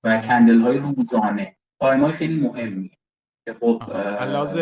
و 0.03 0.21
candle 0.21 0.61
های 0.61 0.77
روزانه 0.77 1.57
time 1.79 2.03
های 2.03 2.13
خیلی 2.13 2.39
مهمی 2.39 2.91
که 3.45 3.53
خب 3.53 3.83
لحاظ 4.21 4.57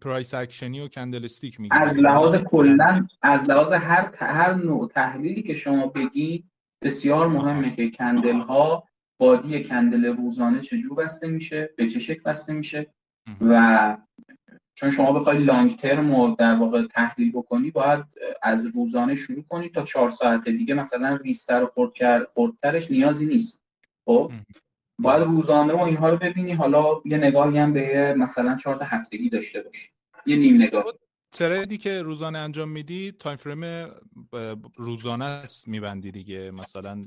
price 0.00 0.34
action 0.34 0.73
ی 0.73 0.80
و 0.80 0.88
candlestick 0.88 1.60
میگه 1.60 1.74
از 1.76 1.98
لحاظ 1.98 2.36
کلا 2.36 3.06
از 3.22 3.50
لحاظ 3.50 3.72
هر 3.72 4.10
هر 4.18 4.54
نوع 4.54 4.88
تحلیلی 4.88 5.42
که 5.42 5.54
شما 5.54 5.86
بگید 5.86 6.44
بسیار 6.82 7.28
مهمه 7.28 7.70
که 7.70 7.90
candle 7.90 8.40
ها 8.40 8.84
body 9.20 9.64
candle 9.64 10.04
روزانه 10.04 10.60
چجور 10.60 10.94
بسته 10.94 11.28
میشه 11.28 11.70
به 11.76 11.88
چه 11.88 12.00
شکل 12.00 12.22
بسته 12.22 12.52
میشه 12.52 12.86
و 13.40 13.96
چون 14.74 14.90
شما 14.90 15.12
بخوای 15.12 15.38
long 15.38 15.76
term 15.76 16.16
رو 16.16 16.36
در 16.38 16.54
واقع 16.54 16.86
تحلیل 16.86 17.32
بکنی 17.32 17.70
باید 17.70 18.04
از 18.42 18.66
روزانه 18.66 19.14
شروع 19.14 19.42
کنی 19.48 19.68
تا 19.68 19.82
چهار 19.82 20.10
ساعت 20.10 20.48
دیگه 20.48 20.74
مثلا 20.74 21.16
ریستر 21.16 21.66
خورد 21.66 21.92
کرد 21.94 22.28
خردترش 22.34 22.90
نیازی 22.90 23.26
نیست. 23.26 23.62
خب؟ 24.04 24.32
باید 25.02 25.22
روزانه 25.22 25.72
و 25.72 25.80
اینها 25.80 26.08
رو 26.08 26.16
ببینی. 26.16 26.52
حالا 26.52 27.02
یه 27.04 27.16
نگاهی 27.16 27.58
هم 27.58 27.72
به 27.72 28.14
مثلا 28.14 28.56
چهار 28.56 28.82
هفتگی 28.82 29.28
داشته 29.28 29.62
باشی. 29.62 29.88
یه 30.26 30.36
نیم 30.36 30.62
نگاه. 30.62 30.84
تریدی 31.32 31.78
که 31.78 32.02
روزانه 32.02 32.38
انجام 32.38 32.68
میدی 32.68 33.12
تایم 33.12 33.36
فریم 33.36 33.90
روزانه 34.76 35.24
است 35.24 35.68
میبندی 35.68 36.10
دیگه. 36.10 36.50
مثلا 36.50 37.00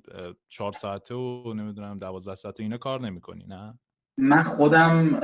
چهار 0.47 0.71
ساعته 0.71 1.15
و 1.15 1.53
نمی‌دونم 1.53 1.99
دوازده 1.99 2.35
ساعته 2.35 2.63
اینا 2.63 2.77
کار 2.77 3.01
نمی‌کنی 3.01 3.45
نه؟ 3.47 3.79
من 4.17 4.41
خودم 4.41 5.15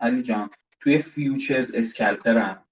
علی 0.00 0.22
جان 0.22 0.50
توی 0.80 0.98
futures 0.98 1.74
scalper 1.74 2.44
م. 2.44 2.64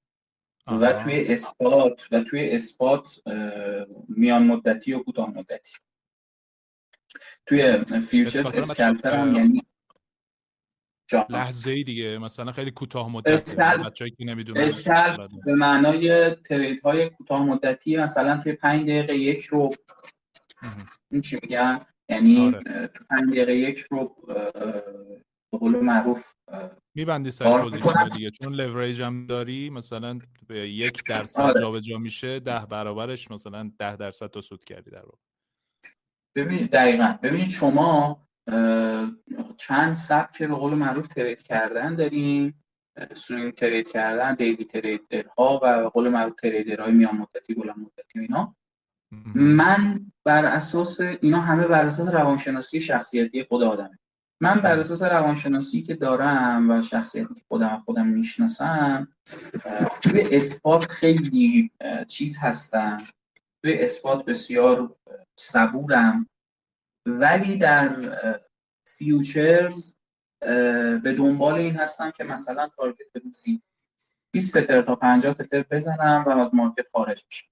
و 0.67 0.93
توی 0.93 1.25
spot 1.29 2.09
و 2.13 2.21
توی 2.21 2.51
spot 2.51 3.21
میان 4.09 4.47
مدتی 4.47 4.93
و 4.93 4.99
کوتاه 4.99 5.31
مدتی. 5.31 5.73
توی 7.47 7.85
futures 7.85 8.47
scalper 8.47 9.22
م 9.22 9.33
یعنی 9.33 9.63
لحظه 11.31 11.73
ای 11.73 11.85
دیگه 11.85 12.19
مثلا 12.19 12.53
خیلی 12.53 12.71
کوتاه 12.71 13.13
مدتی 13.13 13.33
scalp 13.33 13.93
scalp 14.57 15.31
به 15.45 15.55
معنای 15.55 16.35
trade 16.35 16.81
های 16.81 17.11
کوتاه 17.11 17.43
مدتی 17.43 17.97
مثلا 17.97 18.41
توی 18.43 18.53
5 18.53 18.83
دقیقه 18.83 19.15
یک 19.15 19.45
رو 19.45 19.71
این 21.11 21.21
چی 21.21 21.39
میگن؟ 21.43 21.81
یعنی 22.09 22.47
آره. 22.47 22.89
تو 22.89 23.05
5 23.11 23.31
دقیقه 23.31 23.55
یک 23.55 23.79
رو 23.79 24.17
به 25.53 25.59
قول 25.59 25.81
معروف 25.81 26.25
میبندی 26.95 27.31
سر 27.31 27.63
position 27.63 28.09
دیگه. 28.17 28.31
چون 28.31 28.55
لوریج 28.55 29.03
هم 29.03 29.27
داری 29.27 29.71
مثلا 29.71 30.19
به 30.47 30.71
یک 30.71 31.03
درصد 31.09 31.41
آره. 31.41 31.61
جابجا 31.61 31.99
میشه 31.99 32.41
ده 32.41 32.67
برابرش 32.67 33.31
مثلا 33.31 33.71
ده 33.79 33.97
درصد 33.97 34.27
تو 34.27 34.41
سود 34.41 34.65
کردی 34.65 34.91
در 34.91 35.03
واقع. 35.03 35.19
ببینید 36.37 36.71
دقیقا. 36.71 37.19
ببینید 37.23 37.49
شما 37.49 38.21
چند 39.57 39.95
سبک 39.95 40.43
به 40.43 40.55
قول 40.55 40.75
معروف 40.75 41.09
trade 41.09 41.43
کردن 41.43 41.95
داریم 41.95 42.65
swing 43.15 43.55
trade 43.55 43.89
کردن 43.89 44.35
daily 44.35 44.65
trader 44.65 45.25
ها 45.39 45.61
و 45.63 45.83
به 45.83 45.89
قول 45.89 46.09
معروف 46.09 46.35
trader 46.35 46.81
های 46.81 46.93
میان 46.93 47.17
مدتی 47.17 47.55
بلند 47.55 47.79
مدتی 47.79 48.19
و 48.19 48.23
اینا. 48.23 48.57
من 49.35 50.01
بر 50.25 50.45
اساس 50.45 51.01
اینا 51.01 51.41
همه 51.41 51.67
بر 51.67 51.87
اساس 51.87 52.09
روانشناسی 52.09 52.81
شخصیتی 52.81 53.45
خود 53.45 53.63
آدمه. 53.63 53.99
من 54.41 54.61
بر 54.61 54.79
اساس 54.79 55.03
روانشناسی 55.03 55.83
که 55.83 55.95
دارم 55.95 56.71
و 56.71 56.83
شخصیتی 56.83 57.35
که 57.35 57.43
خودم 57.49 57.83
خودم 57.85 58.07
می‌شناسم 58.07 59.09
توی 60.03 60.21
spot 60.33 60.87
خیلی 60.87 61.71
چیز 62.09 62.39
هستم. 62.39 62.97
توی 63.63 63.79
spot 63.79 64.25
بسیار 64.25 64.97
صبورم. 65.37 66.29
ولی 67.07 67.57
در 67.57 67.97
futures 68.85 69.97
به 71.03 71.15
دنبال 71.19 71.55
این 71.55 71.77
هستم 71.77 72.11
که 72.11 72.25
مثلا 72.25 72.69
target 72.77 73.17
روزی 73.25 73.63
20 74.31 74.59
تتر 74.59 74.83
تا 74.83 74.97
50 74.97 75.35
تتر 75.35 75.65
بزنم 75.71 76.25
و 76.27 76.31
از 76.31 76.55
market 76.55 76.89
خارج 76.93 77.25
بشم 77.31 77.47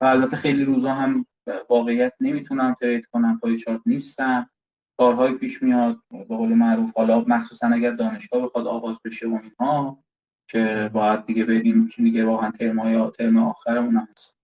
و 0.00 0.04
البته 0.04 0.36
خیلی 0.36 0.64
روزا 0.64 0.94
هم 0.94 1.26
واقعیت 1.68 2.12
نمی‌تونم 2.20 2.74
ترید 2.74 3.06
کنم 3.06 3.38
پای 3.38 3.58
چارت 3.58 3.80
نیستم. 3.86 4.50
کارهای 4.98 5.34
پیش 5.34 5.62
میاد 5.62 5.98
به 6.10 6.36
قول 6.36 6.48
معروف 6.48 6.92
حالا 6.96 7.20
مخصوصا 7.20 7.66
اگر 7.66 7.90
دانشگاه 7.90 8.42
بخواد 8.42 8.66
آغاز 8.66 8.96
بشه 9.04 9.28
و 9.28 9.38
اینها 9.42 10.04
که 10.48 10.90
باید 10.92 11.26
دیگه 11.26 11.44
ببینیم 11.44 11.88
چی 11.88 12.02
دیگه 12.02 12.24
واقعا 12.24 12.50
ترم 12.50 12.92
یا 12.92 13.10
ترم 13.10 13.36
آخرمون 13.36 13.96
هست. 13.96 14.36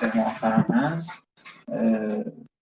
ترم 0.00 0.20
آخرم 0.20 0.66
هست. 0.70 1.23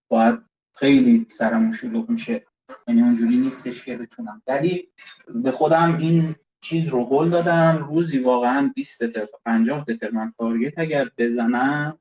باید 0.09 0.39
خیلی 0.75 1.27
سرمون 1.29 1.71
شلوغ 1.71 2.09
میشه. 2.09 2.45
یعنی 2.87 3.01
اونجوری 3.01 3.37
نیستش 3.37 3.85
که 3.85 3.97
بتونم. 3.97 4.41
ولی 4.47 4.89
به 5.35 5.51
خودم 5.51 5.97
این 5.97 6.35
چیز 6.61 6.87
رو 6.87 7.05
هل 7.05 7.29
دادم. 7.29 7.85
روزی 7.89 8.19
واقعا 8.19 8.71
20 8.75 9.03
تتر 9.03 9.25
تا 9.25 9.39
50 9.45 9.85
تتر 9.85 10.09
من 10.09 10.33
تارگت 10.37 10.79
اگر 10.79 11.11
بزنم 11.17 11.99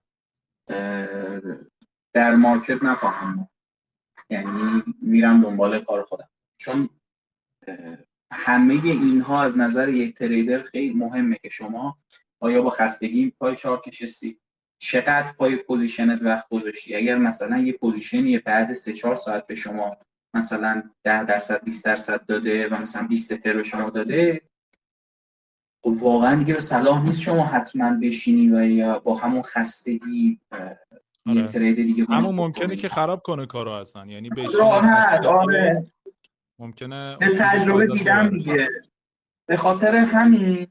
در 2.15 2.35
market 2.35 2.83
نخواهم 2.83 3.49
یعنی 4.31 4.83
میرم 5.03 5.43
دنبال 5.43 5.85
کار 5.85 6.03
خودم. 6.03 6.29
چون 6.59 6.89
همه 8.33 8.75
اینها 8.85 9.43
از 9.43 9.59
نظر 9.59 9.89
یک 9.89 10.15
trader 10.15 10.59
خیلی 10.59 10.95
مهمه 10.95 11.39
که 11.43 11.49
شما 11.49 11.99
آیا 12.41 12.63
با 12.63 12.71
خستگی 12.71 13.31
پای 13.31 13.57
چارت 13.57 13.89
نشستی؟ 13.89 14.41
چقدر 14.83 15.33
پای 15.33 15.57
position 15.57 16.15
ت 16.15 16.23
وقت 16.23 16.49
گذاشتی؟ 16.49 16.95
اگر 16.95 17.17
مثلا 17.19 17.59
یه 17.59 17.73
position 17.73 18.31
ی 18.31 18.39
بعد 18.39 18.73
3 18.73 18.93
4 18.93 19.17
ساعت 19.17 19.47
به 19.47 19.55
شما 19.55 19.97
مثلا 20.35 20.83
10 21.05 21.25
درصد 21.25 21.65
20 21.65 21.85
درصد 21.85 22.27
داده 22.27 22.69
و 22.69 22.83
مثلا 22.83 23.07
20 23.07 23.33
تتر 23.33 23.53
به 23.53 23.63
شما 23.63 23.91
داده 23.91 24.41
خب 25.85 26.03
واقعا 26.03 26.37
دیگه 26.37 26.61
صلاح 26.61 27.05
نیست 27.05 27.21
شما 27.21 27.45
حتما 27.45 27.99
بشینی 28.03 28.51
و 28.51 28.65
یا 28.65 28.99
با 28.99 29.15
همون 29.15 29.43
خستگی 29.43 30.41
آره. 30.51 30.79
یه 31.27 31.47
trade 31.47 31.77
دیگه 31.77 32.05
همون 32.05 32.35
ممکنه 32.35 32.77
که 32.77 32.89
خراب 32.89 33.23
کنه 33.23 33.47
کارو 33.47 33.71
اصلا. 33.71 34.07
یعنی 34.07 34.31
بشینی 34.31 34.59
راحت 34.59 35.27
آره. 35.27 35.93
ممکنه 36.59 37.17
به 37.21 37.29
تجربه 37.39 37.87
دیدم. 37.87 38.29
دیگه. 38.29 38.69
به 39.49 39.57
خاطر 39.57 39.95
همین 39.95 40.67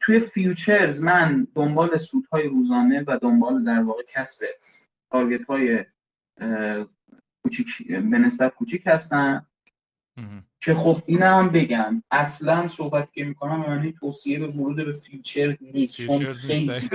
توی 0.00 0.20
futures 0.20 1.02
من 1.02 1.46
دنبال 1.54 1.96
سودهای 1.96 2.48
روزانه 2.48 3.04
و 3.06 3.18
دنبال 3.22 3.64
در 3.64 3.82
واقع 3.82 4.02
کسب 4.08 4.46
target 5.10 5.46
های 5.46 5.84
کوچیک 7.42 7.88
به 7.88 8.18
نسبت 8.18 8.54
کوچیک 8.54 8.82
هستم. 8.86 10.44
که 10.60 10.74
خب 10.74 11.02
این 11.06 11.22
هم 11.22 11.48
بگم 11.48 12.02
اصلا 12.10 12.68
صحبت 12.68 13.12
که 13.12 13.24
می‌کنم 13.24 13.60
معنی 13.60 13.92
توصیه 13.92 14.38
به 14.38 14.46
ورود 14.46 14.76
به 14.76 14.92
futures 14.92 15.58
نیست. 15.62 15.96
چون 15.96 16.32
خیلی. 16.32 16.88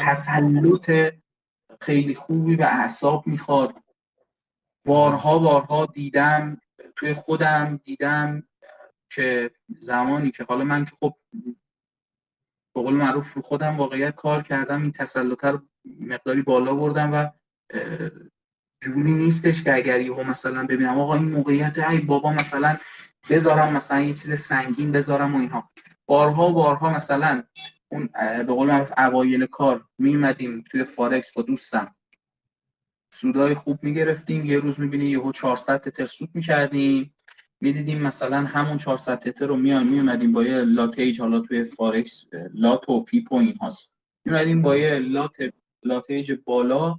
تسلط 0.00 1.14
خیلی 1.80 2.14
خوبی 2.14 2.56
به 2.56 2.66
اعصاب 2.66 3.26
می‌خواد. 3.26 3.74
بارها 4.86 5.38
بارها 5.38 5.86
دیدم 5.86 6.60
توی 6.96 7.14
خودم 7.14 7.80
دیدم 7.84 8.42
که 9.10 9.50
زمانی 9.78 10.30
که 10.30 10.44
حالا 10.44 10.64
من 10.64 10.84
که 10.84 10.92
خب 11.00 11.14
به 12.74 12.82
قول 12.82 12.94
معروف 12.94 13.32
رو 13.32 13.42
خودم 13.42 13.76
واقعیت 13.76 14.14
کار 14.14 14.42
کردم 14.42 14.82
این 14.82 14.92
تسلط 14.92 15.44
رو 15.44 15.60
مقداری 16.00 16.42
بالا 16.42 16.74
بردم 16.74 17.12
و 17.12 17.28
جوری 18.82 19.12
نیستش 19.12 19.64
که 19.64 19.74
اگر 19.74 20.00
یهو 20.00 20.22
مثلا 20.22 20.66
ببینم 20.66 20.98
آقا 20.98 21.14
این 21.14 21.30
موقعیت 21.30 21.78
ای 21.78 21.98
بابا 21.98 22.32
مثلا 22.32 22.76
بذارم 23.30 23.76
مثلا 23.76 24.00
یه 24.00 24.14
چیز 24.14 24.32
سنگین 24.40 24.92
بذارم 24.92 25.34
و 25.34 25.38
اینها 25.38 25.70
بارها 26.06 26.52
بارها 26.52 26.90
مثلا 26.90 27.42
اون 27.88 28.08
به 28.46 28.52
قول 28.52 28.68
معروف 28.68 28.92
اوایل 28.98 29.46
کار 29.46 29.84
میمدیم 29.98 30.64
توی 30.70 30.84
فارکس 30.84 31.32
با 31.32 31.42
دوستم. 31.42 31.94
سودای 33.12 33.54
خوب 33.54 33.84
می‌گرفتیم 33.84 34.44
یه 34.44 34.58
روز 34.58 34.80
می‌بینی 34.80 35.04
یهو 35.04 35.32
400 35.32 35.80
تتر 35.80 36.06
سود 36.06 36.30
می‌کردیم. 36.34 37.14
می‌دیدیم 37.60 38.02
مثلا 38.02 38.44
همون 38.44 38.78
400 38.78 39.18
تتر 39.18 39.46
رو 39.46 39.56
میان 39.56 39.86
میومدیم 39.88 40.32
با 40.32 40.44
یه 40.44 40.60
lotage 40.60 41.20
حالا 41.20 41.40
توی 41.40 41.64
فارکس 41.64 42.24
lot 42.54 42.88
و 42.88 43.04
pip 43.04 43.32
و 43.32 43.36
این 43.36 43.56
هاست 43.56 43.92
میومدیم 44.24 44.62
با 44.62 44.76
یه 44.76 44.98
lot 44.98 45.36
lotage 45.82 46.32
بالا 46.44 46.98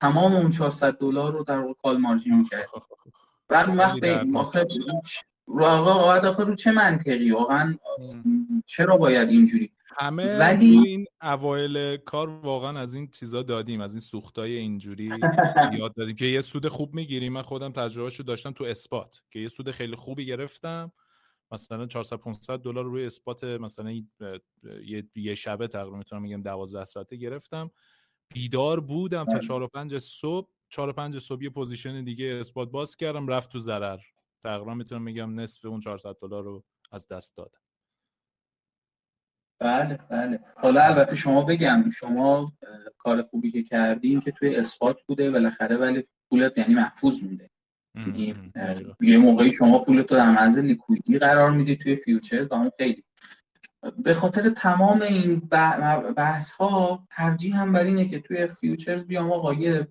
تمام 0.00 0.34
اون 0.34 0.50
400 0.50 0.98
دلار 0.98 1.32
رو 1.32 1.44
در 1.44 1.74
call 1.82 1.96
margin 1.96 2.38
می‌کرد 2.38 2.66
بعد 3.48 3.68
اون 3.68 3.78
وقت. 3.78 3.98
آخه 4.34 4.66
رو 5.46 5.64
آقا 5.64 5.92
آقا 5.92 6.28
آخه 6.28 6.44
رو 6.44 6.54
چه 6.54 6.72
منطقی 6.72 7.30
واقعا. 7.30 7.78
چرا 8.66 8.96
باید 8.96 9.28
اینجوری 9.28 9.72
همه 9.98 10.38
ولی- 10.38 10.82
این 10.86 11.06
اوایل 11.22 11.96
کار 11.96 12.28
واقعا 12.28 12.78
از 12.80 12.94
این 12.94 13.10
چیزا 13.10 13.42
دادیم 13.42 13.80
از 13.80 13.92
این 13.92 14.00
سوتیای 14.00 14.56
اینجوری 14.56 15.10
زیاد 15.80 15.94
دادیم 15.94 16.16
که 16.16 16.26
یه 16.26 16.40
سود 16.40 16.68
خوب 16.68 16.94
می‌گیریم. 16.94 17.32
من 17.32 17.42
خودم 17.42 17.72
تجربهشو 17.72 18.22
داشتم 18.22 18.50
تو 18.52 18.64
spot 18.64 19.22
که 19.30 19.38
یه 19.38 19.48
سود 19.48 19.70
خیلی 19.70 19.96
خوبی 19.96 20.26
گرفتم. 20.26 20.92
مثلا 21.52 21.86
400 21.86 22.16
500 22.16 22.58
دلار 22.58 22.84
روی 22.84 23.06
spot 23.06 23.44
مثلا 23.44 23.90
یه- 24.84 25.08
یه 25.14 25.34
شبه 25.34 25.68
تقریبا 25.68 25.96
می‌تونم 25.96 26.22
بگم 26.22 26.42
12 26.42 26.84
ساعته 26.84 27.16
گرفتم. 27.16 27.70
بیدار 28.34 28.80
بودم 28.80 29.24
تا 29.24 29.38
4 29.38 29.62
و 29.62 29.66
5 29.68 29.98
صبح. 29.98 30.48
4 30.68 30.88
و 30.88 30.92
5 30.92 31.18
صبح 31.18 31.42
یه 31.44 31.50
position 31.50 32.04
دیگه 32.04 32.36
spot 32.40 32.70
باز 32.70 32.96
کردم 32.96 33.26
رفت 33.28 33.52
تو 33.52 33.58
ضرر. 33.58 33.98
تقریبا 34.42 34.74
می‌تونم 34.74 35.04
بگم 35.04 35.40
نصف 35.40 35.64
اون 35.64 35.80
400 35.80 36.16
دلار 36.22 36.42
رو 36.44 36.64
از 36.92 37.08
دست 37.08 37.36
دادم. 37.36 37.58
بله 39.60 39.98
بله. 40.10 40.40
حالا 40.56 40.82
البته 40.84 41.16
شما 41.16 41.42
بگم 41.42 41.90
شما 41.90 42.52
کار 42.98 43.22
خوبی 43.22 43.50
که 43.50 43.62
کردین 43.62 44.20
که 44.20 44.32
توی 44.32 44.56
spot 44.56 44.96
بوده 45.06 45.30
بالاخره 45.30 45.76
ولی 45.76 46.04
پولت 46.30 46.58
یعنی 46.58 46.74
محفوظ 46.74 47.24
مونده. 47.24 47.50
یعنی. 47.96 48.34
یه 49.00 49.18
موقعی 49.18 49.52
شما 49.52 49.78
پولت 49.78 50.12
رو 50.12 50.18
در 50.18 50.30
معرض 50.30 50.58
liquid 50.58 51.09
ی 51.09 51.18
قرار 51.18 51.50
میدی 51.50 51.76
توی 51.76 51.96
future 51.96 52.44
و 52.44 52.54
اون 52.54 52.70
خیلی. 52.78 53.04
به 53.98 54.14
خاطر 54.14 54.50
تمام 54.50 55.02
این 55.02 55.38
بحث 56.16 56.50
ها 56.50 57.06
ترجیحم 57.10 57.72
بر 57.72 57.84
اینه 57.84 58.08
که 58.08 58.20
توی 58.20 58.48
futures 58.48 59.04
بیام 59.04 59.32
آقا 59.32 59.54
یه 59.54 59.88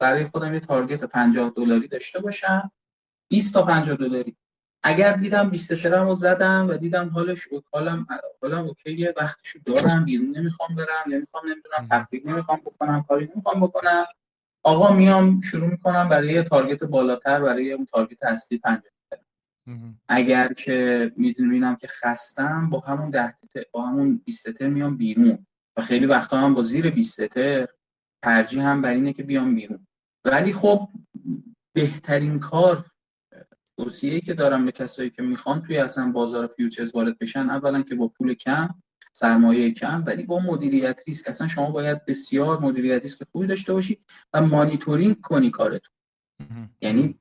برای 0.00 0.24
خودم 0.24 0.54
یه 0.54 0.60
تارگت 0.60 1.04
50 1.04 1.52
دلاری 1.56 1.88
داشته 1.88 2.20
باشم. 2.20 2.70
20 3.30 3.54
تا 3.54 3.62
50 3.62 3.96
دلاری. 3.96 4.36
اگر 4.86 5.12
دیدم 5.12 5.50
20 5.50 5.74
ترم 5.74 6.06
رو 6.06 6.14
زدم 6.14 6.68
و 6.68 6.74
دیدم 6.74 7.08
حالش 7.08 7.48
حالم 7.72 8.06
حالم 8.42 8.66
اوکیه 8.66 9.14
وقتشو 9.16 9.58
دارم 9.64 10.04
بیرون 10.04 10.36
نمی‌خوام 10.36 10.74
برم 10.74 11.14
نمی‌خوام 11.14 11.44
نمی‌دونم. 11.44 11.88
تفریح 11.90 12.22
نمی‌خوام 12.26 12.60
بکنم 12.64 13.04
کاری 13.08 13.28
نمی‌خوام 13.34 13.60
بکنم 13.60 14.04
آقا 14.62 14.92
میام 14.92 15.40
شروع 15.40 15.70
می‌کنم 15.70 16.08
برای 16.08 16.32
یه 16.32 16.42
تارگت 16.42 16.84
بالاتر 16.84 17.40
برای 17.40 17.72
اون 17.72 17.86
تارگت 17.92 18.22
اصلی 18.22 18.58
50 18.58 18.82
مهم. 19.66 20.00
اگر 20.08 20.52
که 20.52 21.12
می‌دونم 21.16 21.76
که 21.76 21.88
خستم 21.88 22.70
با 22.70 22.80
همون 22.80 23.10
10 23.10 23.32
تتر 23.32 23.62
با 23.72 23.86
همون 23.86 24.22
20 24.24 24.50
تتر 24.50 24.66
میام 24.68 24.96
بیرون 24.96 25.46
و 25.76 25.82
خیلی 25.82 26.06
وقتا 26.06 26.38
هم 26.38 26.54
با 26.54 26.62
زیر 26.62 26.90
20 26.90 27.22
تتر 27.22 27.66
ترجیحم 28.22 28.82
بر 28.82 28.90
اینه 28.90 29.12
که 29.12 29.22
بیام 29.22 29.54
بیرون 29.54 29.86
ولی 30.24 30.52
خب 30.52 30.88
بهترین 31.72 32.38
کار 32.38 32.84
توصیه‌ای 33.76 34.20
که 34.20 34.34
دارم 34.34 34.66
به 34.66 34.72
کسایی 34.72 35.10
که 35.10 35.22
می‌خوان 35.22 35.62
توی 35.62 35.78
اصلا 35.78 36.12
بازار 36.12 36.46
futures 36.46 36.94
وارد 36.94 37.18
بشن 37.18 37.50
اولا 37.50 37.82
که 37.82 37.94
با 37.94 38.08
پول 38.08 38.34
کم 38.34 38.68
سرمایه 39.12 39.72
کم 39.72 40.04
ولی 40.06 40.22
با 40.22 40.38
مدیریت 40.38 41.00
ریسک 41.06 41.28
اصلا 41.28 41.48
شما 41.48 41.70
باید 41.70 42.04
بسیار 42.04 42.60
مدیریت 42.60 43.02
ریسک 43.02 43.22
خوبی 43.32 43.46
داشته 43.46 43.72
باشی 43.72 43.98
و 44.32 44.40
مانیتورینگ 44.40 45.20
کنی 45.20 45.50
کارتون. 45.50 45.94
یعنی 46.80 47.18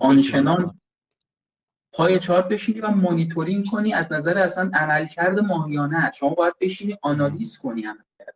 آنچنان. 0.00 0.80
پای 1.92 2.18
چارت 2.18 2.48
بشینی 2.48 2.80
و 2.80 2.90
مانیتورینگ 2.90 3.66
کنی 3.66 3.94
از 3.94 4.12
نظر 4.12 4.38
اصلا 4.38 4.70
عملکرد 4.74 5.38
ماهیانه 5.38 6.12
شما 6.14 6.28
باید 6.30 6.54
بشینی 6.60 6.96
آنالیز 7.02 7.58
کنی 7.58 7.82
عملکرد 7.82 8.34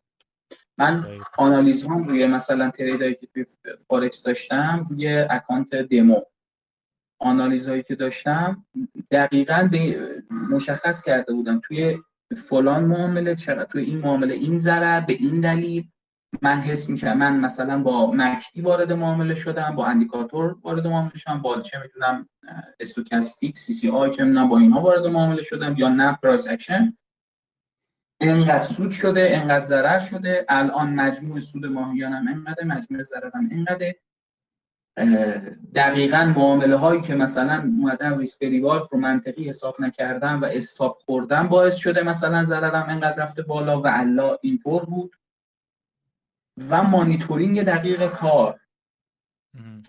من. 0.78 1.20
آنالیز 1.38 1.84
هم 1.84 2.04
روی 2.04 2.26
مثلا 2.26 2.70
trade 2.70 3.02
ایی 3.02 3.14
که 3.14 3.26
توی 3.26 3.46
فارکس 3.88 4.22
داشتم 4.22 4.84
روی 4.90 5.18
account 5.18 5.74
demo 5.74 6.20
آنالیز 7.24 7.68
هایی 7.68 7.82
که 7.82 7.94
داشتم 7.94 8.64
دقیقا 9.10 9.68
به 9.72 10.08
مشخص 10.50 11.02
کرده 11.02 11.32
بودم 11.32 11.60
توی 11.64 11.98
فلان 12.36 12.84
معامله 12.84 13.34
چقدر 13.34 13.64
توی 13.64 13.84
این 13.84 13.98
معامله 13.98 14.34
این 14.34 14.58
ضرر 14.58 15.00
به 15.00 15.12
این 15.12 15.40
دلیل. 15.40 15.88
من 16.42 16.60
حس 16.60 16.90
می‌کنم 16.90 17.18
من 17.18 17.40
مثلا 17.40 17.82
با 17.82 18.12
MACD 18.12 18.60
وارد 18.60 18.92
معامله 18.92 19.34
شدم 19.34 19.76
با 19.76 19.86
اندیکاتور 19.86 20.56
وارد 20.62 20.86
معامله 20.86 21.16
شدم 21.16 21.42
با 21.42 21.60
چه 21.60 21.78
می‌تونم 21.82 22.28
stochastic 22.80 23.58
CCI 23.58 24.10
چه 24.10 24.24
می‌دونم 24.24 24.48
با 24.48 24.58
اینها 24.58 24.80
وارد 24.80 25.06
معامله 25.06 25.42
شدم 25.42 25.74
یا 25.76 25.88
نه 25.88 26.18
price 26.22 26.48
action. 26.48 26.96
انقدر 28.20 28.62
سود 28.62 28.90
شده 28.90 29.28
انقدر 29.32 29.64
ضرر 29.64 29.98
شده. 29.98 30.46
الان 30.48 30.94
مجموع 30.94 31.40
سود 31.40 31.66
ماهیانم 31.66 32.28
انقدر 32.28 32.64
مجموع 32.64 33.02
ضررم 33.02 33.48
انقدر 33.52 33.94
دقیقا 35.74 36.32
معامله 36.36 36.76
هایی 36.76 37.02
که 37.02 37.14
مثلا 37.14 37.72
اومدم 37.78 38.18
ریسک 38.18 38.42
ریوارد 38.42 38.88
رو 38.90 38.98
منطقی 38.98 39.48
حساب 39.48 39.80
نکردم 39.80 40.42
و 40.42 40.44
استاپ 40.44 41.02
خوردم 41.02 41.48
باعث 41.48 41.76
شده 41.76 42.02
مثلا 42.02 42.42
ضررم 42.42 42.86
انقدر 42.88 43.22
رفته 43.22 43.42
بالا 43.42 43.80
و 43.80 43.86
الا 43.86 44.38
اینطور 44.42 44.84
بود. 44.84 45.16
و 46.70 46.82
مانیتورینگ 46.82 47.62
دقیق 47.62 48.10
کار. 48.10 48.60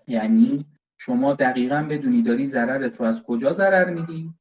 یعنی 0.08 0.66
شما 0.98 1.34
دقیقا 1.34 1.88
بدونی 1.90 2.22
داری 2.22 2.46
ضررت 2.46 3.00
رو 3.00 3.06
از 3.06 3.24
کجا 3.24 3.54
ضرر 3.54 3.90
میدی؟ 3.90 4.34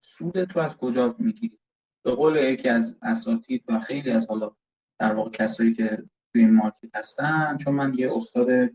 سودت 0.00 0.56
رو 0.56 0.62
از 0.62 0.76
کجا 0.76 1.14
می‌گیری؟ 1.18 1.58
به 2.04 2.14
قول 2.14 2.36
یکی 2.36 2.68
از 2.68 2.98
اساتید 3.02 3.64
و 3.68 3.80
خیلی 3.80 4.10
از 4.10 4.26
حالا 4.26 4.56
در 4.98 5.14
واقع 5.14 5.30
کسایی 5.30 5.74
که 5.74 6.02
توی 6.32 6.40
این 6.40 6.54
market 6.54 6.96
هستن 6.96 7.56
چون 7.56 7.74
من 7.74 7.94
یه 7.94 8.16
استاد 8.16 8.70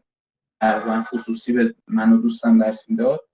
تقریبا 0.62 1.04
خصوصی 1.04 1.54
به 1.54 1.76
من 1.88 2.14
و 2.14 2.18
دوستم 2.22 2.58
درس 2.58 2.90
می‌داد. 2.90 3.30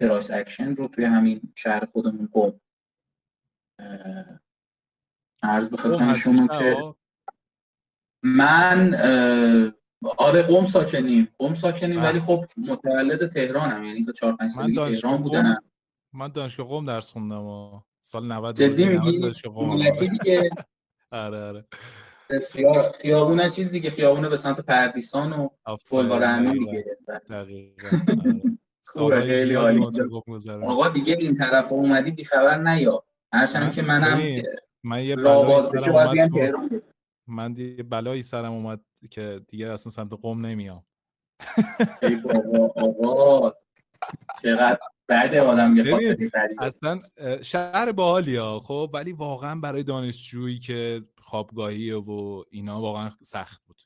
price 0.00 0.30
action 0.30 0.74
رو 0.74 0.88
توی 0.88 1.04
همین 1.04 1.52
شهر 1.54 1.84
خودمون 1.84 2.28
قم 2.32 2.60
عرض 5.42 5.70
به 5.70 5.76
خدمت 5.76 6.16
شما 6.16 6.46
که 6.46 6.94
من 8.22 8.94
آره 10.18 10.42
قم 10.42 10.64
ساکنیم. 10.64 11.28
قم 11.38 11.54
ساکنیم 11.54 12.02
ولی 12.02 12.20
خب 12.20 12.44
متولد 12.56 13.32
تهرانم 13.32 13.84
یعنی 13.84 14.04
تا 14.04 14.12
4 14.12 14.36
5 14.36 14.50
سالگی 14.50 14.76
تهران 15.00 15.22
بودم. 15.22 15.62
من 16.12 16.28
دانشگاه 16.28 16.66
قوم 16.66 16.84
درس 16.84 17.12
خوندم 17.12 17.42
و 17.42 17.80
سال 18.02 18.32
90 18.32 18.56
جدی 18.56 18.84
میگی؟ 18.84 19.32
دیگه. 20.08 20.50
آره 21.10 21.38
آره. 21.38 21.64
بسیار 22.30 22.92
خیابونه 22.92 23.50
چیز 23.50 23.70
دیگه 23.70 23.90
خیابونه 23.90 24.28
به 24.28 24.36
سمت 24.36 24.60
پردیسان 24.60 25.32
و 25.32 25.48
بلوار 25.90 26.24
امین 26.24 26.52
دیگه. 26.52 26.84
دقیقاً 27.30 27.88
خوبه 28.86 29.20
خیلی 29.20 29.54
عالی. 29.54 29.86
آقا 30.62 30.88
دیگه 30.88 31.16
این 31.20 31.34
طرف 31.34 31.72
اومدی 31.72 32.10
بی 32.10 32.24
خبر 32.24 32.58
نیا. 32.58 33.04
هرچند 33.32 33.72
که 33.72 33.82
منم 33.82 34.20
که 34.20 34.42
من 34.84 35.04
یه 35.04 35.16
من 37.26 37.52
دیگه 37.52 37.82
بلایی 37.82 38.22
سرم 38.22 38.52
اومد 38.52 38.80
که 39.10 39.40
دیگه 39.48 39.72
اصلا 39.72 39.92
سمت 39.92 40.12
قوم 40.12 40.46
نمیام. 40.46 40.84
ای 42.02 42.16
بابا 42.16 42.72
آقا. 42.76 43.52
چقدر 44.42 44.78
بعد 45.08 45.34
آدم 45.34 45.76
یه 45.76 46.18
اصلا 46.58 46.98
شهر 47.42 47.92
باحالی 47.92 48.36
ها 48.36 48.60
خب؟ 48.60 48.90
ولی 48.94 49.12
واقعا 49.12 49.60
برای 49.60 49.82
دانشجویی 49.82 50.58
که 50.58 51.02
خوابگاهی 51.28 51.92
و 51.92 52.44
اینا 52.50 52.80
واقعا 52.80 53.10
سخت 53.22 53.62
بود. 53.66 53.82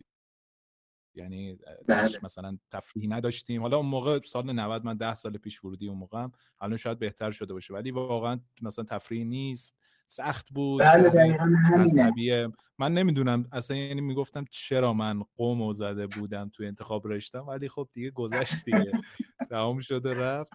یعنی 1.14 1.58
بله. 1.88 2.18
مثلا 2.22 2.58
تفریحی 2.70 3.08
نداشتیم. 3.08 3.62
حالا 3.62 3.76
اون 3.76 3.86
موقع 3.86 4.20
سال 4.20 4.52
90 4.52 4.84
من 4.84 4.96
10 4.96 5.14
سال 5.14 5.38
پیش 5.38 5.64
ورودی 5.64 5.88
اون 5.88 5.98
موقع 5.98 6.26
الان 6.60 6.76
شاید 6.76 6.98
بهتر 6.98 7.30
شده 7.30 7.52
باشه. 7.52 7.74
ولی 7.74 7.90
واقعا 7.90 8.40
مثلا 8.62 8.84
تفریحی 8.84 9.24
نیست. 9.24 9.76
سخت 10.06 10.50
بود. 10.50 10.82
بله 10.82 12.48
من 12.78 12.94
نمی‌دونم 12.94 13.48
اصلا 13.52 13.76
یعنی 13.76 14.00
می‌گفتم 14.00 14.44
چرا 14.50 14.92
من 14.92 15.22
قوم 15.36 15.72
زده 15.72 16.06
بودم 16.06 16.50
توی 16.54 16.66
انتخاب 16.66 17.08
رشتم؟ 17.08 17.46
ولی 17.46 17.68
خب 17.68 17.88
دیگه 17.92 18.10
گذشت 18.10 18.64
دیگه. 18.64 18.92
تمام 19.50 19.80
شده 19.80 20.14
رفت. 20.14 20.52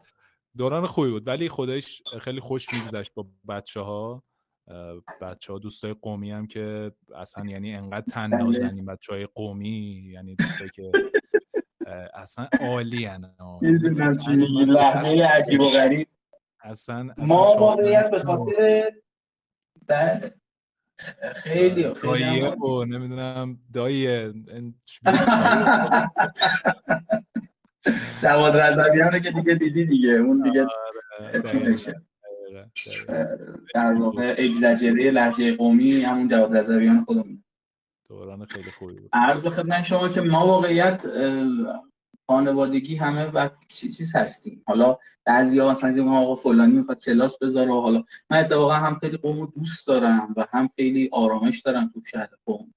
دوران 0.57 0.85
خوبی 0.85 1.09
بود. 1.09 1.27
ولی 1.27 1.49
خودش 1.49 2.03
خیلی 2.21 2.39
خوش 2.39 2.73
میگذشت 2.73 3.13
با 3.13 3.27
بچه 3.47 3.79
ها 3.79 4.23
بچه 5.21 5.53
ها 5.53 5.59
دوستای 5.59 5.95
قومی 6.01 6.31
هم 6.31 6.47
که 6.47 6.91
اصلا 7.15 7.45
یعنی 7.45 7.75
انقدر 7.75 8.05
تن 8.11 8.29
بله. 8.29 8.43
نازنین 8.43 8.85
بچه 8.85 9.13
های 9.13 9.27
قومی 9.35 10.09
یعنی 10.13 10.35
دوستایی 10.35 10.69
که 10.69 10.91
اصلا 12.13 12.47
عالی 12.61 13.05
هن 13.05 13.35
لحظه 14.65 15.09
عجیب 15.09 15.61
و 15.61 15.69
غریب. 15.69 16.07
اصلا, 16.63 17.09
ما 17.17 17.55
واقعیت 17.57 18.11
به 18.11 18.19
خاطر 18.19 18.91
بله. 19.87 20.33
خیلی 21.35 21.93
خیلی 21.93 22.41
و 22.41 22.85
نمی‌دونم 22.85 23.59
دایی 23.73 24.33
جواد 28.21 28.57
رضویانه 28.57 29.19
که 29.19 29.31
دیگه 29.31 29.55
دیدی 29.55 29.85
دیگه 29.85 30.09
اون 30.09 30.41
دیگه 30.41 30.67
آره، 31.19 31.41
چیزشه. 31.41 32.01
در 33.73 33.93
واقع 33.93 34.35
اگزاجری 34.37 35.11
لحجه 35.11 35.55
قومی 35.55 36.01
همون 36.01 36.27
جواد 36.27 36.57
رضویان 36.57 37.01
خودمون. 37.01 37.43
دوران 38.09 38.45
خیلی 38.45 38.71
خوبی 38.71 38.93
بود. 38.93 39.09
عرض 39.13 39.41
به 39.41 39.49
خدمت 39.49 39.83
شما 39.83 40.09
که 40.09 40.21
ما 40.21 40.47
واقعیت 40.47 41.05
خانوادگی 42.27 42.95
همه 42.95 43.25
و 43.25 43.49
چیز 43.67 44.15
هستیم. 44.15 44.63
حالا 44.67 44.97
بعضیا 45.25 45.69
مثلا 45.69 45.89
از 45.89 45.99
آقا 45.99 46.35
فلانی 46.35 46.73
می‌خواد 46.73 46.99
کلاس 46.99 47.37
بذاره 47.37 47.71
و 47.71 47.81
حالا 47.81 48.03
من 48.29 48.37
اتفاقا 48.37 48.73
هم 48.73 48.95
خیلی 48.95 49.17
قوم 49.17 49.53
دوست 49.55 49.87
دارم 49.87 50.33
و 50.37 50.47
هم 50.51 50.69
خیلی 50.75 51.09
آرامش 51.11 51.61
دارم 51.61 51.91
تو 51.93 52.01
شهر 52.05 52.29
قوم. 52.45 52.73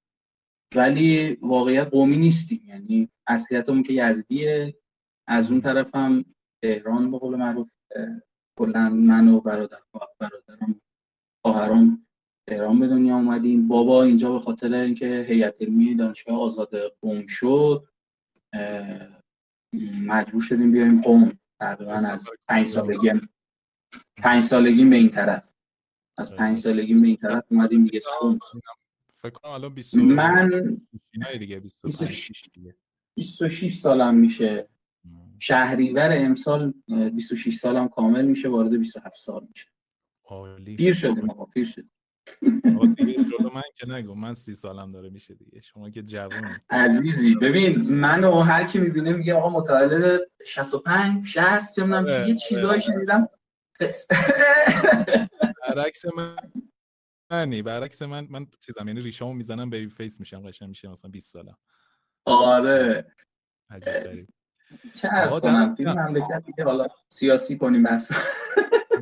ولی 0.75 1.39
واقعیت 1.43 1.89
قومی 1.89 2.17
نیستیم. 2.17 2.63
یعنی 2.67 3.09
اصلیتمون 3.27 3.83
که 3.83 3.93
یزدیه 3.93 4.75
از 5.27 5.51
اون 5.51 5.61
طرف 5.61 5.95
هم 5.95 6.25
تهران 6.63 7.11
به 7.11 7.19
قول 7.19 7.37
معروف 7.37 7.69
کلا 8.59 8.89
من 8.89 9.29
و 9.29 9.41
برادر 9.41 9.79
برادرم 10.19 10.81
خواهرام 11.43 12.07
تهران 12.47 12.81
به 12.81 12.87
دنیا 12.89 13.17
اومدیم. 13.17 13.69
بابا 13.69 14.03
اینجا 14.03 14.33
به 14.33 14.41
خاطر 14.41 14.75
اینکه 14.75 15.27
هیئت 15.29 15.63
علمی 15.63 15.95
دانشگاه 15.95 16.41
آزاد 16.41 16.71
قوم 17.01 17.27
شد 17.27 17.89
مجبور 20.07 20.43
شدیم 20.43 20.73
بیایم 20.73 21.01
قوم. 21.01 21.39
تقریبا 21.61 21.93
از 21.93 22.29
پنج 22.49 22.67
سالگی 22.67 23.11
پنج 24.17 24.43
سالگی 24.43 24.85
به 24.85 24.97
این 24.97 25.09
طرف. 25.09 25.55
از 26.19 26.35
پنج 26.35 26.57
سالگی 26.59 26.95
به 26.95 27.07
این 27.07 27.17
طرف 27.17 27.45
اومدیم 27.51 27.85
دیگه. 27.85 28.01
قوم 28.21 28.39
فکر 29.15 29.31
کنم 29.31 29.53
الان 29.53 29.75
20 29.75 29.95
من 29.95 30.51
دیگه 31.39 31.63
26 33.17 33.77
سالم 33.77 34.15
میشه. 34.15 34.69
شهریور 35.41 36.11
امسال 36.12 36.75
26 36.89 37.57
سالم 37.57 37.89
کامل 37.89 38.25
میشه 38.25 38.49
وارد 38.49 38.71
27 38.79 39.17
سال 39.17 39.47
میشه. 39.49 39.69
عالی. 40.25 40.77
پیر 40.77 40.95
شدیم 40.95 41.31
آقا 41.31 41.45
پیر 41.45 41.65
شدیم. 41.65 41.91
من 43.55 43.62
که 43.77 43.87
نگو 43.87 44.15
من 44.15 44.35
سی 44.35 44.55
سالم 44.55 44.93
داره 44.93 45.11
میشه 45.11 45.35
دیگه. 45.35 45.61
شما 45.61 45.91
که 45.91 46.03
جوون 46.03 46.61
عزیزی 46.71 47.35
ببین 47.35 47.81
منو 47.81 48.41
هر 48.41 48.65
کی 48.65 48.79
می‌بینه 48.79 49.12
میگه 49.12 49.35
آقا 49.35 49.51
متولد 49.51 50.21
65 50.47 51.27
60 51.27 51.79
نمی‌دونم 51.79 52.29
یه 52.29 52.35
چیزایی 52.35 52.81
شنیدم. 52.81 53.29
برعکس 55.69 56.05
من 56.17 56.37
منی 57.31 57.62
برعکس 57.62 58.03
من 58.03 58.27
من 58.31 58.47
چیزام 58.61 58.89
یعنی 58.89 59.01
ریشامو 59.01 59.33
می‌زنم 59.33 59.71
بیبی 59.71 59.89
فیس 59.89 60.21
میشم 60.21 60.49
قشنگ 60.49 60.69
میشه 60.69 60.89
مثلا 60.89 61.11
20 61.11 61.33
سالم. 61.33 61.59
آره. 62.25 63.12
چه 64.95 65.09
ارز 65.13 65.41
کنم؟ 65.41 65.75
توی 65.75 65.87
مملکت 65.87 66.43
دیگه 66.47 66.65
حالا 66.65 66.87
سیاسی 67.09 67.59
کنیم 67.59 67.83
بس. 67.83 68.13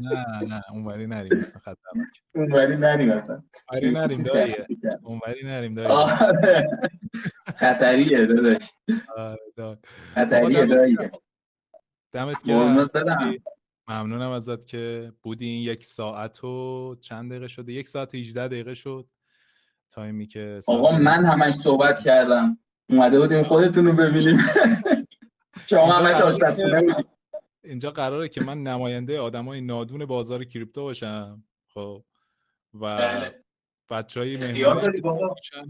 نه 0.01 0.49
نه 0.49 0.63
اونوری 0.73 1.07
نریم 1.07 1.33
مثلا 1.33 1.61
خطرناک. 1.61 2.09
اونوری 2.35 2.77
نریم 2.77 3.15
مثلا 3.15 3.43
اونوری 3.73 3.91
نریم 3.91 4.23
داییه 4.23 4.67
اونوری 5.03 5.45
نریم 5.45 5.75
داییه 5.75 5.91
آره. 5.93 6.81
خطریه 7.57 8.27
داداش. 8.27 8.73
آره 9.17 9.79
خطریه 10.15 10.67
داییه 10.67 11.11
دمت 12.13 12.43
گرم. 12.45 12.91
ممنونم 13.89 14.31
ازت 14.31 14.67
که 14.67 15.13
بودی 15.23 15.47
این 15.47 15.63
یک 15.63 15.85
ساعت 15.85 16.45
و 16.45 16.97
چند 17.01 17.31
دقیقه 17.31 17.49
شده؟ 17.49 17.73
یک 17.73 17.89
ساعت 17.89 18.15
18 18.15 18.49
دقیقه 18.49 18.75
شد. 18.75 19.09
تایمی 19.91 20.27
که 20.27 20.61
آقا 20.69 20.99
من 20.99 21.25
همش 21.25 21.55
صحبت 21.55 21.99
کردم. 21.99 22.59
اومده 22.91 23.21
بودیم 23.21 23.43
خودتون 23.43 23.87
رو 23.87 23.93
ببینیم. 23.93 24.39
شما 25.71 25.93
همش 25.93 26.21
آشپزخونه 26.21 26.97
اینجا 27.65 27.91
قراره 27.91 28.29
که 28.29 28.45
من 28.45 28.63
نماینده 28.63 29.21
آدمای 29.21 29.61
نادون 29.61 30.05
بازار 30.05 30.45
کریپتو 30.45 30.83
باشم. 30.83 31.45
خب. 31.75 32.05
و 32.75 32.99
بله. 32.99 33.45
بچه 33.91 34.21
های 34.21 34.65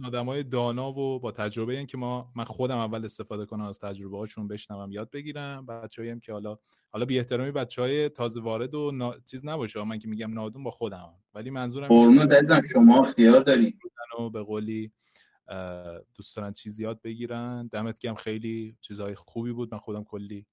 آدم 0.04 0.26
های 0.26 0.42
دانا 0.42 0.92
و 0.92 1.20
با 1.20 1.32
تجربه 1.32 1.76
این 1.76 1.86
که 1.86 1.98
ما 1.98 2.32
من 2.36 2.44
خودم 2.44 2.78
اول 2.78 3.04
استفاده 3.04 3.46
کنم 3.46 3.64
از 3.64 3.78
تجربه 3.78 4.18
هاشون 4.18 4.48
بشنوم 4.48 4.92
یاد 4.92 5.10
بگیرم. 5.10 5.66
بچه 5.66 6.10
هم 6.10 6.20
که 6.20 6.32
حالا 6.32 6.58
حالا 6.90 7.04
بی 7.04 7.18
احترامی 7.18 7.50
بچه 7.50 7.82
های 7.82 8.08
تازه 8.08 8.40
وارد 8.40 8.74
و 8.74 8.90
نا... 8.92 9.14
چیز 9.30 9.46
نباشه 9.46 9.84
من 9.84 9.98
که 9.98 10.08
میگم 10.08 10.34
نادون 10.34 10.64
با 10.64 10.70
خودم. 10.70 11.14
ولی 11.34 11.50
منظورم 11.50 11.88
شما 12.72 13.02
اختیار 13.02 13.40
دارید. 13.40 13.78
و 14.20 14.30
به 14.30 14.42
قولی 14.42 14.92
دوست 16.14 16.36
دارن 16.36 16.52
چیز 16.52 16.80
یاد 16.80 17.02
بگیرن. 17.02 17.66
دمت 17.66 17.98
گرم 17.98 18.14
خیلی 18.14 18.76
چیزهای 18.80 19.14
خوبی 19.14 19.52
بود. 19.52 19.74
من 19.74 19.78
خودم 19.78 20.04
کلی 20.04 20.46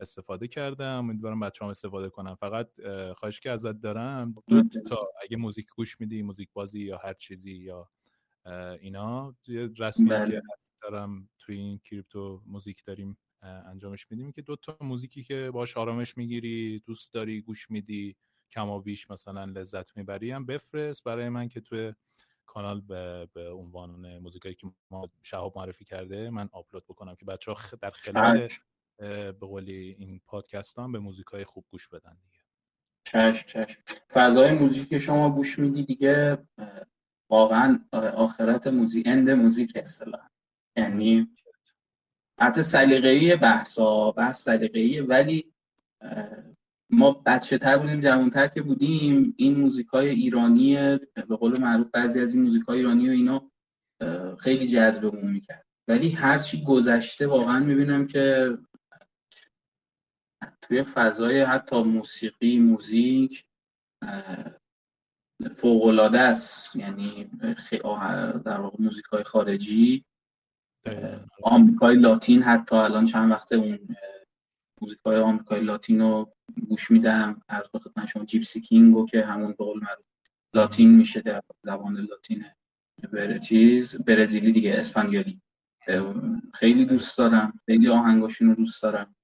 استفاده 0.00 0.48
کردم. 0.48 0.98
امیدوارم 0.98 1.40
بچه 1.40 1.64
هم 1.64 1.70
استفاده 1.70 2.08
کنم 2.08 2.34
فقط 2.34 2.68
خواهش 3.12 3.40
که 3.40 3.50
ازت 3.50 3.80
دارم. 3.80 4.34
دو 4.48 4.62
تا 4.88 5.08
اگه 5.22 5.36
موزیک 5.36 5.66
گوش 5.76 6.00
میدی 6.00 6.22
موزیک 6.22 6.48
بازی 6.52 6.80
یا 6.80 6.98
هر 6.98 7.14
چیزی 7.14 7.54
یا 7.54 7.90
اینا 8.80 9.36
رسمی 9.78 10.08
که 10.08 10.14
بله. 10.14 10.42
دارم 10.82 11.28
توی 11.38 11.56
این 11.56 11.78
کریپتو 11.78 12.42
موزیک 12.46 12.84
داریم 12.84 13.18
انجامش 13.42 14.10
میدیم 14.10 14.32
که 14.32 14.42
دو 14.42 14.56
تا 14.56 14.76
موزیکی 14.80 15.22
که 15.22 15.50
باش 15.52 15.76
آرامش 15.76 16.16
می‌گیری 16.16 16.82
دوست 16.86 17.12
داری 17.12 17.40
گوش 17.40 17.70
میدی 17.70 18.16
کم 18.52 18.68
و 18.68 18.80
بیش 18.80 19.10
مثلا 19.10 19.44
لذت 19.44 19.96
می‌بری 19.96 20.30
هم 20.30 20.46
بفرست. 20.46 21.04
برای 21.04 21.28
من 21.28 21.48
که 21.48 21.60
توی 21.60 21.92
کانال 22.46 22.80
به, 22.80 23.28
به 23.32 23.50
عنوان 23.50 24.18
موزیکایی 24.18 24.54
که 24.54 24.66
ما 24.90 25.10
شهاب 25.22 25.58
معرفی 25.58 25.84
کرده 25.84 26.30
من 26.30 26.48
آپلود 26.52 26.84
بکنم 26.84 27.14
که 27.14 27.24
بچه 27.24 27.52
ها 27.52 27.58
در 27.82 27.90
خلال 27.90 28.48
به 28.98 29.32
قولی 29.40 29.96
این 29.98 30.20
پادکست 30.26 30.78
هم 30.78 30.92
به 30.92 30.98
موزیک 30.98 31.26
های 31.26 31.44
خوب 31.44 31.64
گوش 31.70 31.88
بدن 31.88 32.16
دیگه. 32.22 32.44
چشم 33.04 33.46
چشم. 33.46 33.80
فضای 34.10 34.52
موزیک 34.52 34.88
که 34.88 34.98
شما 34.98 35.30
گوش 35.30 35.58
میدی 35.58 35.84
دیگه 35.84 36.38
واقعا 37.30 37.84
آخر 37.92 38.66
موزیک 38.66 39.06
end 39.06 39.30
موزیک 39.30 39.72
اصطلاح. 39.76 40.28
یعنی 40.76 41.28
حتی 42.40 42.62
سلیقه‌ای 42.62 43.36
بحثا 43.36 44.12
بحث 44.12 44.42
سلیقه‌ای 44.42 45.00
ولی 45.00 45.52
ما 46.90 47.22
بچه 47.26 47.58
تر 47.58 47.78
بودیم 47.78 48.00
جوانتر 48.00 48.48
که 48.48 48.62
بودیم 48.62 49.34
این 49.36 49.56
موزیک 49.56 49.86
های 49.86 50.08
ایرانی 50.08 50.74
به 51.28 51.36
قول 51.36 51.60
معروف 51.60 51.90
بعضی 51.90 52.20
از 52.20 52.34
این 52.34 52.42
موزیک 52.42 52.62
های 52.62 52.78
ایرانی 52.78 53.08
و 53.08 53.12
اینا 53.12 53.50
خیلی 54.38 54.68
جذبمون 54.68 55.30
می‌کرد. 55.30 55.66
ولی 55.88 56.10
هرچی 56.10 56.64
گذشته 56.64 57.26
واقعا 57.26 57.58
می‌بینم 57.58 58.06
که 58.06 58.58
توی 60.62 60.82
فضای 60.82 61.40
حتی 61.40 61.82
موسیقی 61.82 62.58
موزیک 62.58 63.44
فوقالعاده 65.56 66.20
است. 66.20 66.76
یعنی 66.76 67.24
در 68.44 68.60
واقع 68.60 68.76
موزیک 68.78 69.04
های 69.04 69.24
خارجی 69.24 70.04
آمریکای 71.42 71.96
لاتین 71.96 72.42
حتی 72.42 72.76
الان 72.76 73.04
چند 73.04 73.30
وقت 73.32 73.52
اون 73.52 73.78
موزیک 74.82 74.98
های 75.06 75.16
آمریکای 75.16 75.60
لاتین 75.60 76.26
گوش 76.68 76.90
میدم. 76.90 77.42
عرض 77.48 77.66
شما 78.08 78.24
جیپسی 78.24 78.60
کینگو 78.60 79.06
که 79.06 79.24
همون 79.24 79.48
به 79.48 79.64
قول 79.64 79.80
معروف 79.82 80.06
لاتین 80.54 80.90
میشه 80.96 81.20
در 81.20 81.40
زبان 81.62 81.96
لاتینه 81.96 82.56
بر 83.12 83.38
چیز 83.38 84.04
برزیلی 84.04 84.52
دیگه 84.52 84.74
اسپانیولی. 84.78 85.40
خیلی 86.54 86.84
دوست 86.84 87.18
دارم 87.18 87.60
خیلی 87.66 87.88
آهنگاشون 87.88 88.48
رو 88.48 88.54
دوست 88.54 88.82
دارم 88.82 89.14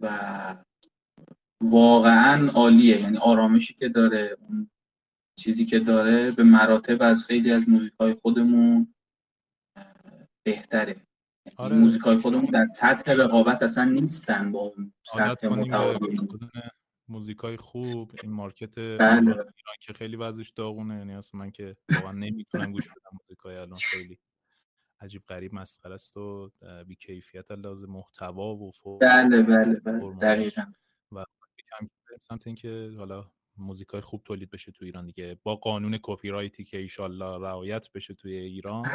و 0.00 0.56
واقعا 1.60 2.48
عالیه. 2.48 3.00
یعنی 3.00 3.18
آرامشی 3.18 3.74
که 3.74 3.88
داره 3.88 4.36
اون 4.40 4.70
چیزی 5.38 5.64
که 5.64 5.78
داره 5.78 6.30
به 6.30 6.42
مراتب 6.44 7.02
از 7.02 7.24
خیلی 7.24 7.52
از 7.52 7.68
موزیک 7.68 7.92
های 8.00 8.14
خودمون 8.14 8.94
بهتره. 10.46 11.07
آره. 11.56 11.76
موزیک 11.76 12.00
های 12.00 12.16
خودمون 12.16 12.44
در 12.44 12.64
سطح 12.64 13.12
رقابت 13.12 13.62
اصلا 13.62 13.84
نیستن 13.84 14.52
با 14.52 14.58
اون 14.58 14.92
سطح 15.02 15.48
متعالی 15.48 16.18
موزیک 17.08 17.38
های 17.38 17.56
خوب 17.56 18.12
این 18.22 18.32
market 18.32 18.78
بله. 18.78 19.30
ایران 19.30 19.76
که 19.80 19.92
خیلی 19.92 20.16
وضعش 20.16 20.50
داغونه 20.50 20.94
یعنی 20.94 21.14
اصلا 21.14 21.40
من 21.40 21.50
که 21.50 21.76
واقعا 21.94 22.12
نمی‌تونم 22.12 22.72
گوش 22.72 22.88
بدم 22.88 23.10
موزیک 23.12 23.38
های 23.38 23.56
الان 23.56 23.74
خیلی 23.74 24.18
عجیب 25.00 25.22
غریب 25.28 25.54
مسخره 25.54 25.94
است 25.94 26.16
و 26.16 26.50
بی 26.86 26.96
کیفیت 26.96 27.50
لازم 27.50 27.86
محتوا 27.90 28.54
و 28.54 28.70
فوق 28.72 29.00
بله 29.00 29.42
بله 29.42 29.80
بله 29.80 30.14
دقیقاً 30.20 30.72
و 31.12 31.24
کم 31.70 31.88
سمت 32.28 32.46
اینکه 32.46 32.90
حالا 32.98 33.30
موزیک 33.58 33.88
های 33.88 34.00
خوب 34.00 34.22
تولید 34.24 34.50
بشه 34.50 34.72
تو 34.72 34.84
ایران 34.84 35.06
دیگه. 35.06 35.38
با 35.42 35.56
قانون 35.56 35.98
کپی 36.02 36.28
رایتی 36.28 36.64
که 36.64 36.78
ایشالله 36.78 37.46
رعایت 37.46 37.92
بشه 37.92 38.14
توی 38.14 38.34
ایران 38.36 38.86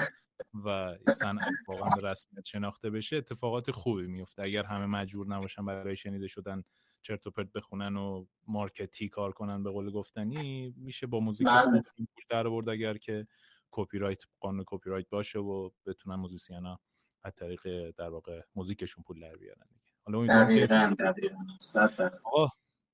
و 0.65 0.97
صنعت 1.19 1.53
واقعا 1.67 1.89
به 2.01 2.09
رسمیت 2.09 2.45
شناخته 2.45 2.89
بشه 2.89 3.17
اتفاقات 3.17 3.71
خوبی 3.71 4.07
میفته. 4.07 4.43
اگر 4.43 4.63
همه 4.63 4.85
مجبور 4.85 5.27
نباشن 5.27 5.65
برای 5.65 5.95
شنیده 5.95 6.27
شدن 6.27 6.63
چرت 7.01 7.27
و 7.27 7.31
پرت 7.31 7.51
بخونن 7.51 7.95
و 7.95 8.25
market 8.47 9.00
ی 9.00 9.09
کار 9.09 9.31
کنن 9.31 9.63
به 9.63 9.71
قول 9.71 9.91
گفتنی 9.91 10.73
میشه 10.77 11.07
با 11.07 11.19
موزیک 11.19 11.47
بله. 11.47 11.61
خوب 11.63 11.83
پول 11.95 12.05
در 12.29 12.47
آورد 12.47 12.69
اگر 12.69 12.97
که 12.97 13.27
کپی 13.71 13.97
رایت 13.97 14.23
قانون 14.39 14.63
کپی 14.67 14.89
رایت 14.89 15.09
باشه 15.09 15.39
و 15.39 15.69
بتونن 15.85 16.15
musician 16.15 16.72
ا 16.72 16.79
از 17.23 17.33
طریق 17.35 17.91
در 17.91 18.09
واقع 18.09 18.41
موزیکشون 18.55 19.03
پول 19.03 19.19
در 19.19 19.35
بیارن 19.35 19.65
دیگه. 19.73 19.85
حالا 20.05 20.17
امیدوارم 20.19 20.95
که 20.95 21.31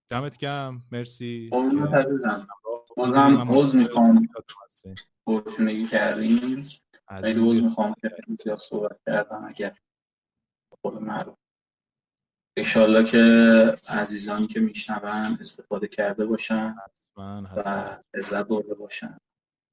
دمت 0.10 0.38
گرم. 0.38 0.84
مرسی. 0.92 1.50
قربونت 1.52 1.94
عزیزم. 1.94 2.48
بازم 2.98 3.38
عوض 3.38 3.76
می‌خوام. 3.76 4.28
پرچونگی 5.26 5.86
کردیم 5.86 6.64
خیلی 7.22 7.40
عوض 7.40 7.62
می‌خوام 7.62 7.96
که 8.02 8.16
زیاد 8.44 8.58
صحبت 8.58 9.00
کردم. 9.06 9.46
اگر 9.48 9.78
قول 10.84 11.04
معروف. 11.04 11.36
انشالله 12.58 13.04
که 13.04 13.24
عزیزانی 13.90 14.48
که 14.48 14.60
میشنون 14.60 15.38
استفاده 15.40 15.88
کرده 15.88 16.26
باشن 16.26 16.76
و 17.56 17.98
لذت 18.16 18.48
برده 18.48 18.74
باشن. 18.74 19.18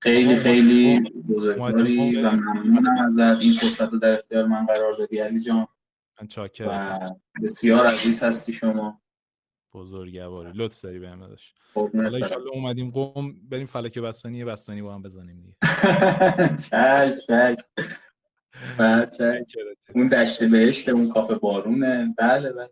خیلی 0.03 0.37
خیلی 0.37 1.01
بزرگواری 1.11 2.23
و 2.23 2.31
ممنونم 2.31 3.05
ازت 3.05 3.41
این 3.41 3.53
فرصت 3.53 3.93
رو 3.93 3.99
در 3.99 4.13
اختیار 4.13 4.47
من 4.47 4.67
قرار 4.67 4.97
دادی 4.99 5.19
علی 5.19 5.41
جان. 5.41 5.67
و 6.61 7.11
بسیار 7.43 7.87
عزیز 7.87 8.23
هستی 8.23 8.53
شما. 8.53 9.01
بزرگواری 9.77 10.53
لطف 10.55 10.81
داری 10.81 10.99
بهم 10.99 11.21
داداش. 11.21 11.55
حالا 11.75 12.19
ان 12.27 12.49
اومدیم 12.53 12.91
قم 12.91 13.35
بریم 13.51 13.67
فلک 13.67 13.99
بستنی 13.99 14.45
بستنی 14.45 14.83
با 14.83 14.95
هم 14.95 15.03
بزنیم 15.03 15.41
دیگه. 15.41 15.57
چش 16.71 17.27
چش. 17.27 17.57
اون 19.95 20.09
دشت 20.09 20.45
بهشت 20.45 20.89
اون 20.89 21.09
کافه 21.09 21.35
بارونه. 21.35 22.15
بله 22.19 22.53
بله. 22.53 22.71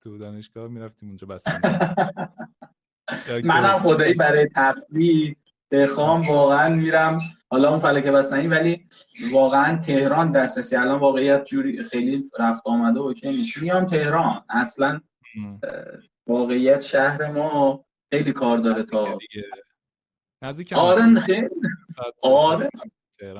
تو 0.00 0.18
دانشگاه 0.18 0.68
می‌رفتیم 0.68 1.08
اونجا 1.08 1.26
بستنی. 1.26 1.60
منم 3.44 3.78
خدایی 3.78 4.14
برای 4.14 4.48
تفریح. 4.56 5.36
بخوام 5.70 6.20
واقعا 6.20 6.68
میرم. 6.74 7.18
حالا 7.50 7.70
اون 7.70 7.78
فلکه 7.78 8.10
بستنی 8.10 8.46
ولی 8.48 8.86
واقعا 9.32 9.78
تهران 9.78 10.32
دسترسی. 10.32 10.76
الان 10.76 10.98
واقعیت 10.98 11.44
جوری 11.44 11.82
خیلی 11.82 12.24
رفت 12.38 12.62
آمده 12.64 13.00
و 13.00 13.12
که 13.12 13.28
نیست. 13.28 13.62
میام 13.62 13.84
تهران. 13.84 14.44
اصلا 14.50 15.00
واقعیت 16.26 16.80
شهر 16.80 17.30
ما 17.30 17.84
خیلی 18.10 18.32
کار 18.32 18.58
داره 18.58 18.82
تا 18.82 19.18
نزدیک 20.42 20.72
آره 20.72 21.20
خیلی. 21.20 21.48
آره. 22.22 22.70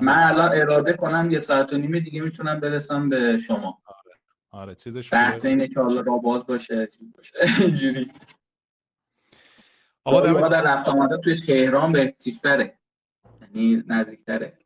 من 0.00 0.22
الان 0.22 0.50
اراده 0.52 0.92
کنم 0.92 1.30
یه 1.30 1.38
ساعت 1.38 1.72
و 1.72 1.78
نیمه 1.78 2.00
دیگه 2.00 2.22
می‌تونم 2.22 2.60
برسم 2.60 3.08
به 3.08 3.38
شما. 3.38 3.78
آره. 3.86 4.16
آره 4.50 4.74
چیزش 4.74 5.12
بحث 5.12 5.44
اینه 5.44 5.68
که 5.68 5.80
حالا 5.80 6.00
را 6.00 6.16
باز 6.16 6.46
باشه. 6.46 6.88
اینجوری. 7.60 8.08
آقا 10.06 10.48
در 10.48 10.62
رفت 10.62 10.88
آمده 10.88 11.18
توی 11.18 11.40
تهران 11.40 11.92
به 11.92 12.14
تیستره 12.18 12.78
یعنی 13.40 13.82
نزدیکتره. 13.86 14.56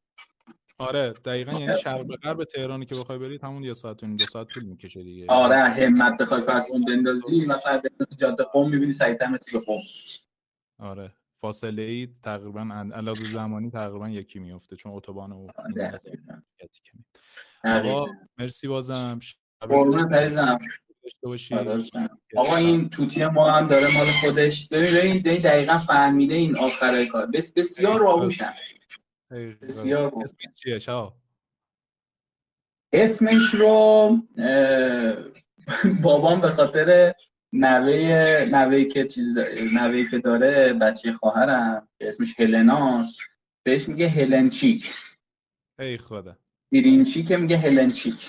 آره 0.79 1.13
دقیقا 1.13 1.53
یعنی 1.53 1.79
شرق 1.79 2.07
به 2.07 2.17
غرب 2.17 2.45
تهرانی 2.45 2.87
که 2.87 2.95
بخوای 2.95 3.19
برید 3.19 3.45
همون 3.45 3.65
یه 3.65 3.75
ساعت 3.75 4.03
و 4.03 4.07
دو 4.07 4.25
ساعت 4.25 4.47
طول 4.49 4.63
می‌کشه 4.65 5.03
دیگه. 5.03 5.27
آره 5.29 5.57
همت 5.57 6.19
بخوای 6.19 6.41
فرض 6.41 6.67
کن 6.69 6.85
بندازی 6.85 7.47
مثلا 7.47 7.73
بندازی 7.73 8.17
جاده 8.17 8.45
قم 8.45 8.71
می‌بینی 8.71 8.93
سریعتر 8.93 9.27
مثل 9.27 9.59
به 9.59 9.65
قم. 9.67 9.79
آره 10.79 11.13
فاصله 11.37 11.83
ای 11.83 12.09
تقریبا 12.25 12.61
علاوه 12.95 13.25
زمانی 13.25 13.71
تقریبا 13.71 14.09
یکی 14.09 14.39
میفته 14.39 14.77
چون 14.77 14.93
اتوبان 14.93 15.33
و 15.33 15.47
آقا 17.65 18.07
مرسی 18.39 18.69
بازم. 18.69 19.19
قربونت 19.61 20.13
عزیزم. 20.13 20.59
آقا 22.37 22.57
این 22.57 22.89
توتی 22.89 23.27
ما 23.27 23.51
هم 23.51 23.67
داره 23.67 23.85
مال 23.97 24.07
خودش. 24.07 24.69
ببین 24.69 25.23
ببین 25.23 25.39
دقیقا 25.39 25.77
فهمیده 25.77 26.35
این 26.35 26.59
آخر 26.59 27.05
کار. 27.13 27.27
بس 27.27 27.53
بسیار 27.53 28.03
باهوشن 28.03 28.51
بسیار 29.63 30.13
چیه 30.63 30.79
اسمش 32.93 33.55
رو 33.55 34.19
بابام 36.03 36.41
به 36.41 36.51
خاطر 36.51 37.15
نوه 37.53 38.47
نوه 38.53 38.85
که 38.85 39.07
چیز 39.07 39.39
نوه 39.77 40.11
که 40.11 40.19
داره 40.19 40.73
بچه 40.73 41.13
خواهرم 41.13 41.89
که 41.99 42.09
اسمش 42.09 42.41
هلناست 42.41 43.19
بهش 43.63 43.89
میگه 43.89 44.09
هلنچیک. 44.09 44.91
ای 45.79 45.99
خدا. 45.99 46.37
که 47.29 47.37
میگه 47.37 47.57
هلنچیک. 47.57 48.29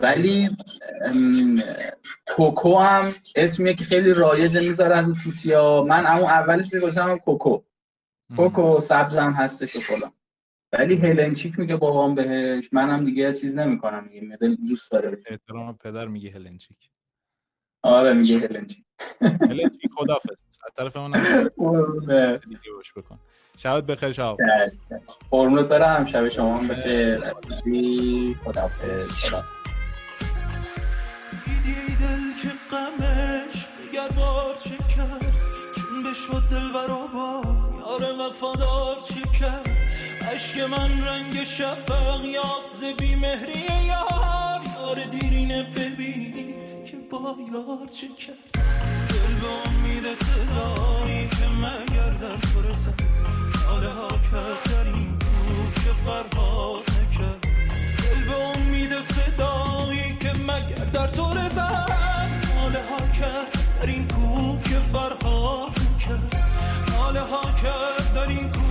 ولی 0.00 0.56
کوکو 2.26 2.78
هم 2.78 3.12
اسمیه 3.36 3.74
که 3.74 3.84
خیلی 3.84 4.14
رایجه 4.14 4.68
می‌ذارن 4.68 5.04
رو 5.04 5.14
توتیا 5.24 5.84
من 5.88 6.06
اما 6.06 6.30
اولش 6.30 6.74
میگوشم 6.74 7.16
کوکو. 7.18 7.62
کوکو 8.36 8.80
سبزم 8.80 9.30
هستش 9.32 9.76
و 9.76 9.80
فلان 9.80 10.12
ولی 10.72 10.96
هلنچیک 10.96 11.58
میگه 11.58 11.76
بابام 11.76 12.14
بهش. 12.14 12.68
منم 12.72 13.04
دیگه 13.04 13.34
چیز 13.34 13.56
نمی‌کنم 13.56 14.04
میگه 14.04 14.20
میگه 14.20 14.56
دوست 14.68 14.92
داره. 14.92 15.22
احترام 15.26 15.76
پدر 15.76 16.08
میگه 16.08 16.30
هلنچیک 16.30 16.90
آره 17.82 18.12
میگه 18.12 18.38
هلنچیک 18.38 18.84
هلنچیک 19.20 19.90
خدافظ. 19.96 20.28
از 20.66 20.72
طرف 20.76 20.96
من 20.96 21.12
دیگه 22.48 22.60
بکن. 22.96 23.18
شبت 23.56 23.84
بخیر 23.84 24.12
شب 24.12 24.36
قربونت 25.30 25.68
برم. 25.68 26.04
شب 26.04 26.28
شما 26.28 26.58
هم 26.58 26.68
بخیر. 26.68 27.20
خدافظ 28.44 29.12
خدا 29.12 29.42
دل 32.00 32.42
که 32.42 32.48
قمش 32.70 33.66
دیگر 33.82 34.08
بار 34.16 34.54
چه 34.64 34.76
کرد 34.96 35.32
چون 35.76 36.02
به 36.02 36.12
شد 36.14 36.42
دل 36.50 36.72
با 36.72 37.42
یار 37.78 38.28
وفادار 38.28 38.96
چه 39.08 39.38
کرد 39.40 39.70
عشق 40.32 40.60
من 40.60 41.04
رنگ 41.06 41.44
شفق 41.44 42.24
یافت 42.24 42.70
ز 42.80 42.82
مهری 43.16 43.86
یار 43.88 44.60
یار 44.76 45.04
دیرینه 45.10 45.62
ببین 45.62 46.54
که 46.86 46.96
با 47.10 47.36
یار 47.52 47.88
چه 47.92 48.08
کرد 48.08 48.52
دل 49.08 49.34
به 49.40 49.68
امید 49.68 50.04
صدایی 50.14 51.28
که 51.28 51.46
مگر 51.46 52.10
در 52.10 52.36
حاله 52.54 52.74
ها 53.80 54.08
کفتریم 54.08 55.18
روح 55.48 55.74
که 55.74 55.92
فرهاد 56.06 56.82
نکرد. 56.90 57.40
دل 57.98 58.24
به 58.24 58.34
امید 58.34 58.90
صدایی 58.90 60.16
که 60.20 60.32
مگر 60.42 60.84
در 60.92 61.06
تو 61.06 61.34
رسد. 61.34 61.90
ناله 62.54 62.80
ها 62.90 63.08
کرد 63.20 63.52
در 63.80 63.86
این 63.86 64.08
کوه 64.08 64.62
که 64.62 64.78
فرهاد 64.92 65.70
نکرد. 65.70 66.44
ناله 66.90 67.20
ها 67.20 67.42
کرد 67.42 68.14
در 68.14 68.28
این 68.28 68.50
کوه 68.52 68.61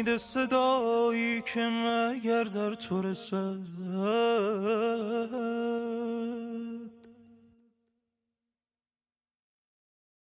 میده 0.00 0.18
صدایی 0.18 1.42
که 1.42 1.60
مگر 1.60 2.44
در 2.44 2.74
تو 2.74 3.02
رسد. 3.02 3.58